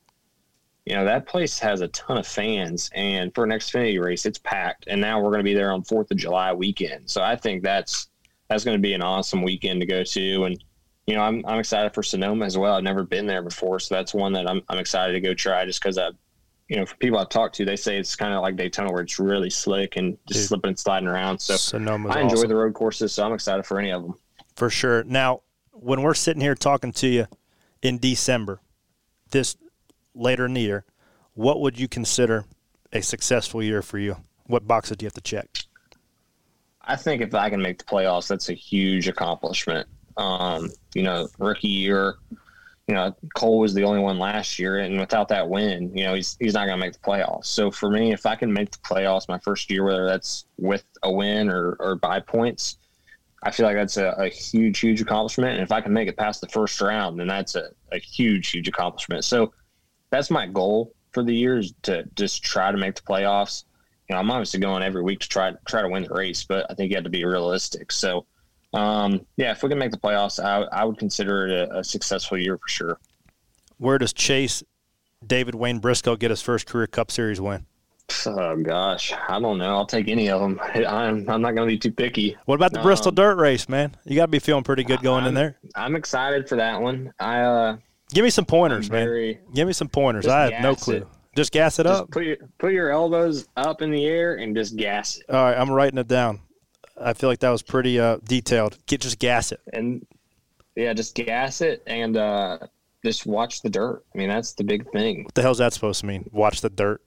you 0.86 0.94
know, 0.94 1.04
that 1.04 1.26
place 1.26 1.58
has 1.58 1.80
a 1.80 1.88
ton 1.88 2.18
of 2.18 2.26
fans. 2.26 2.88
And 2.94 3.34
for 3.34 3.42
an 3.42 3.50
Xfinity 3.50 4.00
race, 4.00 4.24
it's 4.24 4.38
packed. 4.38 4.84
And 4.86 5.00
now 5.00 5.18
we're 5.18 5.30
going 5.30 5.40
to 5.40 5.44
be 5.44 5.54
there 5.54 5.72
on 5.72 5.82
4th 5.82 6.12
of 6.12 6.18
July 6.18 6.52
weekend. 6.52 7.10
So 7.10 7.20
I 7.20 7.34
think 7.34 7.64
that's 7.64 8.10
that's 8.48 8.62
going 8.62 8.76
to 8.76 8.80
be 8.80 8.94
an 8.94 9.02
awesome 9.02 9.42
weekend 9.42 9.80
to 9.80 9.86
go 9.86 10.04
to. 10.04 10.44
And, 10.44 10.64
you 11.08 11.16
know, 11.16 11.22
I'm, 11.22 11.44
I'm 11.44 11.58
excited 11.58 11.92
for 11.92 12.04
Sonoma 12.04 12.44
as 12.44 12.56
well. 12.56 12.74
I've 12.74 12.84
never 12.84 13.02
been 13.02 13.26
there 13.26 13.42
before. 13.42 13.80
So 13.80 13.96
that's 13.96 14.14
one 14.14 14.34
that 14.34 14.48
I'm, 14.48 14.62
I'm 14.68 14.78
excited 14.78 15.14
to 15.14 15.20
go 15.20 15.34
try 15.34 15.64
just 15.64 15.82
because 15.82 15.98
I, 15.98 16.10
you 16.72 16.78
know, 16.78 16.86
for 16.86 16.96
people 16.96 17.18
I've 17.18 17.28
talked 17.28 17.54
to, 17.56 17.66
they 17.66 17.76
say 17.76 17.98
it's 17.98 18.16
kind 18.16 18.32
of 18.32 18.40
like 18.40 18.56
Daytona 18.56 18.90
where 18.90 19.02
it's 19.02 19.18
really 19.18 19.50
slick 19.50 19.96
and 19.96 20.16
just 20.26 20.40
Dude. 20.40 20.48
slipping 20.48 20.68
and 20.70 20.78
sliding 20.78 21.06
around. 21.06 21.38
So 21.38 21.52
Sonoma's 21.52 22.16
I 22.16 22.20
enjoy 22.20 22.36
awesome. 22.36 22.48
the 22.48 22.56
road 22.56 22.72
courses. 22.72 23.12
So 23.12 23.26
I'm 23.26 23.34
excited 23.34 23.66
for 23.66 23.78
any 23.78 23.92
of 23.92 24.00
them. 24.00 24.14
For 24.56 24.70
sure. 24.70 25.04
Now, 25.04 25.42
when 25.72 26.00
we're 26.00 26.14
sitting 26.14 26.40
here 26.40 26.54
talking 26.54 26.90
to 26.92 27.08
you 27.08 27.26
in 27.82 27.98
December, 27.98 28.62
this 29.32 29.54
later 30.14 30.46
in 30.46 30.54
the 30.54 30.62
year, 30.62 30.86
what 31.34 31.60
would 31.60 31.78
you 31.78 31.88
consider 31.88 32.46
a 32.90 33.02
successful 33.02 33.62
year 33.62 33.82
for 33.82 33.98
you? 33.98 34.16
What 34.46 34.66
boxes 34.66 34.96
do 34.96 35.04
you 35.04 35.08
have 35.08 35.14
to 35.14 35.20
check? 35.20 35.48
I 36.80 36.96
think 36.96 37.20
if 37.20 37.34
I 37.34 37.50
can 37.50 37.60
make 37.60 37.80
the 37.80 37.84
playoffs, 37.84 38.28
that's 38.28 38.48
a 38.48 38.54
huge 38.54 39.08
accomplishment. 39.08 39.86
Um, 40.16 40.70
you 40.94 41.02
know, 41.02 41.28
rookie 41.38 41.68
year, 41.68 42.16
you 42.88 42.94
know, 42.94 43.14
Cole 43.34 43.60
was 43.60 43.74
the 43.74 43.84
only 43.84 44.00
one 44.00 44.18
last 44.18 44.58
year, 44.58 44.78
and 44.78 44.98
without 44.98 45.28
that 45.28 45.48
win, 45.48 45.96
you 45.96 46.04
know, 46.04 46.14
he's 46.14 46.36
he's 46.40 46.54
not 46.54 46.66
going 46.66 46.78
to 46.78 46.84
make 46.84 46.92
the 46.92 46.98
playoffs. 46.98 47.46
So 47.46 47.70
for 47.70 47.88
me, 47.90 48.12
if 48.12 48.26
I 48.26 48.34
can 48.34 48.52
make 48.52 48.70
the 48.70 48.78
playoffs 48.78 49.28
my 49.28 49.38
first 49.38 49.70
year, 49.70 49.84
whether 49.84 50.04
that's 50.04 50.46
with 50.58 50.84
a 51.02 51.10
win 51.10 51.48
or 51.48 51.76
or 51.78 51.94
by 51.94 52.20
points, 52.20 52.78
I 53.42 53.50
feel 53.50 53.66
like 53.66 53.76
that's 53.76 53.96
a, 53.96 54.10
a 54.18 54.28
huge, 54.28 54.80
huge 54.80 55.00
accomplishment. 55.00 55.54
And 55.54 55.62
if 55.62 55.72
I 55.72 55.80
can 55.80 55.92
make 55.92 56.08
it 56.08 56.16
past 56.16 56.40
the 56.40 56.48
first 56.48 56.80
round, 56.80 57.18
then 57.18 57.28
that's 57.28 57.54
a, 57.54 57.70
a 57.92 57.98
huge, 57.98 58.50
huge 58.50 58.68
accomplishment. 58.68 59.24
So 59.24 59.52
that's 60.10 60.30
my 60.30 60.46
goal 60.46 60.94
for 61.12 61.22
the 61.22 61.34
year 61.34 61.58
is 61.58 61.74
to 61.82 62.04
just 62.14 62.42
try 62.42 62.70
to 62.70 62.78
make 62.78 62.94
the 62.94 63.02
playoffs. 63.02 63.64
You 64.08 64.14
know, 64.14 64.20
I'm 64.20 64.30
obviously 64.30 64.60
going 64.60 64.82
every 64.82 65.02
week 65.02 65.20
to 65.20 65.28
try 65.28 65.52
try 65.66 65.82
to 65.82 65.88
win 65.88 66.04
the 66.04 66.10
race, 66.14 66.44
but 66.44 66.66
I 66.70 66.74
think 66.74 66.90
you 66.90 66.96
have 66.96 67.04
to 67.04 67.10
be 67.10 67.24
realistic. 67.24 67.92
So, 67.92 68.26
um, 68.74 69.24
yeah, 69.36 69.52
if 69.52 69.62
we 69.62 69.68
can 69.68 69.78
make 69.78 69.90
the 69.90 69.98
playoffs, 69.98 70.42
I, 70.42 70.62
I 70.72 70.84
would 70.84 70.98
consider 70.98 71.46
it 71.46 71.68
a, 71.70 71.78
a 71.78 71.84
successful 71.84 72.38
year 72.38 72.56
for 72.58 72.68
sure. 72.68 72.98
Where 73.78 73.98
does 73.98 74.12
Chase 74.12 74.62
David 75.26 75.54
Wayne 75.54 75.78
Briscoe 75.78 76.16
get 76.16 76.30
his 76.30 76.42
first 76.42 76.66
career 76.66 76.86
Cup 76.86 77.10
Series 77.10 77.40
win? 77.40 77.66
Oh 78.26 78.56
gosh, 78.56 79.12
I 79.28 79.38
don't 79.40 79.58
know. 79.58 79.74
I'll 79.74 79.86
take 79.86 80.08
any 80.08 80.28
of 80.28 80.40
them. 80.40 80.60
I'm 80.74 81.28
I'm 81.30 81.40
not 81.40 81.54
going 81.54 81.68
to 81.68 81.72
be 81.74 81.78
too 81.78 81.92
picky. 81.92 82.36
What 82.46 82.56
about 82.56 82.72
the 82.72 82.80
Um, 82.80 82.84
Bristol 82.84 83.12
Dirt 83.12 83.36
Race, 83.36 83.68
man? 83.68 83.94
You 84.04 84.16
got 84.16 84.26
to 84.26 84.30
be 84.30 84.38
feeling 84.38 84.64
pretty 84.64 84.84
good 84.84 85.00
going 85.02 85.20
in 85.24 85.28
I'm- 85.28 85.34
there. 85.34 85.58
I'm 85.74 85.96
excited 85.96 86.48
for 86.48 86.56
that 86.56 86.80
one. 86.80 87.12
I 87.20 87.40
uh, 87.40 87.76
Give 88.12 88.24
me 88.24 88.30
some 88.30 88.44
pointers, 88.44 88.90
I'm 88.90 88.96
man. 88.96 89.38
Give 89.54 89.66
me 89.66 89.72
some 89.72 89.88
pointers. 89.88 90.26
I 90.26 90.50
have 90.52 90.62
no 90.62 90.74
clue. 90.74 90.96
it. 90.96 91.06
Just 91.34 91.50
gas 91.52 91.78
it 91.78 91.84
just 91.84 92.02
up. 92.02 92.10
put 92.10 92.24
your 92.24 92.36
put 92.58 92.72
your 92.74 92.90
elbows 92.90 93.48
up 93.56 93.80
in 93.80 93.90
the 93.90 94.04
air 94.04 94.34
and 94.34 94.54
just 94.54 94.76
gas 94.76 95.16
it. 95.16 95.24
All 95.30 95.42
right, 95.42 95.56
I'm 95.56 95.70
writing 95.70 95.98
it 95.98 96.08
down. 96.08 96.40
I 97.02 97.12
feel 97.14 97.28
like 97.28 97.40
that 97.40 97.50
was 97.50 97.62
pretty 97.62 97.98
uh, 98.00 98.18
detailed. 98.24 98.78
Get 98.86 99.00
just 99.00 99.18
gas 99.18 99.52
it. 99.52 99.60
and 99.72 100.06
yeah, 100.76 100.92
just 100.94 101.14
gas 101.14 101.60
it 101.60 101.82
and 101.86 102.16
uh, 102.16 102.58
just 103.04 103.26
watch 103.26 103.62
the 103.62 103.68
dirt. 103.70 104.02
I 104.14 104.18
mean, 104.18 104.28
that's 104.28 104.52
the 104.52 104.64
big 104.64 104.90
thing. 104.92 105.24
What 105.24 105.34
the 105.34 105.42
hell's 105.42 105.58
that 105.58 105.72
supposed 105.72 106.00
to 106.00 106.06
mean? 106.06 106.28
Watch 106.32 106.60
the 106.62 106.70
dirt. 106.70 107.02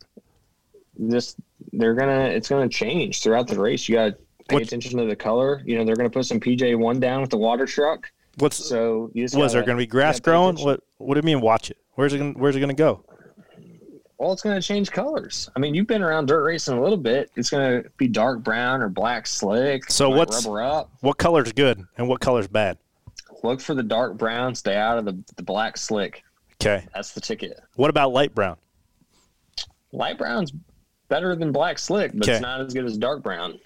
Just 1.10 1.38
they're 1.73 1.93
gonna 1.95 2.25
it's 2.29 2.47
gonna 2.47 2.69
change 2.69 3.21
throughout 3.21 3.47
the 3.47 3.60
race. 3.60 3.89
You 3.89 3.95
got 3.95 4.05
to 4.05 4.17
pay 4.47 4.55
What- 4.55 4.63
attention 4.63 4.97
to 4.99 5.05
the 5.05 5.15
color. 5.15 5.62
You 5.65 5.77
know, 5.77 5.86
they're 5.86 5.95
gonna 5.95 6.10
put 6.10 6.25
some 6.25 6.39
PJ 6.39 6.77
one 6.77 6.99
down 6.99 7.21
with 7.21 7.31
the 7.31 7.38
water 7.38 7.65
truck. 7.65 8.10
What's 8.37 8.58
So 8.58 9.10
you 9.13 9.23
was 9.23 9.31
there 9.33 9.41
gotta- 9.48 9.65
going 9.65 9.77
to 9.77 9.81
be 9.81 9.87
grass 9.87 10.19
growing? 10.19 10.50
attention. 10.56 10.65
What 10.67 10.83
What 10.98 11.13
do 11.15 11.19
you 11.19 11.23
mean? 11.35 11.41
Watch 11.41 11.71
it. 11.71 11.77
Where's 11.93 12.13
it? 12.13 12.17
Gonna, 12.17 12.31
where's 12.33 12.56
it 12.56 12.60
going 12.60 12.67
to 12.69 12.75
go? 12.75 13.06
Well, 14.17 14.31
it's 14.31 14.41
going 14.41 14.59
to 14.59 14.65
change 14.65 14.91
colors. 14.91 15.49
I 15.55 15.59
mean, 15.59 15.75
you've 15.75 15.87
been 15.87 16.01
around 16.01 16.27
dirt 16.27 16.43
racing 16.43 16.77
a 16.77 16.81
little 16.81 16.97
bit. 16.97 17.29
It's 17.35 17.49
going 17.49 17.83
to 17.83 17.89
be 17.97 18.07
dark 18.07 18.43
brown 18.43 18.81
or 18.81 18.87
black 18.89 19.27
slick. 19.27 19.91
So 19.91 20.09
what's 20.09 20.45
rubber 20.45 20.61
up? 20.61 20.91
what 21.01 21.17
color's 21.17 21.51
good 21.51 21.83
and 21.97 22.07
what 22.07 22.21
color's 22.21 22.47
bad? 22.47 22.77
Look 23.43 23.59
for 23.59 23.75
the 23.75 23.83
dark 23.83 24.17
brown. 24.17 24.55
Stay 24.55 24.75
out 24.77 24.97
of 24.97 25.05
the, 25.05 25.21
the 25.35 25.43
black 25.43 25.77
slick. 25.77 26.23
Okay. 26.61 26.87
That's 26.93 27.11
the 27.11 27.19
ticket. 27.21 27.59
What 27.75 27.89
about 27.89 28.13
light 28.13 28.33
brown? 28.33 28.55
Light 29.91 30.17
brown's 30.17 30.53
better 31.09 31.35
than 31.35 31.51
black 31.51 31.77
slick, 31.77 32.11
but 32.13 32.23
Okay. 32.23 32.33
it's 32.33 32.41
not 32.41 32.61
as 32.61 32.73
good 32.73 32.85
as 32.85 32.97
dark 32.97 33.21
brown. 33.21 33.59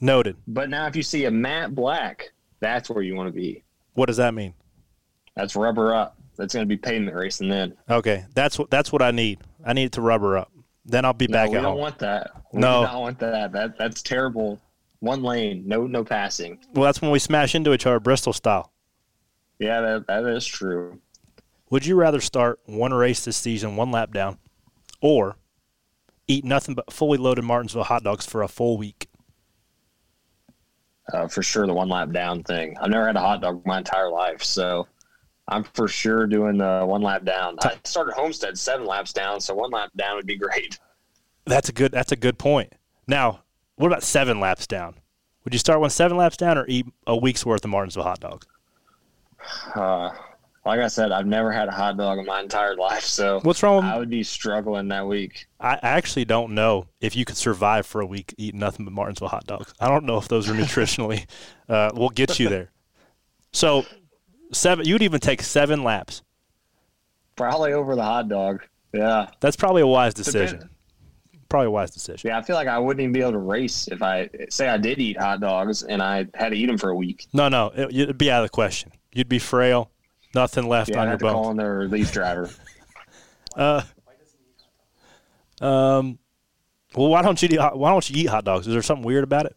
Noted. 0.00 0.36
But 0.46 0.70
now, 0.70 0.86
if 0.86 0.94
you 0.94 1.02
see 1.02 1.24
a 1.24 1.30
matte 1.30 1.74
black, 1.74 2.30
that's 2.60 2.88
where 2.88 3.02
you 3.02 3.14
want 3.16 3.28
to 3.28 3.32
be. 3.32 3.64
What 3.94 4.06
does 4.06 4.18
that 4.18 4.34
mean? 4.34 4.54
That's 5.34 5.56
rubber 5.56 5.94
up. 5.94 6.16
That's 6.36 6.54
going 6.54 6.62
to 6.64 6.68
be 6.68 6.76
pavement 6.76 7.16
racing 7.16 7.48
then. 7.48 7.74
Okay, 7.90 8.24
that's 8.34 8.58
what 8.58 8.70
that's 8.70 8.92
what 8.92 9.02
I 9.02 9.10
need. 9.10 9.40
I 9.64 9.72
need 9.72 9.84
it 9.84 9.92
to 9.92 10.00
rubber 10.02 10.38
up. 10.38 10.50
Then 10.84 11.04
I'll 11.04 11.12
be 11.12 11.26
No, 11.26 11.32
back 11.32 11.48
we 11.50 11.54
don't 11.56 11.64
home. 11.64 11.78
want 11.78 11.98
that. 11.98 12.30
We 12.52 12.60
No. 12.60 12.80
do 12.80 12.86
not 12.86 13.00
want 13.00 13.18
that. 13.18 13.52
That 13.52 13.76
that's 13.78 14.02
terrible. 14.02 14.60
One 15.00 15.22
lane, 15.22 15.62
no 15.66 15.86
no 15.86 16.02
passing. 16.04 16.58
well, 16.74 16.84
that's 16.84 17.00
when 17.00 17.10
we 17.10 17.18
smash 17.18 17.54
into 17.54 17.72
each 17.72 17.86
other, 17.86 18.00
Bristol 18.00 18.32
style. 18.32 18.72
Yeah, 19.58 19.80
that, 19.80 20.06
that 20.06 20.24
is 20.24 20.46
true. 20.46 21.00
Would 21.70 21.84
you 21.84 21.94
rather 21.96 22.20
start 22.20 22.60
one 22.66 22.94
race 22.94 23.24
this 23.24 23.36
season, 23.36 23.76
one 23.76 23.90
lap 23.90 24.12
down, 24.12 24.38
or 25.00 25.36
eat 26.26 26.44
nothing 26.44 26.74
but 26.74 26.92
fully 26.92 27.18
loaded 27.18 27.42
Martinsville 27.44 27.84
hot 27.84 28.02
dogs 28.04 28.24
for 28.24 28.42
a 28.42 28.48
full 28.48 28.78
week? 28.78 29.08
Uh, 31.12 31.26
for 31.28 31.42
sure, 31.42 31.66
the 31.66 31.72
one 31.74 31.88
lap 31.88 32.10
down 32.12 32.42
thing. 32.42 32.76
I've 32.80 32.90
never 32.90 33.06
had 33.06 33.16
a 33.16 33.20
hot 33.20 33.40
dog 33.40 33.64
my 33.66 33.78
entire 33.78 34.10
life, 34.10 34.42
so 34.42 34.86
I'm 35.48 35.64
for 35.64 35.88
sure 35.88 36.26
doing 36.26 36.58
the 36.58 36.84
one 36.86 37.00
lap 37.02 37.24
down. 37.24 37.56
I 37.62 37.76
started 37.84 38.12
Homestead 38.14 38.58
seven 38.58 38.86
laps 38.86 39.12
down, 39.12 39.40
so 39.40 39.54
one 39.54 39.70
lap 39.70 39.90
down 39.96 40.16
would 40.16 40.26
be 40.26 40.36
great. 40.36 40.78
That's 41.46 41.68
a 41.68 41.72
good. 41.72 41.90
That's 41.92 42.12
a 42.12 42.16
good 42.16 42.38
point. 42.38 42.74
Now, 43.06 43.40
what 43.76 43.86
about 43.86 44.02
seven 44.02 44.40
laps 44.40 44.66
down? 44.66 44.96
Would 45.44 45.54
you 45.54 45.58
start 45.58 45.80
one 45.80 45.88
seven 45.90 46.16
laps 46.18 46.36
down 46.36 46.58
or 46.58 46.66
eat 46.68 46.86
a 47.06 47.16
week's 47.16 47.46
worth 47.46 47.64
of 47.64 47.70
Martinsville 47.70 48.02
hot 48.02 48.20
dogs? 48.20 48.46
Uh, 49.74 50.10
like 50.66 50.80
I 50.80 50.88
said, 50.88 51.12
I've 51.12 51.26
never 51.26 51.50
had 51.50 51.68
a 51.68 51.72
hot 51.72 51.96
dog 51.96 52.18
in 52.18 52.26
my 52.26 52.40
entire 52.40 52.76
life, 52.76 53.04
so 53.04 53.40
What's 53.42 53.62
wrong 53.62 53.76
with- 53.76 53.84
I 53.86 53.98
would 53.98 54.10
be 54.10 54.22
struggling 54.22 54.88
that 54.88 55.06
week. 55.06 55.46
I 55.58 55.74
I 55.76 55.78
actually 55.82 56.26
don't 56.26 56.52
know 56.54 56.86
if 57.00 57.16
you 57.16 57.24
could 57.24 57.38
survive 57.38 57.86
for 57.86 58.02
a 58.02 58.06
week 58.06 58.34
eating 58.36 58.60
nothing 58.60 58.84
but 58.84 58.92
Martinsville 58.92 59.28
hot 59.28 59.46
dogs. 59.46 59.72
I 59.80 59.88
don't 59.88 60.04
know 60.04 60.18
if 60.18 60.28
those 60.28 60.50
are 60.50 60.52
nutritionally 60.54 61.26
uh, 61.70 61.90
will 61.94 62.10
get 62.10 62.38
you 62.38 62.50
there. 62.50 62.70
So 63.52 63.86
seven, 64.52 64.86
you'd 64.86 65.02
even 65.02 65.20
take 65.20 65.42
seven 65.42 65.82
laps. 65.84 66.22
Probably 67.36 67.72
over 67.72 67.94
the 67.94 68.02
hot 68.02 68.28
dog. 68.28 68.64
Yeah. 68.92 69.28
That's 69.40 69.56
probably 69.56 69.82
a 69.82 69.86
wise 69.86 70.14
Depend- 70.14 70.32
decision. 70.32 70.70
Probably 71.48 71.66
a 71.68 71.70
wise 71.70 71.90
decision. 71.90 72.28
Yeah, 72.28 72.38
I 72.38 72.42
feel 72.42 72.56
like 72.56 72.68
I 72.68 72.78
wouldn't 72.78 73.00
even 73.00 73.12
be 73.12 73.20
able 73.20 73.32
to 73.32 73.38
race 73.38 73.88
if 73.88 74.02
I 74.02 74.28
say 74.50 74.68
I 74.68 74.76
did 74.76 74.98
eat 74.98 75.18
hot 75.18 75.40
dogs 75.40 75.82
and 75.82 76.02
I 76.02 76.26
had 76.34 76.50
to 76.50 76.56
eat 76.56 76.66
them 76.66 76.76
for 76.76 76.90
a 76.90 76.94
week. 76.94 77.26
No, 77.32 77.48
no, 77.48 77.72
it, 77.74 77.94
it'd 77.94 78.18
be 78.18 78.30
out 78.30 78.42
of 78.44 78.50
the 78.50 78.54
question. 78.54 78.92
You'd 79.14 79.30
be 79.30 79.38
frail, 79.38 79.90
nothing 80.34 80.68
left 80.68 80.90
Yeah, 80.90 80.96
on 80.96 81.02
I'd 81.02 81.04
your 81.04 81.10
have 81.12 81.18
to 81.20 81.24
call 81.30 81.42
bones. 81.44 81.50
in 81.52 81.56
the 81.64 81.70
relief 81.70 82.12
driver. 82.12 82.50
Uh, 83.56 83.82
um, 85.60 86.18
well, 86.94 87.08
why 87.08 87.22
don't 87.22 87.40
you 87.42 87.48
eat, 87.50 87.58
hot- 87.58 87.76
why 87.76 87.90
don't 87.90 88.08
you 88.08 88.22
eat 88.22 88.26
hot 88.26 88.44
dogs? 88.44 88.68
Is 88.68 88.72
there 88.72 88.82
something 88.82 89.04
weird 89.04 89.24
about 89.24 89.46
it? 89.46 89.56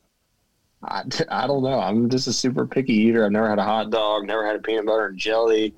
I, 0.84 1.04
I 1.30 1.48
don't 1.48 1.64
know. 1.64 1.80
I'm 1.80 2.10
just 2.10 2.28
a 2.28 2.34
super 2.34 2.66
picky 2.66 2.94
eater. 2.94 3.26
I've 3.26 3.32
never 3.32 3.50
had 3.50 3.60
a 3.60 3.64
hot 3.64 3.90
dog, 3.90 4.26
never 4.26 4.46
had 4.46 4.56
a 4.56 4.60
peanut 4.60 4.86
butter 4.86 5.08
and 5.08 5.18
jelly. 5.18 5.74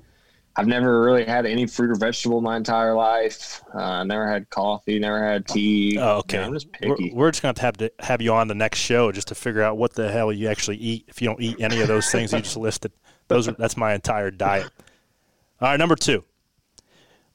I've 0.56 0.68
never 0.68 1.00
really 1.00 1.24
had 1.24 1.46
any 1.46 1.66
fruit 1.66 1.90
or 1.90 1.96
vegetable 1.96 2.40
my 2.40 2.56
entire 2.56 2.94
life. 2.94 3.60
Uh, 3.72 4.04
never 4.04 4.30
had 4.30 4.48
coffee, 4.50 5.00
never 5.00 5.20
had 5.20 5.48
tea. 5.48 5.98
Oh, 5.98 6.18
okay. 6.18 6.38
Yeah, 6.38 6.46
I'm 6.46 6.54
just 6.54 6.68
We're, 6.80 6.94
picky. 6.94 7.12
we're 7.12 7.30
just 7.32 7.42
going 7.42 7.56
to 7.56 7.60
have 7.60 7.76
to 7.78 7.90
have 7.98 8.22
you 8.22 8.32
on 8.32 8.46
the 8.46 8.54
next 8.54 8.78
show 8.78 9.10
just 9.10 9.28
to 9.28 9.34
figure 9.34 9.62
out 9.62 9.78
what 9.78 9.94
the 9.94 10.12
hell 10.12 10.32
you 10.32 10.46
actually 10.48 10.76
eat. 10.76 11.06
If 11.08 11.20
you 11.20 11.26
don't 11.26 11.40
eat 11.40 11.60
any 11.60 11.80
of 11.80 11.88
those 11.88 12.08
things 12.08 12.32
you 12.32 12.38
just 12.38 12.56
listed, 12.56 12.92
those 13.26 13.48
are, 13.48 13.52
that's 13.52 13.76
my 13.76 13.94
entire 13.94 14.30
diet. 14.30 14.70
All 15.60 15.70
right, 15.70 15.76
number 15.76 15.96
two. 15.96 16.22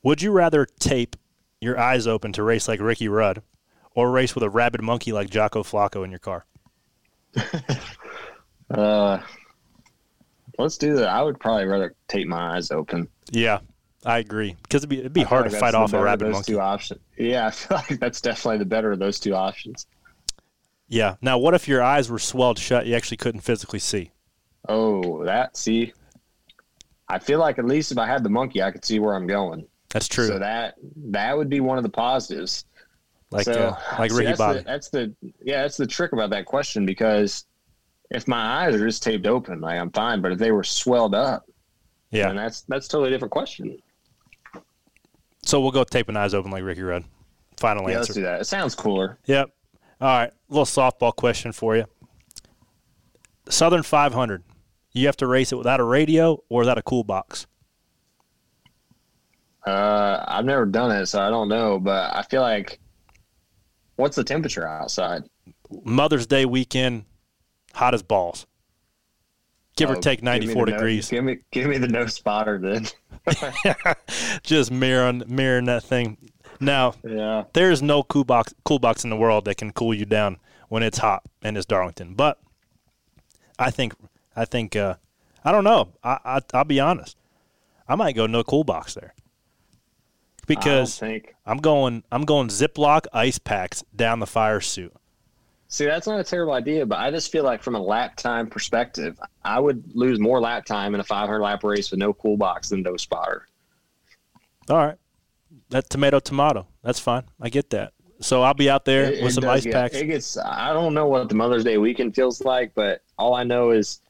Would 0.01 0.22
you 0.22 0.32
rather 0.32 0.65
tape 0.80 1.17
your 1.59 1.78
eyes 1.78 2.07
open 2.07 2.32
to 2.34 2.43
race 2.43 2.70
like 2.70 2.80
Ricky 2.80 3.09
Rudd, 3.09 3.41
or 3.95 4.11
race 4.11 4.34
with 4.34 4.45
a 4.45 4.49
rabid 4.49 4.82
monkey 4.82 5.11
like 5.11 5.30
Jocko 5.30 5.63
Flocko 5.63 6.05
in 6.05 6.09
your 6.09 6.20
car? 6.20 6.45
Uh, 8.72 9.20
let's 10.58 10.78
do 10.78 10.96
that. 10.96 11.10
I 11.10 11.22
would 11.22 11.40
probably 11.40 11.66
rather 11.66 11.96
tape 12.08 12.28
my 12.28 12.56
eyes 12.56 12.72
open. 12.72 13.08
Yeah, 13.32 13.60
I 14.06 14.20
agree 14.20 14.56
because 14.62 14.82
it'd 14.82 14.90
be 14.90 15.00
it'd 15.00 15.14
be 15.14 15.24
hard 15.24 15.46
like 15.46 15.54
to 15.54 15.60
fight 15.60 15.74
off 15.74 15.90
a 15.90 15.94
better 15.94 16.08
of 16.08 16.20
those 16.20 16.34
monkey. 16.34 16.54
Two 16.54 16.60
options. 16.60 17.02
Yeah, 17.18 17.48
I 17.48 17.52
feel 17.52 17.78
like 17.78 18.00
that's 18.00 18.22
definitely 18.22 18.60
the 18.60 18.66
better 18.66 18.92
of 18.92 19.00
those 19.00 19.20
two 19.20 19.34
options. 19.34 19.88
Yeah. 20.88 21.16
Now, 21.22 21.38
what 21.38 21.54
if 21.54 21.68
your 21.68 21.84
eyes 21.84 22.10
were 22.10 22.20
swelled 22.20 22.58
shut? 22.58 22.88
You 22.88 22.96
actually 22.96 23.18
couldn't 23.18 23.42
physically 23.42 23.80
see. 23.80 24.12
Oh, 24.68 25.24
that 25.24 25.56
see. 25.56 25.94
I 27.08 27.20
feel 27.20 27.40
like 27.40 27.58
at 27.58 27.66
least 27.66 27.92
if 27.92 27.98
I 27.98 28.06
had 28.06 28.24
the 28.24 28.30
monkey, 28.30 28.62
I 28.62 28.72
could 28.72 28.86
see 28.86 29.00
where 29.00 29.16
I'm 29.16 29.26
going. 29.26 29.66
That's 29.90 30.08
true. 30.08 30.28
So 30.28 30.40
that 30.40 30.76
that 30.96 31.36
would 31.36 31.50
be 31.50 31.60
one 31.60 31.78
of 31.78 31.84
the 31.84 31.90
positives. 31.90 32.66
Like 33.32 33.46
So, 33.46 33.54
uh, 33.54 33.80
like 34.00 34.12
see, 34.12 34.18
Ricky 34.18 34.28
that's 34.28 34.38
Bobby. 34.38 34.60
The, 34.60 34.66
that's 34.66 34.90
the 34.90 35.16
yeah, 35.44 35.62
that's 35.62 35.78
the 35.78 35.88
trick 35.88 36.14
about 36.14 36.30
that 36.32 36.46
question 36.46 36.86
because 36.86 37.46
if 38.12 38.28
my 38.28 38.66
eyes 38.66 38.76
are 38.76 38.86
just 38.86 39.04
taped 39.04 39.28
open, 39.28 39.62
like 39.62 39.80
I'm 39.80 39.92
fine. 39.92 40.22
But 40.22 40.32
if 40.32 40.40
they 40.40 40.52
were 40.52 40.64
swelled 40.64 41.14
up, 41.14 41.46
yeah. 42.12 42.28
then 42.28 42.36
that's 42.38 42.62
that's 42.62 42.88
a 42.88 42.90
totally 42.90 43.12
different 43.12 43.32
question. 43.32 43.78
So 45.44 45.62
we'll 45.62 45.72
go 45.72 45.84
taping 45.84 46.18
eyes 46.18 46.34
open 46.34 46.52
like 46.52 46.64
Ricky 46.64 46.82
Rudd. 46.82 47.06
Final 47.58 47.90
Yeah, 47.90 47.98
answer. 47.98 48.00
let's 48.00 48.14
do 48.16 48.22
that. 48.24 48.42
It 48.42 48.46
sounds 48.46 48.76
cooler. 48.76 49.18
Yep. 49.26 49.50
All 50.02 50.08
right. 50.08 50.32
little 50.50 50.66
softball 50.66 51.16
question 51.16 51.52
for 51.52 51.76
you. 51.76 51.86
Southern 53.50 53.84
500. 53.84 54.44
You 54.92 55.06
have 55.08 55.18
to 55.18 55.28
race 55.28 55.52
it 55.52 55.56
without 55.58 55.80
a 55.80 55.84
radio 55.84 56.42
or 56.50 56.60
without 56.60 56.78
a 56.78 56.82
cool 56.82 57.04
box. 57.04 57.48
Uh, 59.66 60.24
I've 60.28 60.46
never 60.46 60.66
done 60.66 60.92
it, 60.92 61.08
so 61.08 61.22
I 61.22 61.30
don't 61.30 61.50
know. 61.50 61.80
But 61.80 62.16
I 62.16 62.24
feel 62.24 62.42
like, 62.42 62.80
what's 64.00 64.16
the 64.16 64.24
temperature 64.24 64.68
outside? 64.68 65.24
Mother's 65.84 66.26
Day 66.26 66.45
weekend, 66.45 67.06
hot 67.74 67.93
as 67.93 68.02
balls. 68.02 68.47
Give 69.76 69.89
or 69.89 69.97
Oh, 69.97 70.02
take 70.02 70.20
give 70.22 70.26
me 70.26 70.39
the 70.39 70.45
94 70.47 70.66
no- 70.66 70.72
degrees. 70.74 71.10
give 71.10 71.24
me 71.24 71.38
give 71.52 71.68
me 71.68 71.78
the 71.78 71.88
no 71.88 72.06
spotter 72.08 72.58
then. 72.58 72.88
Just 74.43 74.72
mirroring 74.72 75.24
mirroring 75.28 75.66
that 75.66 75.84
thing. 75.84 76.18
Now, 76.60 76.95
yeah. 77.08 77.45
there's 77.54 77.82
no 77.82 78.04
cool 78.04 78.24
box 78.26 78.54
cool 78.66 78.80
box 78.80 79.04
in 79.04 79.10
the 79.10 79.16
world 79.16 79.45
that 79.45 79.56
can 79.56 79.72
cool 79.72 79.93
you 79.93 80.06
down 80.06 80.38
when 80.68 80.84
it's 80.84 80.97
hot 80.97 81.24
and 81.41 81.56
it's 81.56 81.66
Darlington. 81.66 82.14
But 82.16 82.39
I 83.58 83.72
think 83.72 83.93
I 84.36 84.45
think 84.45 84.76
uh, 84.76 84.95
I 85.45 85.52
don't 85.52 85.64
know. 85.64 85.89
I, 86.04 86.18
I 86.26 86.39
I'll 86.54 86.64
be 86.66 86.80
honest. 86.80 87.16
I 87.88 87.95
might 87.95 88.16
go 88.16 88.28
no 88.28 88.43
cool 88.43 88.64
box 88.64 88.93
there 88.93 89.14
because 90.56 91.00
think. 91.00 91.36
I'm 91.45 91.58
going 91.58 92.04
I'm 92.12 92.24
going 92.26 92.47
Ziploc 92.50 93.06
ice 93.14 93.38
packs 93.39 93.84
down 93.95 94.20
the 94.20 94.28
fire 94.28 94.60
suit. 94.62 94.93
See, 95.72 95.86
that's 95.86 96.08
not 96.08 96.20
a 96.20 96.24
terrible 96.24 96.54
idea, 96.54 96.86
but 96.86 96.97
I 96.97 97.12
just 97.12 97.32
feel 97.32 97.43
like 97.43 97.62
from 97.62 97.76
a 97.76 97.80
lap 97.82 98.16
time 98.18 98.47
perspective, 98.47 99.20
I 99.45 99.60
would 99.60 99.84
lose 99.95 100.20
more 100.20 100.41
lap 100.41 100.66
time 100.66 100.95
in 100.95 101.00
a 101.00 101.04
500 101.04 101.39
lap 101.39 101.64
race 101.64 101.91
with 101.91 102.00
no 102.00 102.12
cool 102.14 102.38
box 102.38 102.70
than 102.70 102.82
no 102.82 102.97
spotter. 102.97 103.45
All 104.70 104.78
right, 104.78 104.97
that 105.70 105.89
tomato 105.89 106.20
tomato. 106.20 106.68
That's 106.84 107.00
fine. 107.00 107.24
I 107.39 107.50
get 107.50 107.70
that. 107.72 107.93
So 108.22 108.41
I'll 108.41 108.54
be 108.54 108.70
out 108.70 108.84
there 108.86 109.06
It- 109.06 109.24
with 109.24 109.32
it 109.32 109.36
some 109.36 109.45
ice 109.50 109.64
get- 109.64 109.74
packs. 109.74 109.95
It 109.95 110.06
gets. 110.08 110.38
I 110.38 110.74
don't 110.74 110.93
know 110.93 111.08
what 111.08 111.30
the 111.30 111.36
Mother's 111.36 111.64
Day 111.64 111.78
weekend 111.78 112.16
feels 112.16 112.41
like, 112.43 112.74
but 112.74 113.02
all 113.18 113.34
I 113.36 113.43
know 113.43 113.70
is 113.72 114.02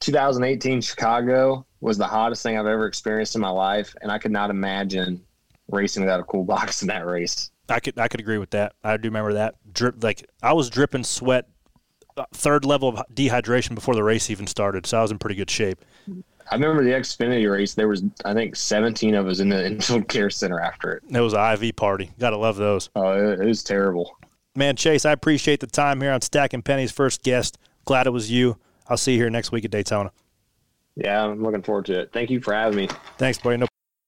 2018 0.00 0.80
Chicago 0.80 1.66
was 1.80 1.98
the 1.98 2.06
hottest 2.06 2.42
thing 2.42 2.56
I've 2.58 2.66
ever 2.66 2.86
experienced 2.86 3.34
in 3.34 3.40
my 3.40 3.50
life, 3.50 3.94
and 4.00 4.10
I 4.12 4.18
could 4.18 4.30
not 4.32 4.50
imagine 4.50 5.22
racing 5.72 6.02
without 6.02 6.20
a 6.20 6.24
cool 6.24 6.44
box 6.56 6.82
in 6.82 6.88
that 6.88 7.06
race. 7.06 7.50
I 7.68 7.80
could 7.80 7.98
I 7.98 8.08
could 8.08 8.20
agree 8.20 8.38
with 8.38 8.50
that. 8.50 8.74
I 8.82 8.96
do 8.96 9.08
remember 9.08 9.34
that 9.34 9.54
drip 9.72 10.02
like 10.02 10.28
I 10.42 10.52
was 10.52 10.70
dripping 10.70 11.04
sweat, 11.04 11.48
uh, 12.16 12.24
third 12.32 12.64
level 12.64 12.88
of 12.88 13.02
dehydration 13.14 13.74
before 13.74 13.94
the 13.94 14.02
race 14.02 14.30
even 14.30 14.46
started. 14.46 14.86
So 14.86 14.98
I 14.98 15.02
was 15.02 15.10
in 15.10 15.18
pretty 15.18 15.36
good 15.36 15.50
shape. 15.50 15.84
I 16.50 16.56
remember 16.56 16.82
the 16.82 16.90
Xfinity 16.90 17.50
race. 17.50 17.74
There 17.74 17.86
was, 17.86 18.02
I 18.24 18.34
think, 18.34 18.56
17 18.56 19.14
of 19.14 19.28
us 19.28 19.38
in 19.38 19.48
the 19.48 19.64
infield 19.66 20.08
care 20.08 20.30
center 20.30 20.58
after 20.60 20.94
it. 20.94 21.04
It 21.08 21.20
was 21.20 21.32
an 21.32 21.62
IV 21.62 21.76
party. 21.76 22.10
Gotta 22.18 22.36
love 22.36 22.56
those. 22.56 22.90
Oh, 22.96 23.12
it, 23.12 23.40
it 23.40 23.44
was 23.44 23.62
terrible. 23.62 24.16
Man, 24.56 24.74
Chase, 24.74 25.04
I 25.04 25.12
appreciate 25.12 25.60
the 25.60 25.68
time 25.68 26.00
here 26.00 26.10
on 26.10 26.20
Stacking 26.22 26.62
Pennies. 26.62 26.90
First 26.90 27.22
guest. 27.22 27.56
Glad 27.84 28.08
it 28.08 28.10
was 28.10 28.32
you. 28.32 28.58
I'll 28.88 28.96
see 28.96 29.12
you 29.12 29.18
here 29.18 29.30
next 29.30 29.52
week 29.52 29.64
at 29.64 29.70
Daytona. 29.70 30.10
Yeah, 30.96 31.24
I'm 31.24 31.40
looking 31.40 31.62
forward 31.62 31.86
to 31.86 32.00
it. 32.00 32.12
Thank 32.12 32.30
you 32.30 32.40
for 32.40 32.52
having 32.52 32.76
me. 32.76 32.88
Thanks, 33.16 33.38
buddy. 33.38 33.58
No 33.58 33.66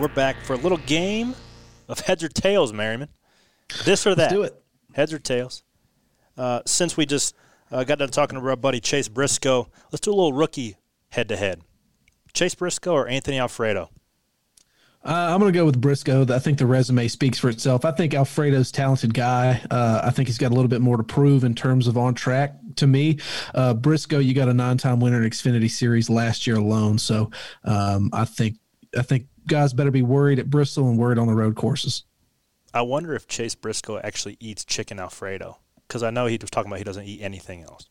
We're 0.00 0.08
back 0.08 0.42
for 0.44 0.54
a 0.54 0.56
little 0.56 0.78
game 0.78 1.34
of 1.86 2.00
heads 2.00 2.24
or 2.24 2.30
tails, 2.30 2.72
Merryman. 2.72 3.10
This 3.84 4.06
or 4.06 4.14
that. 4.14 4.32
Let's 4.32 4.32
do 4.32 4.42
it. 4.44 4.62
Heads 4.94 5.12
or 5.12 5.18
tails. 5.18 5.62
Uh, 6.38 6.62
since 6.64 6.96
we 6.96 7.04
just 7.04 7.36
uh, 7.70 7.84
got 7.84 7.98
done 7.98 8.08
talking 8.08 8.40
to 8.40 8.48
our 8.48 8.56
buddy 8.56 8.80
Chase 8.80 9.08
Briscoe, 9.08 9.68
let's 9.92 10.00
do 10.00 10.10
a 10.10 10.16
little 10.16 10.32
rookie 10.32 10.76
head 11.10 11.28
to 11.28 11.36
head. 11.36 11.60
Chase 12.32 12.54
Briscoe 12.54 12.94
or 12.94 13.08
Anthony 13.08 13.38
Alfredo? 13.38 13.90
Uh, 15.04 15.32
I'm 15.32 15.38
going 15.38 15.52
to 15.52 15.58
go 15.58 15.66
with 15.66 15.78
Briscoe. 15.78 16.24
I 16.34 16.38
think 16.38 16.56
the 16.56 16.64
resume 16.64 17.06
speaks 17.06 17.38
for 17.38 17.50
itself. 17.50 17.84
I 17.84 17.90
think 17.90 18.14
Alfredo's 18.14 18.72
talented 18.72 19.12
guy. 19.12 19.60
Uh, 19.70 20.00
I 20.02 20.10
think 20.12 20.28
he's 20.28 20.38
got 20.38 20.50
a 20.50 20.54
little 20.54 20.68
bit 20.68 20.80
more 20.80 20.96
to 20.96 21.02
prove 21.02 21.44
in 21.44 21.54
terms 21.54 21.86
of 21.86 21.98
on 21.98 22.14
track. 22.14 22.54
To 22.76 22.86
me, 22.86 23.18
uh, 23.54 23.74
Briscoe, 23.74 24.18
you 24.18 24.32
got 24.32 24.48
a 24.48 24.54
nine-time 24.54 24.98
winner 24.98 25.22
in 25.22 25.28
Xfinity 25.28 25.70
Series 25.70 26.08
last 26.08 26.46
year 26.46 26.56
alone. 26.56 26.96
So 26.96 27.30
um, 27.64 28.08
I 28.14 28.24
think 28.24 28.56
I 28.98 29.02
think 29.02 29.26
guys 29.46 29.72
better 29.72 29.90
be 29.90 30.02
worried 30.02 30.38
at 30.38 30.50
Bristol 30.50 30.88
and 30.88 30.98
worried 30.98 31.18
on 31.18 31.26
the 31.26 31.34
road 31.34 31.56
courses. 31.56 32.04
I 32.72 32.82
wonder 32.82 33.14
if 33.14 33.26
Chase 33.26 33.54
Briscoe 33.54 33.98
actually 33.98 34.36
eats 34.40 34.64
chicken 34.64 35.00
Alfredo 35.00 35.58
because 35.86 36.02
I 36.02 36.10
know 36.10 36.26
he 36.26 36.38
was 36.40 36.50
talking 36.50 36.70
about 36.70 36.78
he 36.78 36.84
doesn't 36.84 37.04
eat 37.04 37.20
anything 37.20 37.64
else. 37.64 37.88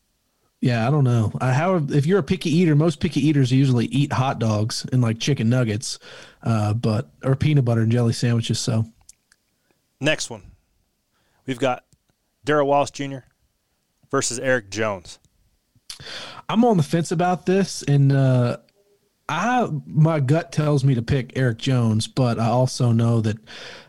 Yeah, 0.60 0.86
I 0.86 0.90
don't 0.90 1.04
know. 1.04 1.32
Uh, 1.40 1.52
how 1.52 1.76
if 1.76 2.04
you're 2.04 2.18
a 2.18 2.22
picky 2.22 2.50
eater, 2.50 2.76
most 2.76 3.00
picky 3.00 3.26
eaters 3.26 3.50
usually 3.50 3.86
eat 3.86 4.12
hot 4.12 4.38
dogs 4.38 4.86
and 4.92 5.00
like 5.00 5.18
chicken 5.18 5.48
nuggets, 5.48 5.98
uh, 6.42 6.74
but 6.74 7.10
or 7.24 7.34
peanut 7.34 7.64
butter 7.64 7.80
and 7.80 7.90
jelly 7.90 8.12
sandwiches. 8.12 8.58
So, 8.58 8.84
next 10.00 10.28
one, 10.28 10.42
we've 11.46 11.58
got 11.58 11.84
Darrell 12.44 12.66
Wallace 12.66 12.90
Jr. 12.90 13.20
versus 14.10 14.38
Eric 14.38 14.70
Jones. 14.70 15.18
I'm 16.48 16.64
on 16.64 16.76
the 16.76 16.82
fence 16.82 17.10
about 17.10 17.46
this, 17.46 17.82
and 17.82 18.12
uh, 18.12 18.58
I 19.30 19.68
my 19.86 20.18
gut 20.18 20.50
tells 20.50 20.82
me 20.82 20.96
to 20.96 21.02
pick 21.02 21.38
Eric 21.38 21.58
Jones, 21.58 22.08
but 22.08 22.40
I 22.40 22.46
also 22.46 22.90
know 22.90 23.20
that 23.20 23.38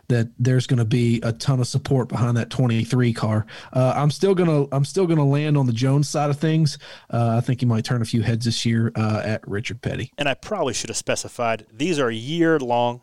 that 0.06 0.28
there's 0.38 0.68
going 0.68 0.78
to 0.78 0.84
be 0.84 1.20
a 1.22 1.32
ton 1.32 1.58
of 1.58 1.66
support 1.66 2.08
behind 2.08 2.36
that 2.36 2.50
23 2.50 3.12
car. 3.12 3.46
Uh, 3.72 3.92
I'm 3.96 4.10
still 4.12 4.36
gonna 4.36 4.66
I'm 4.70 4.84
still 4.84 5.06
gonna 5.06 5.26
land 5.26 5.56
on 5.56 5.66
the 5.66 5.72
Jones 5.72 6.08
side 6.08 6.30
of 6.30 6.38
things. 6.38 6.78
Uh, 7.12 7.36
I 7.38 7.40
think 7.40 7.58
he 7.58 7.66
might 7.66 7.84
turn 7.84 8.02
a 8.02 8.04
few 8.04 8.22
heads 8.22 8.44
this 8.44 8.64
year 8.64 8.92
uh, 8.94 9.20
at 9.24 9.46
Richard 9.48 9.82
Petty. 9.82 10.12
And 10.16 10.28
I 10.28 10.34
probably 10.34 10.74
should 10.74 10.90
have 10.90 10.96
specified 10.96 11.66
these 11.72 11.98
are 11.98 12.10
year 12.10 12.60
long 12.60 13.00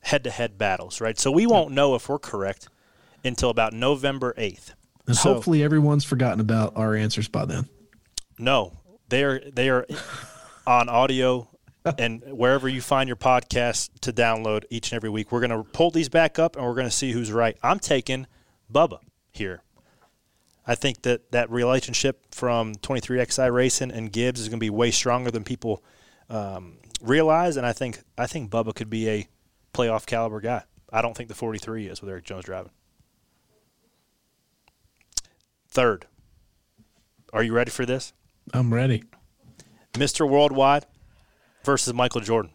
head 0.00 0.24
to 0.24 0.30
head 0.30 0.56
battles, 0.56 1.02
right? 1.02 1.18
So 1.18 1.30
we 1.30 1.46
won't 1.46 1.72
know 1.74 1.94
if 1.94 2.08
we're 2.08 2.18
correct 2.18 2.68
until 3.24 3.50
about 3.50 3.74
November 3.74 4.34
8th. 4.38 4.72
And 5.06 5.16
so, 5.16 5.34
hopefully 5.34 5.62
everyone's 5.62 6.04
forgotten 6.04 6.40
about 6.40 6.76
our 6.76 6.94
answers 6.94 7.28
by 7.28 7.44
then. 7.44 7.68
No, 8.38 8.72
they 9.10 9.22
are 9.22 9.38
they 9.40 9.68
are 9.68 9.86
on 10.66 10.88
audio 10.88 11.48
and 11.98 12.22
wherever 12.26 12.68
you 12.68 12.80
find 12.80 13.08
your 13.08 13.16
podcast 13.16 13.90
to 14.00 14.12
download 14.12 14.64
each 14.70 14.92
and 14.92 14.96
every 14.96 15.10
week. 15.10 15.32
We're 15.32 15.46
going 15.46 15.50
to 15.50 15.68
pull 15.70 15.90
these 15.90 16.08
back 16.08 16.38
up 16.38 16.56
and 16.56 16.64
we're 16.64 16.74
going 16.74 16.86
to 16.86 16.92
see 16.92 17.12
who's 17.12 17.32
right. 17.32 17.56
I'm 17.62 17.78
taking 17.78 18.26
Bubba 18.72 18.98
here. 19.32 19.62
I 20.66 20.74
think 20.76 21.02
that 21.02 21.32
that 21.32 21.50
relationship 21.50 22.24
from 22.30 22.74
23XI 22.76 23.52
Racing 23.52 23.90
and 23.90 24.12
Gibbs 24.12 24.40
is 24.40 24.48
going 24.48 24.60
to 24.60 24.64
be 24.64 24.70
way 24.70 24.92
stronger 24.92 25.30
than 25.30 25.42
people 25.42 25.82
um, 26.30 26.78
realize, 27.00 27.56
and 27.56 27.66
I 27.66 27.72
think 27.72 28.00
I 28.16 28.26
think 28.26 28.50
Bubba 28.50 28.74
could 28.74 28.88
be 28.88 29.08
a 29.08 29.28
playoff 29.74 30.06
caliber 30.06 30.40
guy. 30.40 30.62
I 30.92 31.02
don't 31.02 31.16
think 31.16 31.28
the 31.28 31.34
43 31.34 31.86
is 31.88 32.00
with 32.00 32.10
Eric 32.10 32.24
Jones 32.24 32.44
driving. 32.44 32.70
Third, 35.68 36.06
are 37.32 37.42
you 37.42 37.52
ready 37.54 37.70
for 37.70 37.84
this? 37.84 38.12
I'm 38.52 38.72
ready. 38.72 39.02
Mr. 39.94 40.28
Worldwide 40.28 40.86
versus 41.64 41.92
Michael 41.94 42.20
Jordan. 42.20 42.52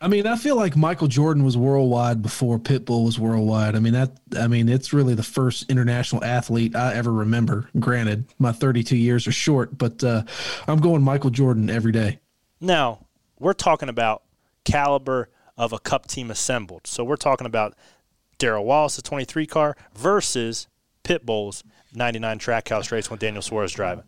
I 0.00 0.06
mean, 0.06 0.28
I 0.28 0.36
feel 0.36 0.54
like 0.54 0.76
Michael 0.76 1.08
Jordan 1.08 1.44
was 1.44 1.56
worldwide 1.56 2.22
before 2.22 2.58
Pitbull 2.58 3.04
was 3.04 3.18
worldwide. 3.18 3.74
I 3.74 3.80
mean 3.80 3.94
that. 3.94 4.12
I 4.38 4.46
mean, 4.46 4.68
it's 4.68 4.92
really 4.92 5.14
the 5.14 5.24
first 5.24 5.68
international 5.68 6.22
athlete 6.22 6.76
I 6.76 6.94
ever 6.94 7.12
remember. 7.12 7.68
Granted, 7.80 8.26
my 8.38 8.52
32 8.52 8.96
years 8.96 9.26
are 9.26 9.32
short, 9.32 9.76
but 9.76 10.04
uh, 10.04 10.22
I'm 10.68 10.78
going 10.78 11.02
Michael 11.02 11.30
Jordan 11.30 11.68
every 11.68 11.90
day. 11.90 12.20
Now 12.60 13.06
we're 13.40 13.54
talking 13.54 13.88
about 13.88 14.22
caliber 14.64 15.30
of 15.56 15.72
a 15.72 15.80
Cup 15.80 16.06
team 16.06 16.30
assembled. 16.30 16.86
So 16.86 17.02
we're 17.02 17.16
talking 17.16 17.46
about 17.46 17.74
Darrell 18.38 18.64
Wallace's 18.64 19.02
23 19.02 19.46
car 19.46 19.76
versus 19.96 20.68
Pitbull's 21.02 21.64
99 21.92 22.38
Trackhouse 22.38 22.92
race 22.92 23.10
when 23.10 23.18
Daniel 23.18 23.42
Suarez 23.42 23.72
driving. 23.72 24.04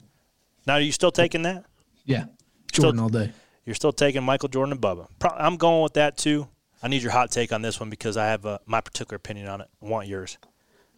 Now, 0.67 0.75
are 0.75 0.81
you 0.81 0.93
still 0.93 1.11
taking 1.11 1.43
that? 1.43 1.65
Yeah, 2.11 2.25
Jordan 2.73 2.97
still, 2.97 3.03
all 3.03 3.09
day. 3.09 3.33
You're 3.65 3.75
still 3.75 3.93
taking 3.93 4.23
Michael 4.23 4.49
Jordan 4.49 4.73
and 4.73 4.81
Bubba. 4.81 5.07
Pro- 5.19 5.31
I'm 5.31 5.57
going 5.57 5.83
with 5.83 5.95
that 5.95 6.17
too. 6.17 6.49
I 6.83 6.89
need 6.89 7.03
your 7.03 7.13
hot 7.13 7.31
take 7.31 7.53
on 7.53 7.63
this 7.63 7.79
one 7.79 7.91
because 7.91 8.17
I 8.17 8.27
have 8.27 8.45
uh, 8.47 8.59
my 8.67 8.81
particular 8.81 9.17
opinion 9.17 9.49
on 9.49 9.61
it. 9.61 9.69
I 9.83 9.87
want 9.87 10.09
yours. 10.09 10.39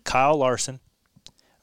Kyle 0.05 0.37
Larson 0.37 0.81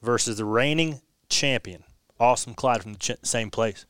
versus 0.02 0.36
the 0.36 0.44
reigning 0.44 1.00
champion, 1.28 1.84
Awesome 2.18 2.54
Clyde 2.54 2.82
from 2.82 2.92
the 2.92 2.98
ch- 2.98 3.24
same 3.24 3.50
place. 3.50 3.86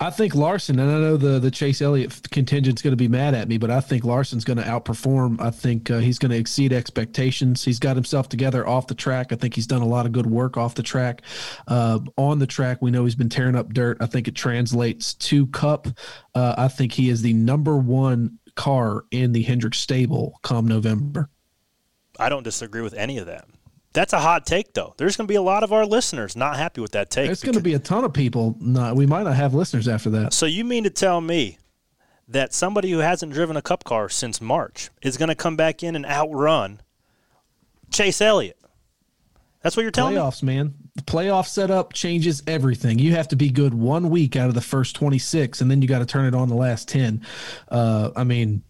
I 0.00 0.10
think 0.10 0.34
Larson, 0.34 0.78
and 0.78 0.90
I 0.90 0.94
know 0.94 1.16
the 1.16 1.38
the 1.38 1.50
Chase 1.50 1.82
Elliott 1.82 2.30
contingent's 2.30 2.82
going 2.82 2.92
to 2.92 2.96
be 2.96 3.08
mad 3.08 3.34
at 3.34 3.48
me, 3.48 3.58
but 3.58 3.70
I 3.70 3.80
think 3.80 4.04
Larson's 4.04 4.44
going 4.44 4.58
to 4.58 4.62
outperform. 4.62 5.40
I 5.40 5.50
think 5.50 5.90
uh, 5.90 5.98
he's 5.98 6.18
going 6.18 6.30
to 6.30 6.38
exceed 6.38 6.72
expectations. 6.72 7.64
He's 7.64 7.78
got 7.78 7.96
himself 7.96 8.28
together 8.28 8.66
off 8.66 8.86
the 8.86 8.94
track. 8.94 9.32
I 9.32 9.36
think 9.36 9.54
he's 9.54 9.66
done 9.66 9.82
a 9.82 9.86
lot 9.86 10.06
of 10.06 10.12
good 10.12 10.26
work 10.26 10.56
off 10.56 10.74
the 10.74 10.82
track. 10.82 11.22
Uh, 11.66 12.00
on 12.16 12.38
the 12.38 12.46
track, 12.46 12.80
we 12.80 12.90
know 12.90 13.04
he's 13.04 13.14
been 13.14 13.28
tearing 13.28 13.56
up 13.56 13.72
dirt. 13.72 13.98
I 14.00 14.06
think 14.06 14.28
it 14.28 14.34
translates 14.34 15.14
to 15.14 15.46
Cup. 15.48 15.88
Uh, 16.34 16.54
I 16.56 16.68
think 16.68 16.92
he 16.92 17.08
is 17.08 17.22
the 17.22 17.32
number 17.32 17.76
one 17.76 18.38
car 18.54 19.04
in 19.10 19.32
the 19.32 19.42
Hendrick 19.42 19.74
stable 19.74 20.38
come 20.42 20.66
November. 20.66 21.28
I 22.18 22.28
don't 22.28 22.42
disagree 22.42 22.82
with 22.82 22.94
any 22.94 23.18
of 23.18 23.26
that. 23.26 23.46
That's 23.92 24.12
a 24.12 24.20
hot 24.20 24.46
take, 24.46 24.72
though. 24.72 24.94
There's 24.98 25.16
going 25.16 25.26
to 25.26 25.32
be 25.32 25.36
a 25.36 25.42
lot 25.42 25.64
of 25.64 25.72
our 25.72 25.84
listeners 25.84 26.36
not 26.36 26.56
happy 26.56 26.80
with 26.80 26.92
that 26.92 27.10
take. 27.10 27.26
There's 27.26 27.42
going 27.42 27.56
to 27.56 27.60
be 27.60 27.74
a 27.74 27.78
ton 27.78 28.04
of 28.04 28.12
people. 28.12 28.56
Not, 28.60 28.94
we 28.94 29.06
might 29.06 29.24
not 29.24 29.34
have 29.34 29.52
listeners 29.52 29.88
after 29.88 30.10
that. 30.10 30.32
So 30.32 30.46
you 30.46 30.64
mean 30.64 30.84
to 30.84 30.90
tell 30.90 31.20
me 31.20 31.58
that 32.28 32.54
somebody 32.54 32.90
who 32.92 32.98
hasn't 32.98 33.32
driven 33.32 33.56
a 33.56 33.62
Cup 33.62 33.82
car 33.82 34.08
since 34.08 34.40
March 34.40 34.90
is 35.02 35.16
going 35.16 35.28
to 35.28 35.34
come 35.34 35.56
back 35.56 35.82
in 35.82 35.96
and 35.96 36.06
outrun 36.06 36.80
Chase 37.90 38.20
Elliott? 38.20 38.56
That's 39.62 39.76
what 39.76 39.82
you're 39.82 39.90
telling 39.90 40.14
Playoffs, 40.14 40.42
me? 40.42 40.54
Playoffs, 40.54 40.56
man. 40.56 40.74
The 40.94 41.02
playoff 41.02 41.46
setup 41.46 41.92
changes 41.92 42.42
everything. 42.46 42.98
You 42.98 43.14
have 43.14 43.28
to 43.28 43.36
be 43.36 43.50
good 43.50 43.74
one 43.74 44.08
week 44.08 44.36
out 44.36 44.48
of 44.48 44.54
the 44.54 44.60
first 44.60 44.96
26, 44.96 45.60
and 45.60 45.70
then 45.70 45.82
you 45.82 45.88
got 45.88 45.98
to 45.98 46.06
turn 46.06 46.26
it 46.26 46.34
on 46.34 46.48
the 46.48 46.54
last 46.54 46.88
10. 46.88 47.26
Uh, 47.68 48.10
I 48.16 48.24
mean, 48.24 48.62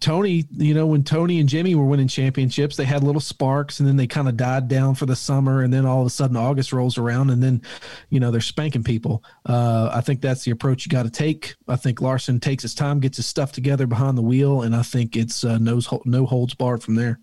Tony, 0.00 0.44
you 0.52 0.74
know, 0.74 0.86
when 0.86 1.02
Tony 1.02 1.40
and 1.40 1.48
Jimmy 1.48 1.74
were 1.74 1.84
winning 1.84 2.08
championships, 2.08 2.76
they 2.76 2.84
had 2.84 3.02
little 3.02 3.20
sparks 3.20 3.80
and 3.80 3.88
then 3.88 3.96
they 3.96 4.06
kind 4.06 4.28
of 4.28 4.36
died 4.36 4.68
down 4.68 4.94
for 4.94 5.06
the 5.06 5.16
summer. 5.16 5.62
And 5.62 5.72
then 5.72 5.86
all 5.86 6.00
of 6.00 6.06
a 6.06 6.10
sudden 6.10 6.36
August 6.36 6.72
rolls 6.72 6.98
around 6.98 7.30
and 7.30 7.42
then, 7.42 7.62
you 8.10 8.20
know, 8.20 8.30
they're 8.30 8.40
spanking 8.40 8.84
people. 8.84 9.24
Uh, 9.46 9.90
I 9.92 10.00
think 10.00 10.20
that's 10.20 10.44
the 10.44 10.50
approach 10.50 10.86
you 10.86 10.90
got 10.90 11.04
to 11.04 11.10
take. 11.10 11.56
I 11.66 11.76
think 11.76 12.00
Larson 12.00 12.40
takes 12.40 12.62
his 12.62 12.74
time, 12.74 13.00
gets 13.00 13.16
his 13.16 13.26
stuff 13.26 13.52
together 13.52 13.86
behind 13.86 14.16
the 14.16 14.22
wheel. 14.22 14.62
And 14.62 14.74
I 14.74 14.82
think 14.82 15.16
it's 15.16 15.44
uh, 15.44 15.58
no, 15.58 15.80
no 16.04 16.26
holds 16.26 16.54
barred 16.54 16.82
from 16.82 16.94
there. 16.94 17.20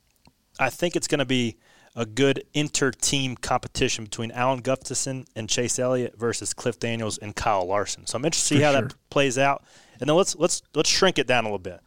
I 0.59 0.69
think 0.69 0.95
it's 0.95 1.07
going 1.07 1.19
to 1.19 1.25
be 1.25 1.57
a 1.95 2.05
good 2.05 2.43
inter-team 2.53 3.37
competition 3.37 4.03
between 4.03 4.31
Alan 4.31 4.59
Gustafson 4.59 5.25
and 5.35 5.47
Chase 5.47 5.79
Elliott 5.79 6.17
versus 6.17 6.53
Cliff 6.53 6.77
Daniels 6.77 7.17
and 7.17 7.35
Kyle 7.35 7.65
Larson. 7.65 8.05
So 8.05 8.17
I'm 8.17 8.25
interested 8.25 8.55
to 8.55 8.55
see 8.55 8.59
For 8.59 8.65
how 8.65 8.71
sure. 8.73 8.87
that 8.89 9.09
plays 9.09 9.37
out. 9.37 9.63
And 9.99 10.09
then 10.09 10.17
let's 10.17 10.35
let's 10.35 10.61
let's 10.73 10.89
shrink 10.89 11.19
it 11.19 11.27
down 11.27 11.45
a 11.45 11.47
little 11.47 11.57
bit. 11.57 11.79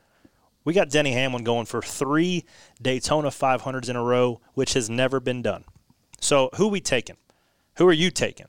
We 0.69 0.75
got 0.75 0.91
Denny 0.91 1.13
Hamlin 1.13 1.45
going 1.45 1.65
for 1.65 1.81
three 1.81 2.45
Daytona 2.83 3.29
500s 3.29 3.89
in 3.89 3.97
a 3.97 4.03
row, 4.03 4.43
which 4.53 4.75
has 4.75 4.91
never 4.91 5.19
been 5.19 5.41
done. 5.41 5.65
So 6.21 6.51
who 6.57 6.69
we 6.69 6.79
taking? 6.79 7.17
Who 7.79 7.89
are 7.89 7.93
you 7.95 8.11
taking? 8.11 8.49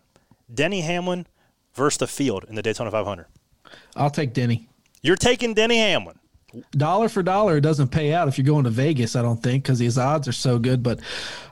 Denny 0.53 0.82
Hamlin 0.82 1.28
versus 1.76 1.97
the 1.97 2.07
field 2.07 2.43
in 2.49 2.55
the 2.55 2.61
Daytona 2.61 2.91
500. 2.91 3.26
I'll 3.95 4.09
take 4.09 4.34
Denny. 4.34 4.67
You're 5.01 5.15
taking 5.15 5.53
Denny 5.53 5.78
Hamlin. 5.78 6.20
Dollar 6.72 7.07
for 7.07 7.24
dollar, 7.24 7.55
it 7.55 7.61
doesn't 7.61 7.88
pay 7.88 8.13
out 8.13 8.28
if 8.28 8.38
you're 8.38 8.43
going 8.43 8.65
to 8.65 8.70
Vegas. 8.70 9.15
I 9.15 9.22
don't 9.22 9.41
think 9.41 9.63
because 9.63 9.80
his 9.80 9.97
odds 9.97 10.28
are 10.28 10.34
so 10.34 10.59
good. 10.59 10.84
But 10.84 10.99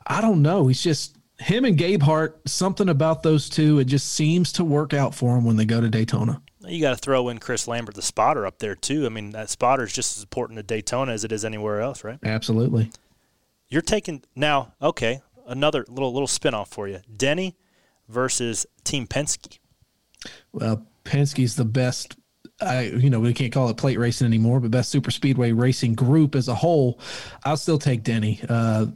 I 0.06 0.20
don't 0.20 0.42
know. 0.42 0.68
He's 0.68 0.84
just 0.84 1.16
him 1.40 1.64
and 1.64 1.78
Gabehart. 1.80 2.34
Something 2.46 2.90
about 2.90 3.24
those 3.24 3.48
two, 3.48 3.80
it 3.80 3.86
just 3.86 4.16
seems 4.16 4.52
to 4.52 4.66
work 4.66 4.94
out 4.94 5.16
for 5.16 5.38
him 5.38 5.46
when 5.46 5.56
they 5.56 5.64
go 5.64 5.80
to 5.80 5.88
Daytona. 5.88 6.42
You 6.68 6.82
got 6.82 6.92
to 6.92 6.98
throw 6.98 7.30
in 7.30 7.40
Chris 7.40 7.68
Lambert, 7.68 7.96
the 7.96 8.02
spotter, 8.02 8.46
up 8.46 8.60
there 8.60 8.76
too. 8.76 9.06
I 9.06 9.10
mean, 9.10 9.32
that 9.32 9.50
spotter 9.50 9.84
is 9.84 9.94
just 9.94 10.18
as 10.18 10.24
important 10.24 10.60
at 10.60 10.68
Daytona 10.68 11.12
as 11.12 11.24
it 11.24 11.32
is 11.32 11.46
anywhere 11.46 11.82
else, 11.82 12.04
right? 12.04 12.20
Absolutely. 12.24 12.92
You're 13.70 13.82
taking 13.82 14.24
now. 14.36 14.74
Okay, 14.82 15.22
another 15.48 15.86
little 15.90 16.14
little 16.14 16.28
spinoff 16.28 16.68
for 16.68 16.88
you: 16.88 17.00
Denny 17.16 17.56
versus 18.08 18.66
Team 18.84 19.08
Penske. 19.08 19.60
Well, 20.52 20.86
Penske's 21.04 21.56
the 21.56 21.66
best. 21.66 22.16
I 22.62 22.84
you 22.84 23.10
know 23.10 23.20
we 23.20 23.34
can't 23.34 23.52
call 23.52 23.70
it 23.70 23.78
plate 23.78 24.00
racing 24.00 24.26
anymore, 24.26 24.60
but 24.60 24.72
best 24.72 24.90
super 24.90 25.12
speedway 25.12 25.52
racing 25.52 25.96
group 25.96 26.36
as 26.36 26.48
a 26.48 26.56
whole. 26.56 27.00
I'll 27.44 27.58
still 27.58 27.78
take 27.80 28.04
Denny. 28.04 28.42
Uh, 28.48 28.88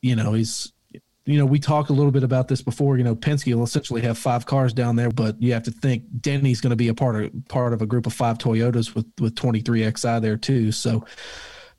you 0.00 0.16
know 0.16 0.32
he's. 0.32 0.72
You 1.26 1.38
know, 1.38 1.46
we 1.46 1.58
talked 1.58 1.88
a 1.88 1.94
little 1.94 2.10
bit 2.12 2.22
about 2.22 2.48
this 2.48 2.60
before. 2.60 2.98
You 2.98 3.04
know, 3.04 3.16
Penske 3.16 3.54
will 3.54 3.62
essentially 3.62 4.02
have 4.02 4.18
five 4.18 4.44
cars 4.44 4.74
down 4.74 4.96
there, 4.96 5.10
but 5.10 5.40
you 5.40 5.54
have 5.54 5.62
to 5.62 5.70
think 5.70 6.04
Denny's 6.20 6.60
going 6.60 6.70
to 6.70 6.76
be 6.76 6.88
a 6.88 6.94
part 6.94 7.16
of 7.16 7.32
part 7.48 7.72
of 7.72 7.80
a 7.80 7.86
group 7.86 8.06
of 8.06 8.12
five 8.12 8.36
Toyotas 8.36 8.94
with 8.94 9.06
with 9.18 9.34
23 9.34 9.90
XI 9.96 10.20
there 10.20 10.36
too. 10.36 10.70
So 10.70 11.06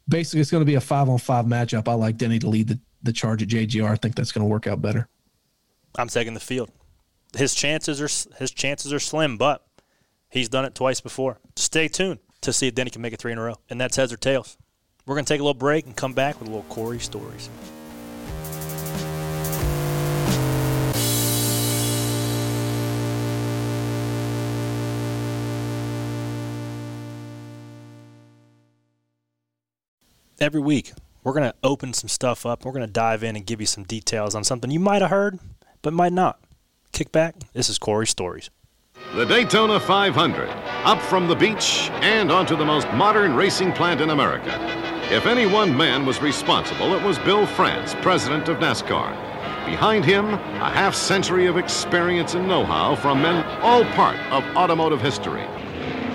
basically, 0.08 0.42
it's 0.42 0.50
going 0.50 0.62
to 0.62 0.66
be 0.66 0.76
a 0.76 0.82
five 0.82 1.10
on 1.10 1.20
five 1.20 1.46
matchup. 1.46 1.88
I 1.88 1.94
like 1.94 2.18
Denny 2.18 2.40
to 2.40 2.50
lead 2.50 2.70
the 2.70 2.80
the 3.04 3.14
charge 3.14 3.44
at 3.44 3.50
JGR. 3.50 3.88
I 3.90 3.96
think 3.96 4.16
that's 4.16 4.32
going 4.32 4.44
to 4.44 4.50
work 4.50 4.68
out 4.68 4.82
better. 4.82 5.08
I'm 5.98 6.08
taking 6.10 6.34
the 6.34 6.40
field. 6.40 6.72
His 7.38 7.54
chances 7.54 8.02
are 8.02 8.38
his 8.38 8.52
chances 8.52 8.92
are 8.92 9.00
slim, 9.00 9.38
but 9.38 9.66
he's 10.30 10.50
done 10.50 10.66
it 10.66 10.76
twice 10.76 11.02
before. 11.02 11.40
Stay 11.56 11.88
tuned 11.88 12.20
to 12.42 12.52
see 12.52 12.68
if 12.68 12.76
Denny 12.76 12.90
can 12.90 13.02
make 13.02 13.14
it 13.14 13.20
three 13.20 13.32
in 13.32 13.38
a 13.38 13.44
row, 13.44 13.56
and 13.70 13.80
that's 13.80 13.96
heads 13.96 14.12
or 14.12 14.18
tails. 14.18 14.58
We're 15.06 15.16
gonna 15.16 15.26
take 15.26 15.40
a 15.40 15.44
little 15.44 15.54
break 15.54 15.86
and 15.86 15.96
come 15.96 16.14
back 16.14 16.40
with 16.40 16.50
a 16.50 16.52
little 16.52 16.66
Corey 16.70 17.00
stories. 17.00 17.50
Every 30.38 30.60
week, 30.60 30.92
we're 31.24 31.32
going 31.32 31.50
to 31.50 31.56
open 31.64 31.94
some 31.94 32.10
stuff 32.10 32.46
up. 32.46 32.66
We're 32.66 32.74
going 32.74 32.86
to 32.86 32.92
dive 32.92 33.24
in 33.24 33.38
and 33.38 33.46
give 33.46 33.62
you 33.62 33.68
some 33.68 33.86
details 33.86 34.36
on 34.36 34.44
something 34.44 34.70
you 34.70 34.82
might 34.82 35.02
have 35.02 35.10
heard, 35.10 35.40
but 35.82 35.94
might 35.94 36.12
not. 36.12 36.42
Kick 36.92 37.14
back. 37.14 37.36
This 37.54 37.70
is 37.70 37.78
Corey 37.78 38.06
Stories. 38.06 38.50
The 39.16 39.24
Daytona 39.26 39.80
500, 39.80 40.50
up 40.84 41.02
from 41.02 41.30
the 41.30 41.36
beach 41.36 41.90
and 42.02 42.34
onto 42.34 42.58
the 42.58 42.66
most 42.66 42.86
modern 42.92 43.34
racing 43.34 43.72
plant 43.72 44.02
in 44.02 44.10
America. 44.10 44.60
If 45.10 45.26
any 45.26 45.46
one 45.46 45.76
man 45.76 46.06
was 46.06 46.22
responsible, 46.22 46.94
it 46.96 47.04
was 47.04 47.18
Bill 47.20 47.46
France, 47.46 47.96
president 48.02 48.50
of 48.50 48.58
NASCAR. 48.58 49.16
Behind 49.66 50.04
him, 50.04 50.34
a 50.34 50.70
half 50.70 50.96
century 50.96 51.48
of 51.48 51.56
experience 51.56 52.34
and 52.34 52.46
know 52.46 52.66
how 52.66 52.96
from 52.98 53.22
men 53.22 53.46
all 53.62 53.86
part 53.94 54.20
of 54.32 54.44
automotive 54.58 55.00
history. 55.00 55.46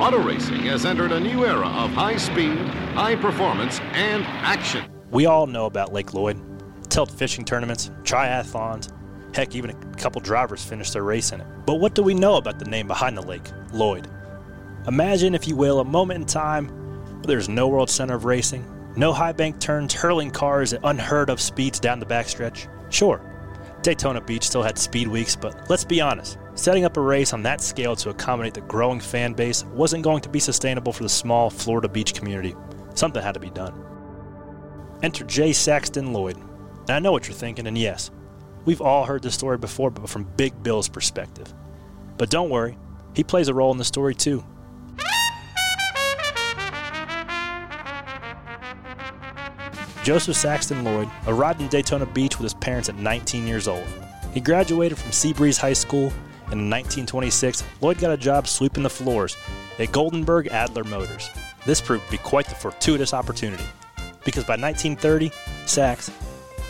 Auto 0.01 0.19
racing 0.19 0.63
has 0.63 0.87
entered 0.87 1.13
a 1.13 1.21
new 1.21 1.45
era 1.45 1.69
of 1.69 1.91
high 1.91 2.17
speed, 2.17 2.57
high 2.95 3.15
performance, 3.17 3.81
and 3.93 4.25
action. 4.25 4.91
We 5.11 5.27
all 5.27 5.47
know 5.47 5.67
about 5.67 5.93
Lake 5.93 6.15
Lloyd. 6.15 6.41
Tilt 6.89 7.11
fishing 7.11 7.45
tournaments, 7.45 7.91
triathlons, 8.03 8.91
heck, 9.37 9.55
even 9.55 9.69
a 9.69 9.75
couple 9.97 10.23
drivers 10.23 10.65
finished 10.65 10.95
their 10.95 11.03
race 11.03 11.33
in 11.33 11.43
it. 11.43 11.47
But 11.67 11.75
what 11.75 11.95
do 11.95 12.03
we 12.03 12.15
know 12.15 12.37
about 12.37 12.59
the 12.59 12.65
name 12.65 12.87
behind 12.87 13.15
the 13.15 13.21
lake, 13.21 13.47
Lloyd? 13.75 14.09
Imagine, 14.89 15.35
if 15.35 15.47
you 15.47 15.55
will, 15.55 15.81
a 15.81 15.85
moment 15.85 16.23
in 16.23 16.27
time 16.27 16.69
where 16.69 17.27
there's 17.27 17.51
no 17.51 17.69
world 17.69 17.91
center 17.91 18.15
of 18.15 18.25
racing, 18.25 18.65
no 18.97 19.13
high 19.13 19.33
bank 19.33 19.61
turns, 19.61 19.93
hurling 19.93 20.31
cars 20.31 20.73
at 20.73 20.81
unheard 20.83 21.29
of 21.29 21.43
speeds 21.43 21.79
down 21.79 22.01
the 22.01 22.07
backstretch. 22.07 22.69
Sure, 22.91 23.21
Daytona 23.83 24.23
Beach 24.23 24.45
still 24.45 24.63
had 24.63 24.79
speed 24.79 25.09
weeks, 25.09 25.37
but 25.37 25.69
let's 25.69 25.85
be 25.85 26.01
honest. 26.01 26.39
Setting 26.55 26.85
up 26.85 26.97
a 26.97 27.01
race 27.01 27.33
on 27.33 27.43
that 27.45 27.61
scale 27.61 27.97
to 27.97 28.11
accommodate 28.11 28.55
the 28.55 28.61
growing 28.63 29.01
fan 29.01 29.33
base 29.33 29.65
wasn't 29.73 30.05
going 30.05 30.21
to 30.23 30.29
be 30.29 30.41
sustainable 30.41 30.93
for 30.93 31.05
the 31.05 31.09
small 31.09 31.49
Florida 31.49 31.89
beach 31.89 32.15
community. 32.15 32.55
Something 32.95 33.23
had 33.23 33.35
to 33.35 33.41
be 33.41 33.51
done. 33.51 33.75
Enter 35.03 35.25
J. 35.25 35.53
Saxton 35.53 36.13
Lloyd. 36.13 36.37
And 36.37 36.91
I 36.91 36.99
know 36.99 37.13
what 37.13 37.29
you're 37.29 37.35
thinking, 37.35 37.67
and 37.67 37.79
yes, 37.79 38.11
we've 38.65 38.81
all 38.81 39.05
heard 39.05 39.23
this 39.23 39.35
story 39.35 39.59
before, 39.59 39.91
but 39.91 40.09
from 40.09 40.25
Big 40.37 40.63
Bill's 40.63 40.89
perspective. 40.89 41.55
But 42.19 42.31
don't 42.31 42.51
worry, 42.51 42.77
he 43.15 43.25
plays 43.25 43.49
a 43.49 43.55
role 43.55 43.73
in 43.73 43.79
the 43.79 43.85
story 43.85 44.15
too. 44.15 44.45
Joseph 50.03 50.37
Saxton 50.37 50.83
Lloyd 50.83 51.09
arrived 51.27 51.61
in 51.61 51.69
Daytona 51.69 52.07
Beach 52.07 52.39
with 52.39 52.45
his 52.45 52.55
parents 52.55 52.89
at 52.89 52.97
19 52.97 53.47
years 53.47 53.69
old. 53.69 53.87
He 54.33 54.41
graduated 54.41 54.99
from 54.99 55.11
Seabreeze 55.11 55.59
High 55.59 55.75
School, 55.75 56.13
and 56.51 56.61
in 56.61 56.71
1926, 56.71 57.63
Lloyd 57.81 57.99
got 57.99 58.11
a 58.11 58.17
job 58.17 58.49
sweeping 58.49 58.83
the 58.83 58.91
floors 58.91 59.37
at 59.79 59.89
Goldenberg 59.89 60.49
Adler 60.49 60.85
Motors. 60.85 61.31
This 61.65 61.81
proved 61.81 62.05
to 62.07 62.11
be 62.11 62.19
quite 62.19 62.47
the 62.47 62.55
fortuitous 62.55 63.15
opportunity, 63.15 63.65
because 64.25 64.45
by 64.45 64.57
1930, 64.57 65.31
Sax, 65.67 66.09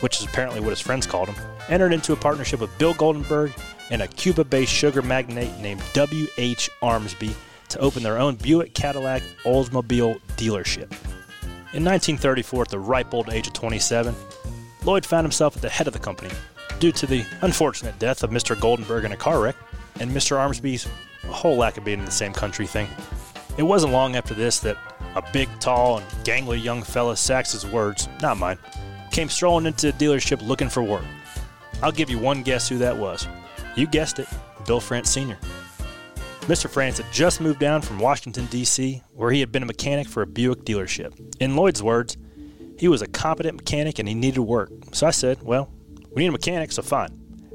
which 0.00 0.20
is 0.20 0.26
apparently 0.26 0.60
what 0.60 0.70
his 0.70 0.80
friends 0.80 1.06
called 1.06 1.28
him, 1.28 1.42
entered 1.68 1.92
into 1.92 2.12
a 2.12 2.16
partnership 2.16 2.60
with 2.60 2.76
Bill 2.78 2.94
Goldenberg 2.94 3.52
and 3.90 4.02
a 4.02 4.08
Cuba 4.08 4.44
based 4.44 4.72
sugar 4.72 5.02
magnate 5.02 5.58
named 5.58 5.82
W.H. 5.94 6.70
Armsby 6.82 7.32
to 7.68 7.78
open 7.78 8.02
their 8.02 8.18
own 8.18 8.34
Buick 8.36 8.74
Cadillac 8.74 9.22
Oldsmobile 9.44 10.20
dealership. 10.36 10.90
In 11.72 11.84
1934, 11.84 12.62
at 12.62 12.68
the 12.68 12.78
ripe 12.78 13.14
old 13.14 13.30
age 13.30 13.46
of 13.46 13.52
27, 13.52 14.14
Lloyd 14.84 15.06
found 15.06 15.24
himself 15.24 15.56
at 15.56 15.62
the 15.62 15.68
head 15.68 15.86
of 15.86 15.92
the 15.92 15.98
company 15.98 16.30
due 16.80 16.92
to 16.92 17.06
the 17.06 17.24
unfortunate 17.42 17.98
death 17.98 18.22
of 18.22 18.30
Mr. 18.30 18.56
Goldenberg 18.56 19.04
in 19.04 19.12
a 19.12 19.16
car 19.16 19.40
wreck 19.40 19.56
and 19.98 20.10
Mr. 20.10 20.36
Armsby's 20.36 20.86
whole 21.28 21.56
lack 21.56 21.76
of 21.76 21.84
being 21.84 21.98
in 21.98 22.04
the 22.04 22.10
same 22.10 22.32
country 22.32 22.66
thing. 22.66 22.88
It 23.56 23.62
wasn't 23.62 23.92
long 23.92 24.16
after 24.16 24.34
this 24.34 24.60
that 24.60 24.76
a 25.16 25.22
big, 25.32 25.48
tall, 25.58 25.98
and 25.98 26.06
gangly 26.24 26.62
young 26.62 26.82
fella, 26.82 27.16
Sax's 27.16 27.66
words, 27.66 28.08
not 28.22 28.38
mine, 28.38 28.58
came 29.10 29.28
strolling 29.28 29.66
into 29.66 29.90
the 29.90 30.04
dealership 30.04 30.46
looking 30.46 30.68
for 30.68 30.82
work. 30.82 31.04
I'll 31.82 31.92
give 31.92 32.10
you 32.10 32.18
one 32.18 32.42
guess 32.42 32.68
who 32.68 32.78
that 32.78 32.96
was. 32.96 33.26
You 33.76 33.86
guessed 33.86 34.18
it, 34.18 34.28
Bill 34.66 34.80
France 34.80 35.10
Sr. 35.10 35.38
Mr. 36.42 36.68
France 36.68 36.98
had 36.98 37.12
just 37.12 37.40
moved 37.40 37.60
down 37.60 37.82
from 37.82 37.98
Washington, 37.98 38.46
D.C., 38.46 39.02
where 39.12 39.30
he 39.30 39.40
had 39.40 39.52
been 39.52 39.62
a 39.62 39.66
mechanic 39.66 40.08
for 40.08 40.22
a 40.22 40.26
Buick 40.26 40.64
dealership. 40.64 41.36
In 41.38 41.54
Lloyd's 41.54 41.82
words, 41.82 42.16
he 42.78 42.88
was 42.88 43.02
a 43.02 43.06
competent 43.06 43.56
mechanic 43.56 43.98
and 43.98 44.08
he 44.08 44.14
needed 44.14 44.40
work. 44.40 44.70
So 44.92 45.06
I 45.06 45.10
said, 45.10 45.42
Well, 45.42 45.70
we 46.12 46.22
need 46.22 46.28
a 46.28 46.32
mechanic, 46.32 46.72
so 46.72 46.82
fine. 46.82 47.10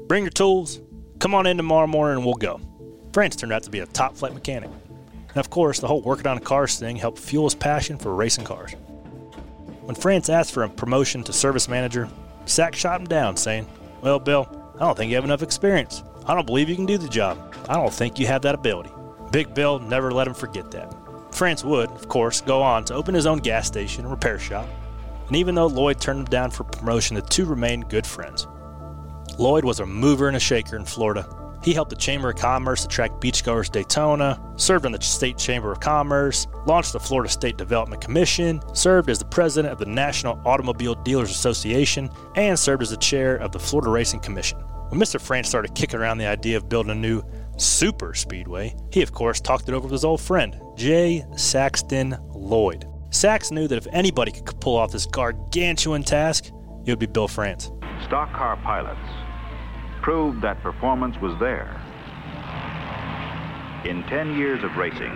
Bring 0.06 0.22
your 0.22 0.30
tools, 0.30 0.80
come 1.18 1.34
on 1.34 1.46
in 1.46 1.56
tomorrow 1.56 1.86
morning, 1.86 2.18
and 2.18 2.24
we'll 2.24 2.34
go. 2.34 2.60
France 3.12 3.36
turned 3.36 3.52
out 3.52 3.62
to 3.62 3.70
be 3.70 3.80
a 3.80 3.86
top 3.86 4.16
flight 4.16 4.34
mechanic. 4.34 4.70
And 5.28 5.36
of 5.38 5.50
course, 5.50 5.80
the 5.80 5.86
whole 5.86 6.02
working 6.02 6.26
on 6.26 6.38
cars 6.38 6.78
thing 6.78 6.96
helped 6.96 7.18
fuel 7.18 7.44
his 7.44 7.54
passion 7.54 7.98
for 7.98 8.14
racing 8.14 8.44
cars. 8.44 8.72
When 9.82 9.94
France 9.94 10.28
asked 10.28 10.52
for 10.52 10.64
a 10.64 10.68
promotion 10.68 11.22
to 11.24 11.32
service 11.32 11.68
manager, 11.68 12.08
Sax 12.44 12.78
shot 12.78 13.00
him 13.00 13.06
down, 13.06 13.36
saying, 13.36 13.66
Well, 14.02 14.18
Bill, 14.18 14.46
I 14.76 14.80
don't 14.80 14.96
think 14.96 15.10
you 15.10 15.16
have 15.16 15.24
enough 15.24 15.42
experience. 15.42 16.02
I 16.26 16.34
don't 16.34 16.46
believe 16.46 16.68
you 16.68 16.76
can 16.76 16.86
do 16.86 16.98
the 16.98 17.08
job. 17.08 17.54
I 17.68 17.74
don't 17.74 17.92
think 17.92 18.18
you 18.18 18.26
have 18.26 18.42
that 18.42 18.54
ability. 18.54 18.90
Big 19.30 19.54
Bill 19.54 19.78
never 19.78 20.10
let 20.10 20.26
him 20.26 20.34
forget 20.34 20.70
that. 20.72 20.94
France 21.32 21.62
would, 21.64 21.90
of 21.90 22.08
course, 22.08 22.40
go 22.40 22.62
on 22.62 22.84
to 22.86 22.94
open 22.94 23.14
his 23.14 23.26
own 23.26 23.38
gas 23.38 23.66
station 23.66 24.02
and 24.02 24.10
repair 24.10 24.38
shop. 24.38 24.68
And 25.26 25.36
even 25.36 25.54
though 25.54 25.66
Lloyd 25.66 26.00
turned 26.00 26.20
him 26.20 26.24
down 26.26 26.50
for 26.50 26.64
promotion, 26.64 27.16
the 27.16 27.22
two 27.22 27.44
remained 27.44 27.88
good 27.88 28.06
friends. 28.06 28.46
Lloyd 29.38 29.64
was 29.64 29.80
a 29.80 29.86
mover 29.86 30.28
and 30.28 30.36
a 30.36 30.40
shaker 30.40 30.76
in 30.76 30.84
Florida. 30.84 31.28
He 31.62 31.74
helped 31.74 31.90
the 31.90 31.96
Chamber 31.96 32.30
of 32.30 32.36
Commerce 32.36 32.84
attract 32.84 33.20
beachgoers 33.20 33.66
to 33.66 33.72
Daytona, 33.72 34.40
served 34.56 34.86
on 34.86 34.92
the 34.92 35.02
State 35.02 35.36
Chamber 35.36 35.72
of 35.72 35.80
Commerce, 35.80 36.46
launched 36.66 36.92
the 36.92 37.00
Florida 37.00 37.28
State 37.28 37.56
Development 37.56 38.00
Commission, 38.00 38.60
served 38.72 39.10
as 39.10 39.18
the 39.18 39.24
president 39.24 39.72
of 39.72 39.78
the 39.78 39.86
National 39.86 40.40
Automobile 40.46 40.94
Dealers 40.94 41.30
Association, 41.30 42.08
and 42.36 42.58
served 42.58 42.82
as 42.82 42.90
the 42.90 42.96
chair 42.96 43.36
of 43.36 43.52
the 43.52 43.58
Florida 43.58 43.90
Racing 43.90 44.20
Commission. 44.20 44.58
When 44.88 45.00
Mr. 45.00 45.20
France 45.20 45.48
started 45.48 45.74
kicking 45.74 45.98
around 45.98 46.18
the 46.18 46.26
idea 46.26 46.56
of 46.56 46.68
building 46.68 46.92
a 46.92 46.94
new 46.94 47.22
super 47.58 48.14
speedway, 48.14 48.74
he 48.92 49.02
of 49.02 49.12
course 49.12 49.40
talked 49.40 49.68
it 49.68 49.72
over 49.72 49.84
with 49.84 49.92
his 49.92 50.04
old 50.04 50.20
friend, 50.20 50.58
J. 50.76 51.24
Saxton 51.36 52.16
Lloyd. 52.32 52.86
Sax 53.10 53.50
knew 53.50 53.66
that 53.66 53.78
if 53.78 53.86
anybody 53.92 54.30
could 54.30 54.60
pull 54.60 54.76
off 54.76 54.92
this 54.92 55.06
gargantuan 55.06 56.04
task, 56.04 56.46
it 56.84 56.90
would 56.92 56.98
be 56.98 57.06
Bill 57.06 57.28
France. 57.28 57.72
stock 58.06 58.32
car 58.32 58.56
pilots 58.62 59.25
proved 60.06 60.40
that 60.40 60.62
performance 60.62 61.20
was 61.20 61.36
there. 61.40 61.82
In 63.84 64.04
10 64.04 64.38
years 64.38 64.62
of 64.62 64.76
racing, 64.76 65.10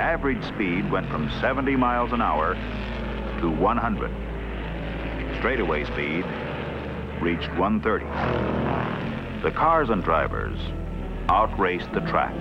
average 0.00 0.42
speed 0.42 0.90
went 0.90 1.08
from 1.08 1.30
70 1.40 1.76
miles 1.76 2.10
an 2.10 2.20
hour 2.20 2.54
to 3.40 3.48
100. 3.48 5.36
Straightaway 5.38 5.84
speed 5.84 6.24
reached 7.22 7.48
130. 7.54 8.06
The 9.44 9.52
cars 9.52 9.90
and 9.90 10.02
drivers 10.02 10.58
outraced 11.28 11.92
the 11.92 12.00
track. 12.00 12.34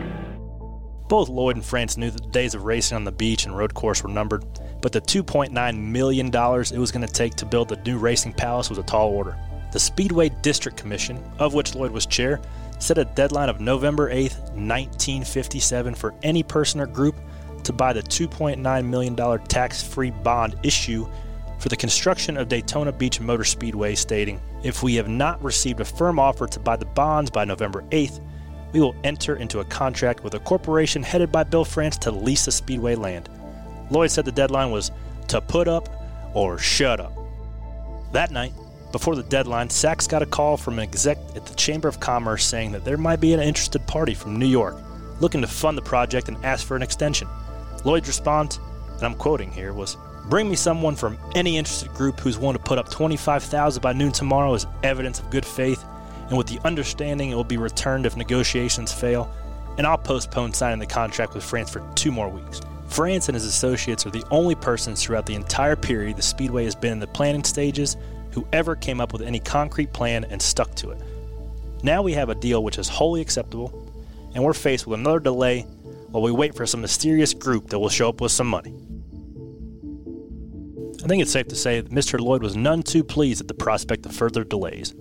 Both 1.07 1.29
Lloyd 1.29 1.57
and 1.57 1.63
France 1.63 1.95
knew 1.95 2.09
that 2.09 2.23
the 2.23 2.29
days 2.29 2.55
of 2.55 2.63
racing 2.63 2.95
on 2.95 3.03
the 3.03 3.11
beach 3.11 3.45
and 3.45 3.55
road 3.55 3.75
course 3.75 4.01
were 4.01 4.09
numbered, 4.09 4.43
but 4.81 4.91
the 4.91 5.01
$2.9 5.01 5.79
million 5.79 6.29
it 6.29 6.79
was 6.79 6.91
going 6.91 7.05
to 7.05 7.13
take 7.13 7.35
to 7.35 7.45
build 7.45 7.69
the 7.69 7.75
new 7.85 7.99
racing 7.99 8.33
palace 8.33 8.67
was 8.67 8.79
a 8.79 8.83
tall 8.83 9.11
order. 9.11 9.37
The 9.75 9.81
Speedway 9.81 10.29
District 10.29 10.77
Commission, 10.77 11.21
of 11.37 11.53
which 11.53 11.75
Lloyd 11.75 11.91
was 11.91 12.05
chair, 12.05 12.39
set 12.79 12.97
a 12.97 13.03
deadline 13.03 13.49
of 13.49 13.59
November 13.59 14.09
8, 14.09 14.31
1957 14.31 15.93
for 15.95 16.13
any 16.23 16.43
person 16.43 16.79
or 16.79 16.85
group 16.85 17.17
to 17.65 17.73
buy 17.73 17.91
the 17.91 18.01
$2.9 18.01 18.85
million 18.85 19.43
tax 19.49 19.83
free 19.83 20.11
bond 20.11 20.55
issue 20.63 21.05
for 21.59 21.67
the 21.67 21.75
construction 21.75 22.37
of 22.37 22.47
Daytona 22.47 22.93
Beach 22.93 23.19
Motor 23.19 23.43
Speedway, 23.43 23.95
stating, 23.95 24.39
If 24.63 24.81
we 24.81 24.95
have 24.95 25.09
not 25.09 25.43
received 25.43 25.81
a 25.81 25.85
firm 25.85 26.19
offer 26.19 26.47
to 26.47 26.59
buy 26.61 26.77
the 26.77 26.85
bonds 26.85 27.29
by 27.29 27.43
November 27.43 27.81
8th, 27.91 28.21
we 28.71 28.79
will 28.79 28.95
enter 29.03 29.35
into 29.35 29.59
a 29.59 29.65
contract 29.65 30.23
with 30.23 30.35
a 30.35 30.39
corporation 30.39 31.03
headed 31.03 31.33
by 31.33 31.43
Bill 31.43 31.65
France 31.65 31.97
to 31.97 32.11
lease 32.11 32.45
the 32.45 32.51
Speedway 32.53 32.95
land. 32.95 33.27
Lloyd 33.89 34.11
said 34.11 34.23
the 34.23 34.31
deadline 34.31 34.71
was 34.71 34.91
to 35.27 35.41
put 35.41 35.67
up 35.67 35.89
or 36.33 36.57
shut 36.57 37.01
up. 37.01 37.11
That 38.13 38.31
night, 38.31 38.53
before 38.95 39.17
the 39.17 39.23
deadline, 39.23 39.69
Sax 39.69 40.07
got 40.07 40.21
a 40.21 40.25
call 40.25 40.55
from 40.55 40.79
an 40.79 40.83
exec 40.83 41.17
at 41.35 41.45
the 41.45 41.53
Chamber 41.55 41.89
of 41.89 41.99
Commerce 41.99 42.45
saying 42.45 42.71
that 42.71 42.85
there 42.85 42.95
might 42.95 43.19
be 43.19 43.33
an 43.33 43.41
interested 43.41 43.85
party 43.87 44.13
from 44.13 44.39
New 44.39 44.45
York 44.45 44.77
looking 45.19 45.41
to 45.41 45.47
fund 45.47 45.77
the 45.77 45.81
project 45.81 46.29
and 46.29 46.45
ask 46.45 46.65
for 46.65 46.77
an 46.77 46.81
extension. 46.81 47.27
Lloyd's 47.83 48.07
response, 48.07 48.57
and 48.93 49.03
I'm 49.03 49.15
quoting 49.15 49.51
here, 49.51 49.73
was 49.73 49.97
Bring 50.29 50.49
me 50.49 50.55
someone 50.55 50.95
from 50.95 51.17
any 51.35 51.57
interested 51.57 51.93
group 51.93 52.21
who's 52.21 52.37
willing 52.37 52.55
to 52.55 52.63
put 52.63 52.77
up 52.77 52.89
25,000 52.89 53.81
by 53.81 53.91
noon 53.91 54.13
tomorrow 54.13 54.53
as 54.53 54.65
evidence 54.81 55.19
of 55.19 55.29
good 55.29 55.45
faith 55.45 55.83
and 56.29 56.37
with 56.37 56.47
the 56.47 56.65
understanding 56.65 57.31
it 57.31 57.35
will 57.35 57.43
be 57.43 57.57
returned 57.57 58.05
if 58.05 58.15
negotiations 58.15 58.93
fail, 58.93 59.29
and 59.77 59.85
I'll 59.85 59.97
postpone 59.97 60.53
signing 60.53 60.79
the 60.79 60.85
contract 60.85 61.33
with 61.33 61.43
France 61.43 61.69
for 61.69 61.85
two 61.95 62.13
more 62.13 62.29
weeks. 62.29 62.61
France 62.87 63.27
and 63.27 63.35
his 63.35 63.45
associates 63.45 64.05
are 64.05 64.11
the 64.11 64.23
only 64.31 64.55
persons 64.55 65.03
throughout 65.03 65.25
the 65.25 65.35
entire 65.35 65.75
period 65.75 66.15
the 66.15 66.21
Speedway 66.21 66.63
has 66.63 66.75
been 66.75 66.93
in 66.93 66.99
the 66.99 67.07
planning 67.07 67.43
stages 67.43 67.97
who 68.35 68.45
ever 68.51 68.75
came 68.75 68.99
up 68.99 69.13
with 69.13 69.21
any 69.21 69.39
concrete 69.39 69.93
plan 69.93 70.25
and 70.25 70.41
stuck 70.41 70.75
to 70.75 70.91
it. 70.91 71.01
Now 71.83 72.01
we 72.01 72.13
have 72.13 72.29
a 72.29 72.35
deal 72.35 72.63
which 72.63 72.77
is 72.77 72.89
wholly 72.89 73.21
acceptable, 73.21 73.89
and 74.33 74.43
we're 74.43 74.53
faced 74.53 74.85
with 74.85 74.99
another 74.99 75.21
delay 75.21 75.61
while 76.09 76.21
we 76.21 76.31
wait 76.31 76.53
for 76.53 76.65
some 76.65 76.81
mysterious 76.81 77.33
group 77.33 77.69
that 77.69 77.79
will 77.79 77.89
show 77.89 78.09
up 78.09 78.19
with 78.19 78.33
some 78.33 78.47
money. 78.47 78.75
I 81.01 81.07
think 81.07 81.21
it's 81.21 81.31
safe 81.31 81.47
to 81.47 81.55
say 81.55 81.79
that 81.79 81.91
Mr. 81.91 82.19
Lloyd 82.19 82.43
was 82.43 82.57
none 82.57 82.83
too 82.83 83.05
pleased 83.05 83.39
at 83.39 83.47
the 83.47 83.53
prospect 83.53 84.05
of 84.05 84.13
further 84.13 84.43
delays. 84.43 84.93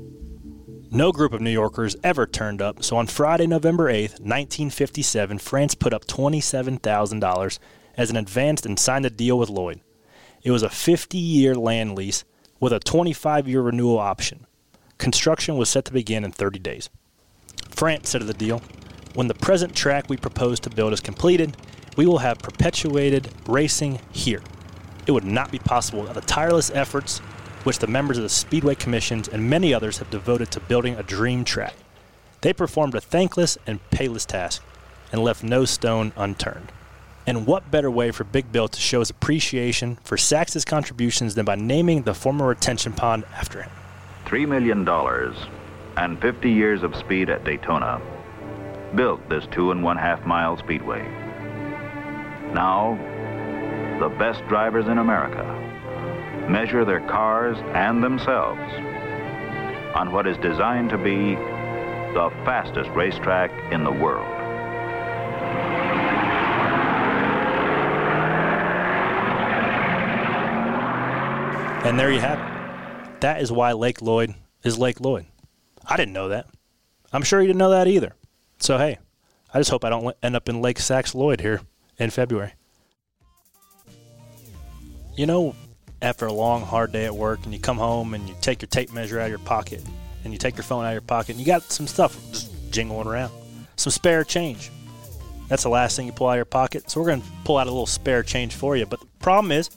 No 0.92 1.10
group 1.10 1.32
of 1.32 1.40
New 1.40 1.50
Yorkers 1.50 1.96
ever 2.04 2.26
turned 2.26 2.62
up, 2.62 2.84
so 2.84 2.96
on 2.96 3.08
Friday, 3.08 3.48
November 3.48 3.86
8th, 3.90 4.20
1957, 4.20 5.38
France 5.38 5.74
put 5.74 5.92
up 5.92 6.04
$27,000 6.06 7.58
as 7.96 8.10
an 8.10 8.16
advance 8.16 8.64
and 8.64 8.78
signed 8.78 9.06
a 9.06 9.10
deal 9.10 9.36
with 9.36 9.48
Lloyd. 9.48 9.80
It 10.44 10.52
was 10.52 10.62
a 10.62 10.70
50 10.70 11.18
year 11.18 11.56
land 11.56 11.96
lease 11.96 12.24
with 12.60 12.72
a 12.72 12.80
25 12.80 13.48
year 13.48 13.62
renewal 13.62 13.98
option. 13.98 14.46
Construction 14.98 15.56
was 15.56 15.68
set 15.68 15.84
to 15.84 15.92
begin 15.92 16.24
in 16.24 16.32
30 16.32 16.58
days. 16.58 16.90
France 17.70 18.10
said 18.10 18.20
of 18.20 18.26
the 18.26 18.34
deal 18.34 18.62
When 19.14 19.28
the 19.28 19.34
present 19.34 19.74
track 19.74 20.08
we 20.08 20.16
propose 20.16 20.60
to 20.60 20.70
build 20.70 20.92
is 20.92 21.00
completed, 21.00 21.56
we 21.96 22.06
will 22.06 22.18
have 22.18 22.38
perpetuated 22.38 23.28
racing 23.46 24.00
here. 24.12 24.42
It 25.06 25.12
would 25.12 25.24
not 25.24 25.50
be 25.52 25.58
possible 25.58 26.00
without 26.00 26.14
the 26.14 26.20
tireless 26.22 26.70
efforts 26.70 27.20
which 27.64 27.78
the 27.78 27.86
members 27.86 28.18
of 28.18 28.22
the 28.22 28.28
Speedway 28.28 28.74
Commissions 28.74 29.26
and 29.26 29.48
many 29.48 29.72
others 29.72 29.98
have 29.98 30.10
devoted 30.10 30.50
to 30.50 30.60
building 30.60 30.96
a 30.96 31.02
dream 31.02 31.44
track. 31.44 31.74
They 32.42 32.52
performed 32.52 32.94
a 32.94 33.00
thankless 33.00 33.56
and 33.66 33.80
payless 33.90 34.26
task 34.26 34.62
and 35.10 35.22
left 35.22 35.42
no 35.42 35.64
stone 35.64 36.12
unturned. 36.16 36.72
And 37.26 37.46
what 37.46 37.70
better 37.70 37.90
way 37.90 38.10
for 38.10 38.24
Big 38.24 38.52
Bill 38.52 38.68
to 38.68 38.80
show 38.80 38.98
his 38.98 39.10
appreciation 39.10 39.96
for 40.04 40.16
Sax's 40.16 40.64
contributions 40.64 41.34
than 41.34 41.44
by 41.44 41.54
naming 41.54 42.02
the 42.02 42.14
former 42.14 42.48
retention 42.48 42.92
pond 42.92 43.24
after 43.34 43.62
him? 43.62 43.70
$3 44.26 44.48
million 44.48 44.86
and 44.88 45.64
and 45.96 46.20
50 46.20 46.50
years 46.50 46.82
of 46.82 46.94
speed 46.96 47.30
at 47.30 47.44
Daytona 47.44 48.00
built 48.94 49.28
this 49.28 49.46
two 49.50 49.70
and 49.70 49.82
one 49.82 49.96
half 49.96 50.24
mile 50.26 50.56
speedway. 50.56 51.02
Now, 52.52 52.98
the 54.00 54.08
best 54.08 54.46
drivers 54.48 54.86
in 54.86 54.98
America 54.98 55.44
measure 56.48 56.84
their 56.84 57.00
cars 57.08 57.56
and 57.74 58.02
themselves 58.02 58.60
on 59.94 60.12
what 60.12 60.26
is 60.26 60.36
designed 60.38 60.90
to 60.90 60.98
be 60.98 61.34
the 62.14 62.30
fastest 62.44 62.90
racetrack 62.90 63.50
in 63.72 63.84
the 63.84 63.92
world. 63.92 64.43
And 71.84 72.00
there 72.00 72.10
you 72.10 72.20
have 72.20 72.38
it. 72.38 73.20
That 73.20 73.42
is 73.42 73.52
why 73.52 73.72
Lake 73.72 74.00
Lloyd 74.00 74.34
is 74.62 74.78
Lake 74.78 75.00
Lloyd. 75.00 75.26
I 75.86 75.96
didn't 75.96 76.14
know 76.14 76.28
that. 76.28 76.46
I'm 77.12 77.22
sure 77.22 77.40
you 77.40 77.46
didn't 77.46 77.58
know 77.58 77.70
that 77.70 77.86
either. 77.86 78.14
So, 78.58 78.78
hey, 78.78 78.98
I 79.52 79.58
just 79.58 79.70
hope 79.70 79.84
I 79.84 79.90
don't 79.90 80.16
end 80.22 80.34
up 80.34 80.48
in 80.48 80.62
Lake 80.62 80.78
Sax 80.78 81.14
Lloyd 81.14 81.42
here 81.42 81.60
in 81.98 82.08
February. 82.08 82.54
You 85.14 85.26
know, 85.26 85.54
after 86.00 86.26
a 86.26 86.32
long, 86.32 86.62
hard 86.62 86.90
day 86.90 87.04
at 87.04 87.14
work, 87.14 87.44
and 87.44 87.52
you 87.52 87.60
come 87.60 87.76
home 87.76 88.14
and 88.14 88.26
you 88.28 88.34
take 88.40 88.62
your 88.62 88.68
tape 88.68 88.92
measure 88.92 89.20
out 89.20 89.26
of 89.26 89.30
your 89.30 89.38
pocket, 89.40 89.82
and 90.24 90.32
you 90.32 90.38
take 90.38 90.56
your 90.56 90.64
phone 90.64 90.84
out 90.84 90.88
of 90.88 90.94
your 90.94 91.02
pocket, 91.02 91.30
and 91.36 91.38
you 91.38 91.46
got 91.46 91.62
some 91.62 91.86
stuff 91.86 92.18
just 92.32 92.50
jingling 92.70 93.06
around, 93.06 93.30
some 93.76 93.90
spare 93.90 94.24
change. 94.24 94.70
That's 95.48 95.62
the 95.62 95.68
last 95.68 95.96
thing 95.96 96.06
you 96.06 96.12
pull 96.12 96.28
out 96.28 96.32
of 96.32 96.36
your 96.38 96.44
pocket. 96.46 96.90
So 96.90 97.00
we're 97.00 97.08
going 97.08 97.20
to 97.20 97.28
pull 97.44 97.58
out 97.58 97.66
a 97.66 97.70
little 97.70 97.86
spare 97.86 98.22
change 98.22 98.54
for 98.54 98.74
you. 98.74 98.86
But 98.86 99.00
the 99.00 99.06
problem 99.20 99.52
is, 99.52 99.68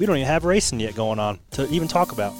we 0.00 0.06
don't 0.06 0.16
even 0.16 0.26
have 0.26 0.46
racing 0.46 0.80
yet 0.80 0.94
going 0.94 1.18
on 1.18 1.38
to 1.50 1.68
even 1.68 1.86
talk 1.86 2.10
about. 2.10 2.32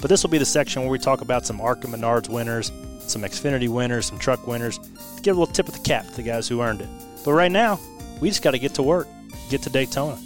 But 0.00 0.08
this 0.08 0.24
will 0.24 0.30
be 0.30 0.38
the 0.38 0.44
section 0.44 0.82
where 0.82 0.90
we 0.90 0.98
talk 0.98 1.20
about 1.20 1.46
some 1.46 1.60
ARCA 1.60 1.86
Menards 1.86 2.28
winners, 2.28 2.72
some 2.98 3.22
Xfinity 3.22 3.68
winners, 3.68 4.06
some 4.06 4.18
truck 4.18 4.48
winners, 4.48 4.80
give 5.22 5.36
a 5.36 5.38
little 5.38 5.54
tip 5.54 5.68
of 5.68 5.74
the 5.74 5.80
cap 5.80 6.06
to 6.08 6.16
the 6.16 6.24
guys 6.24 6.48
who 6.48 6.60
earned 6.60 6.80
it. 6.80 6.88
But 7.24 7.34
right 7.34 7.52
now, 7.52 7.78
we 8.20 8.28
just 8.28 8.42
got 8.42 8.50
to 8.50 8.58
get 8.58 8.74
to 8.74 8.82
work, 8.82 9.06
get 9.48 9.62
to 9.62 9.70
Daytona. 9.70 10.18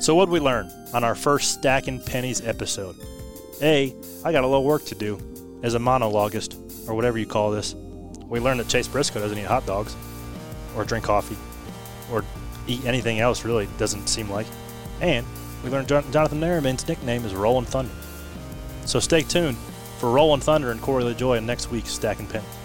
So, 0.00 0.14
what 0.14 0.26
did 0.26 0.32
we 0.32 0.38
learn 0.38 0.70
on 0.94 1.02
our 1.02 1.16
first 1.16 1.52
Stacking 1.52 2.00
Pennies 2.00 2.46
episode? 2.46 2.94
A, 3.60 3.92
I 4.24 4.30
got 4.30 4.44
a 4.44 4.46
little 4.46 4.64
work 4.64 4.84
to 4.86 4.94
do 4.94 5.20
as 5.64 5.74
a 5.74 5.80
monologuist, 5.80 6.88
or 6.88 6.94
whatever 6.94 7.18
you 7.18 7.26
call 7.26 7.50
this. 7.50 7.74
We 8.26 8.38
learned 8.38 8.60
that 8.60 8.68
Chase 8.68 8.86
Briscoe 8.86 9.20
doesn't 9.20 9.36
eat 9.36 9.46
hot 9.46 9.66
dogs, 9.66 9.96
or 10.76 10.84
drink 10.84 11.04
coffee, 11.04 11.36
or 12.12 12.24
eat 12.68 12.84
anything 12.84 13.18
else, 13.18 13.44
really, 13.44 13.68
doesn't 13.78 14.06
seem 14.06 14.30
like. 14.30 14.46
And 15.00 15.26
we 15.62 15.70
learned 15.70 15.88
Jonathan 15.88 16.40
Merryman's 16.40 16.86
nickname 16.86 17.24
is 17.24 17.34
Rolling 17.34 17.66
Thunder. 17.66 17.92
So 18.86 18.98
stay 19.00 19.22
tuned 19.22 19.58
for 19.98 20.10
Rolling 20.10 20.40
Thunder 20.40 20.70
and 20.70 20.80
Corey 20.80 21.04
LaJoie 21.04 21.38
in 21.38 21.46
next 21.46 21.70
week's 21.70 21.90
Stacking 21.90 22.26
Pennies. 22.26 22.59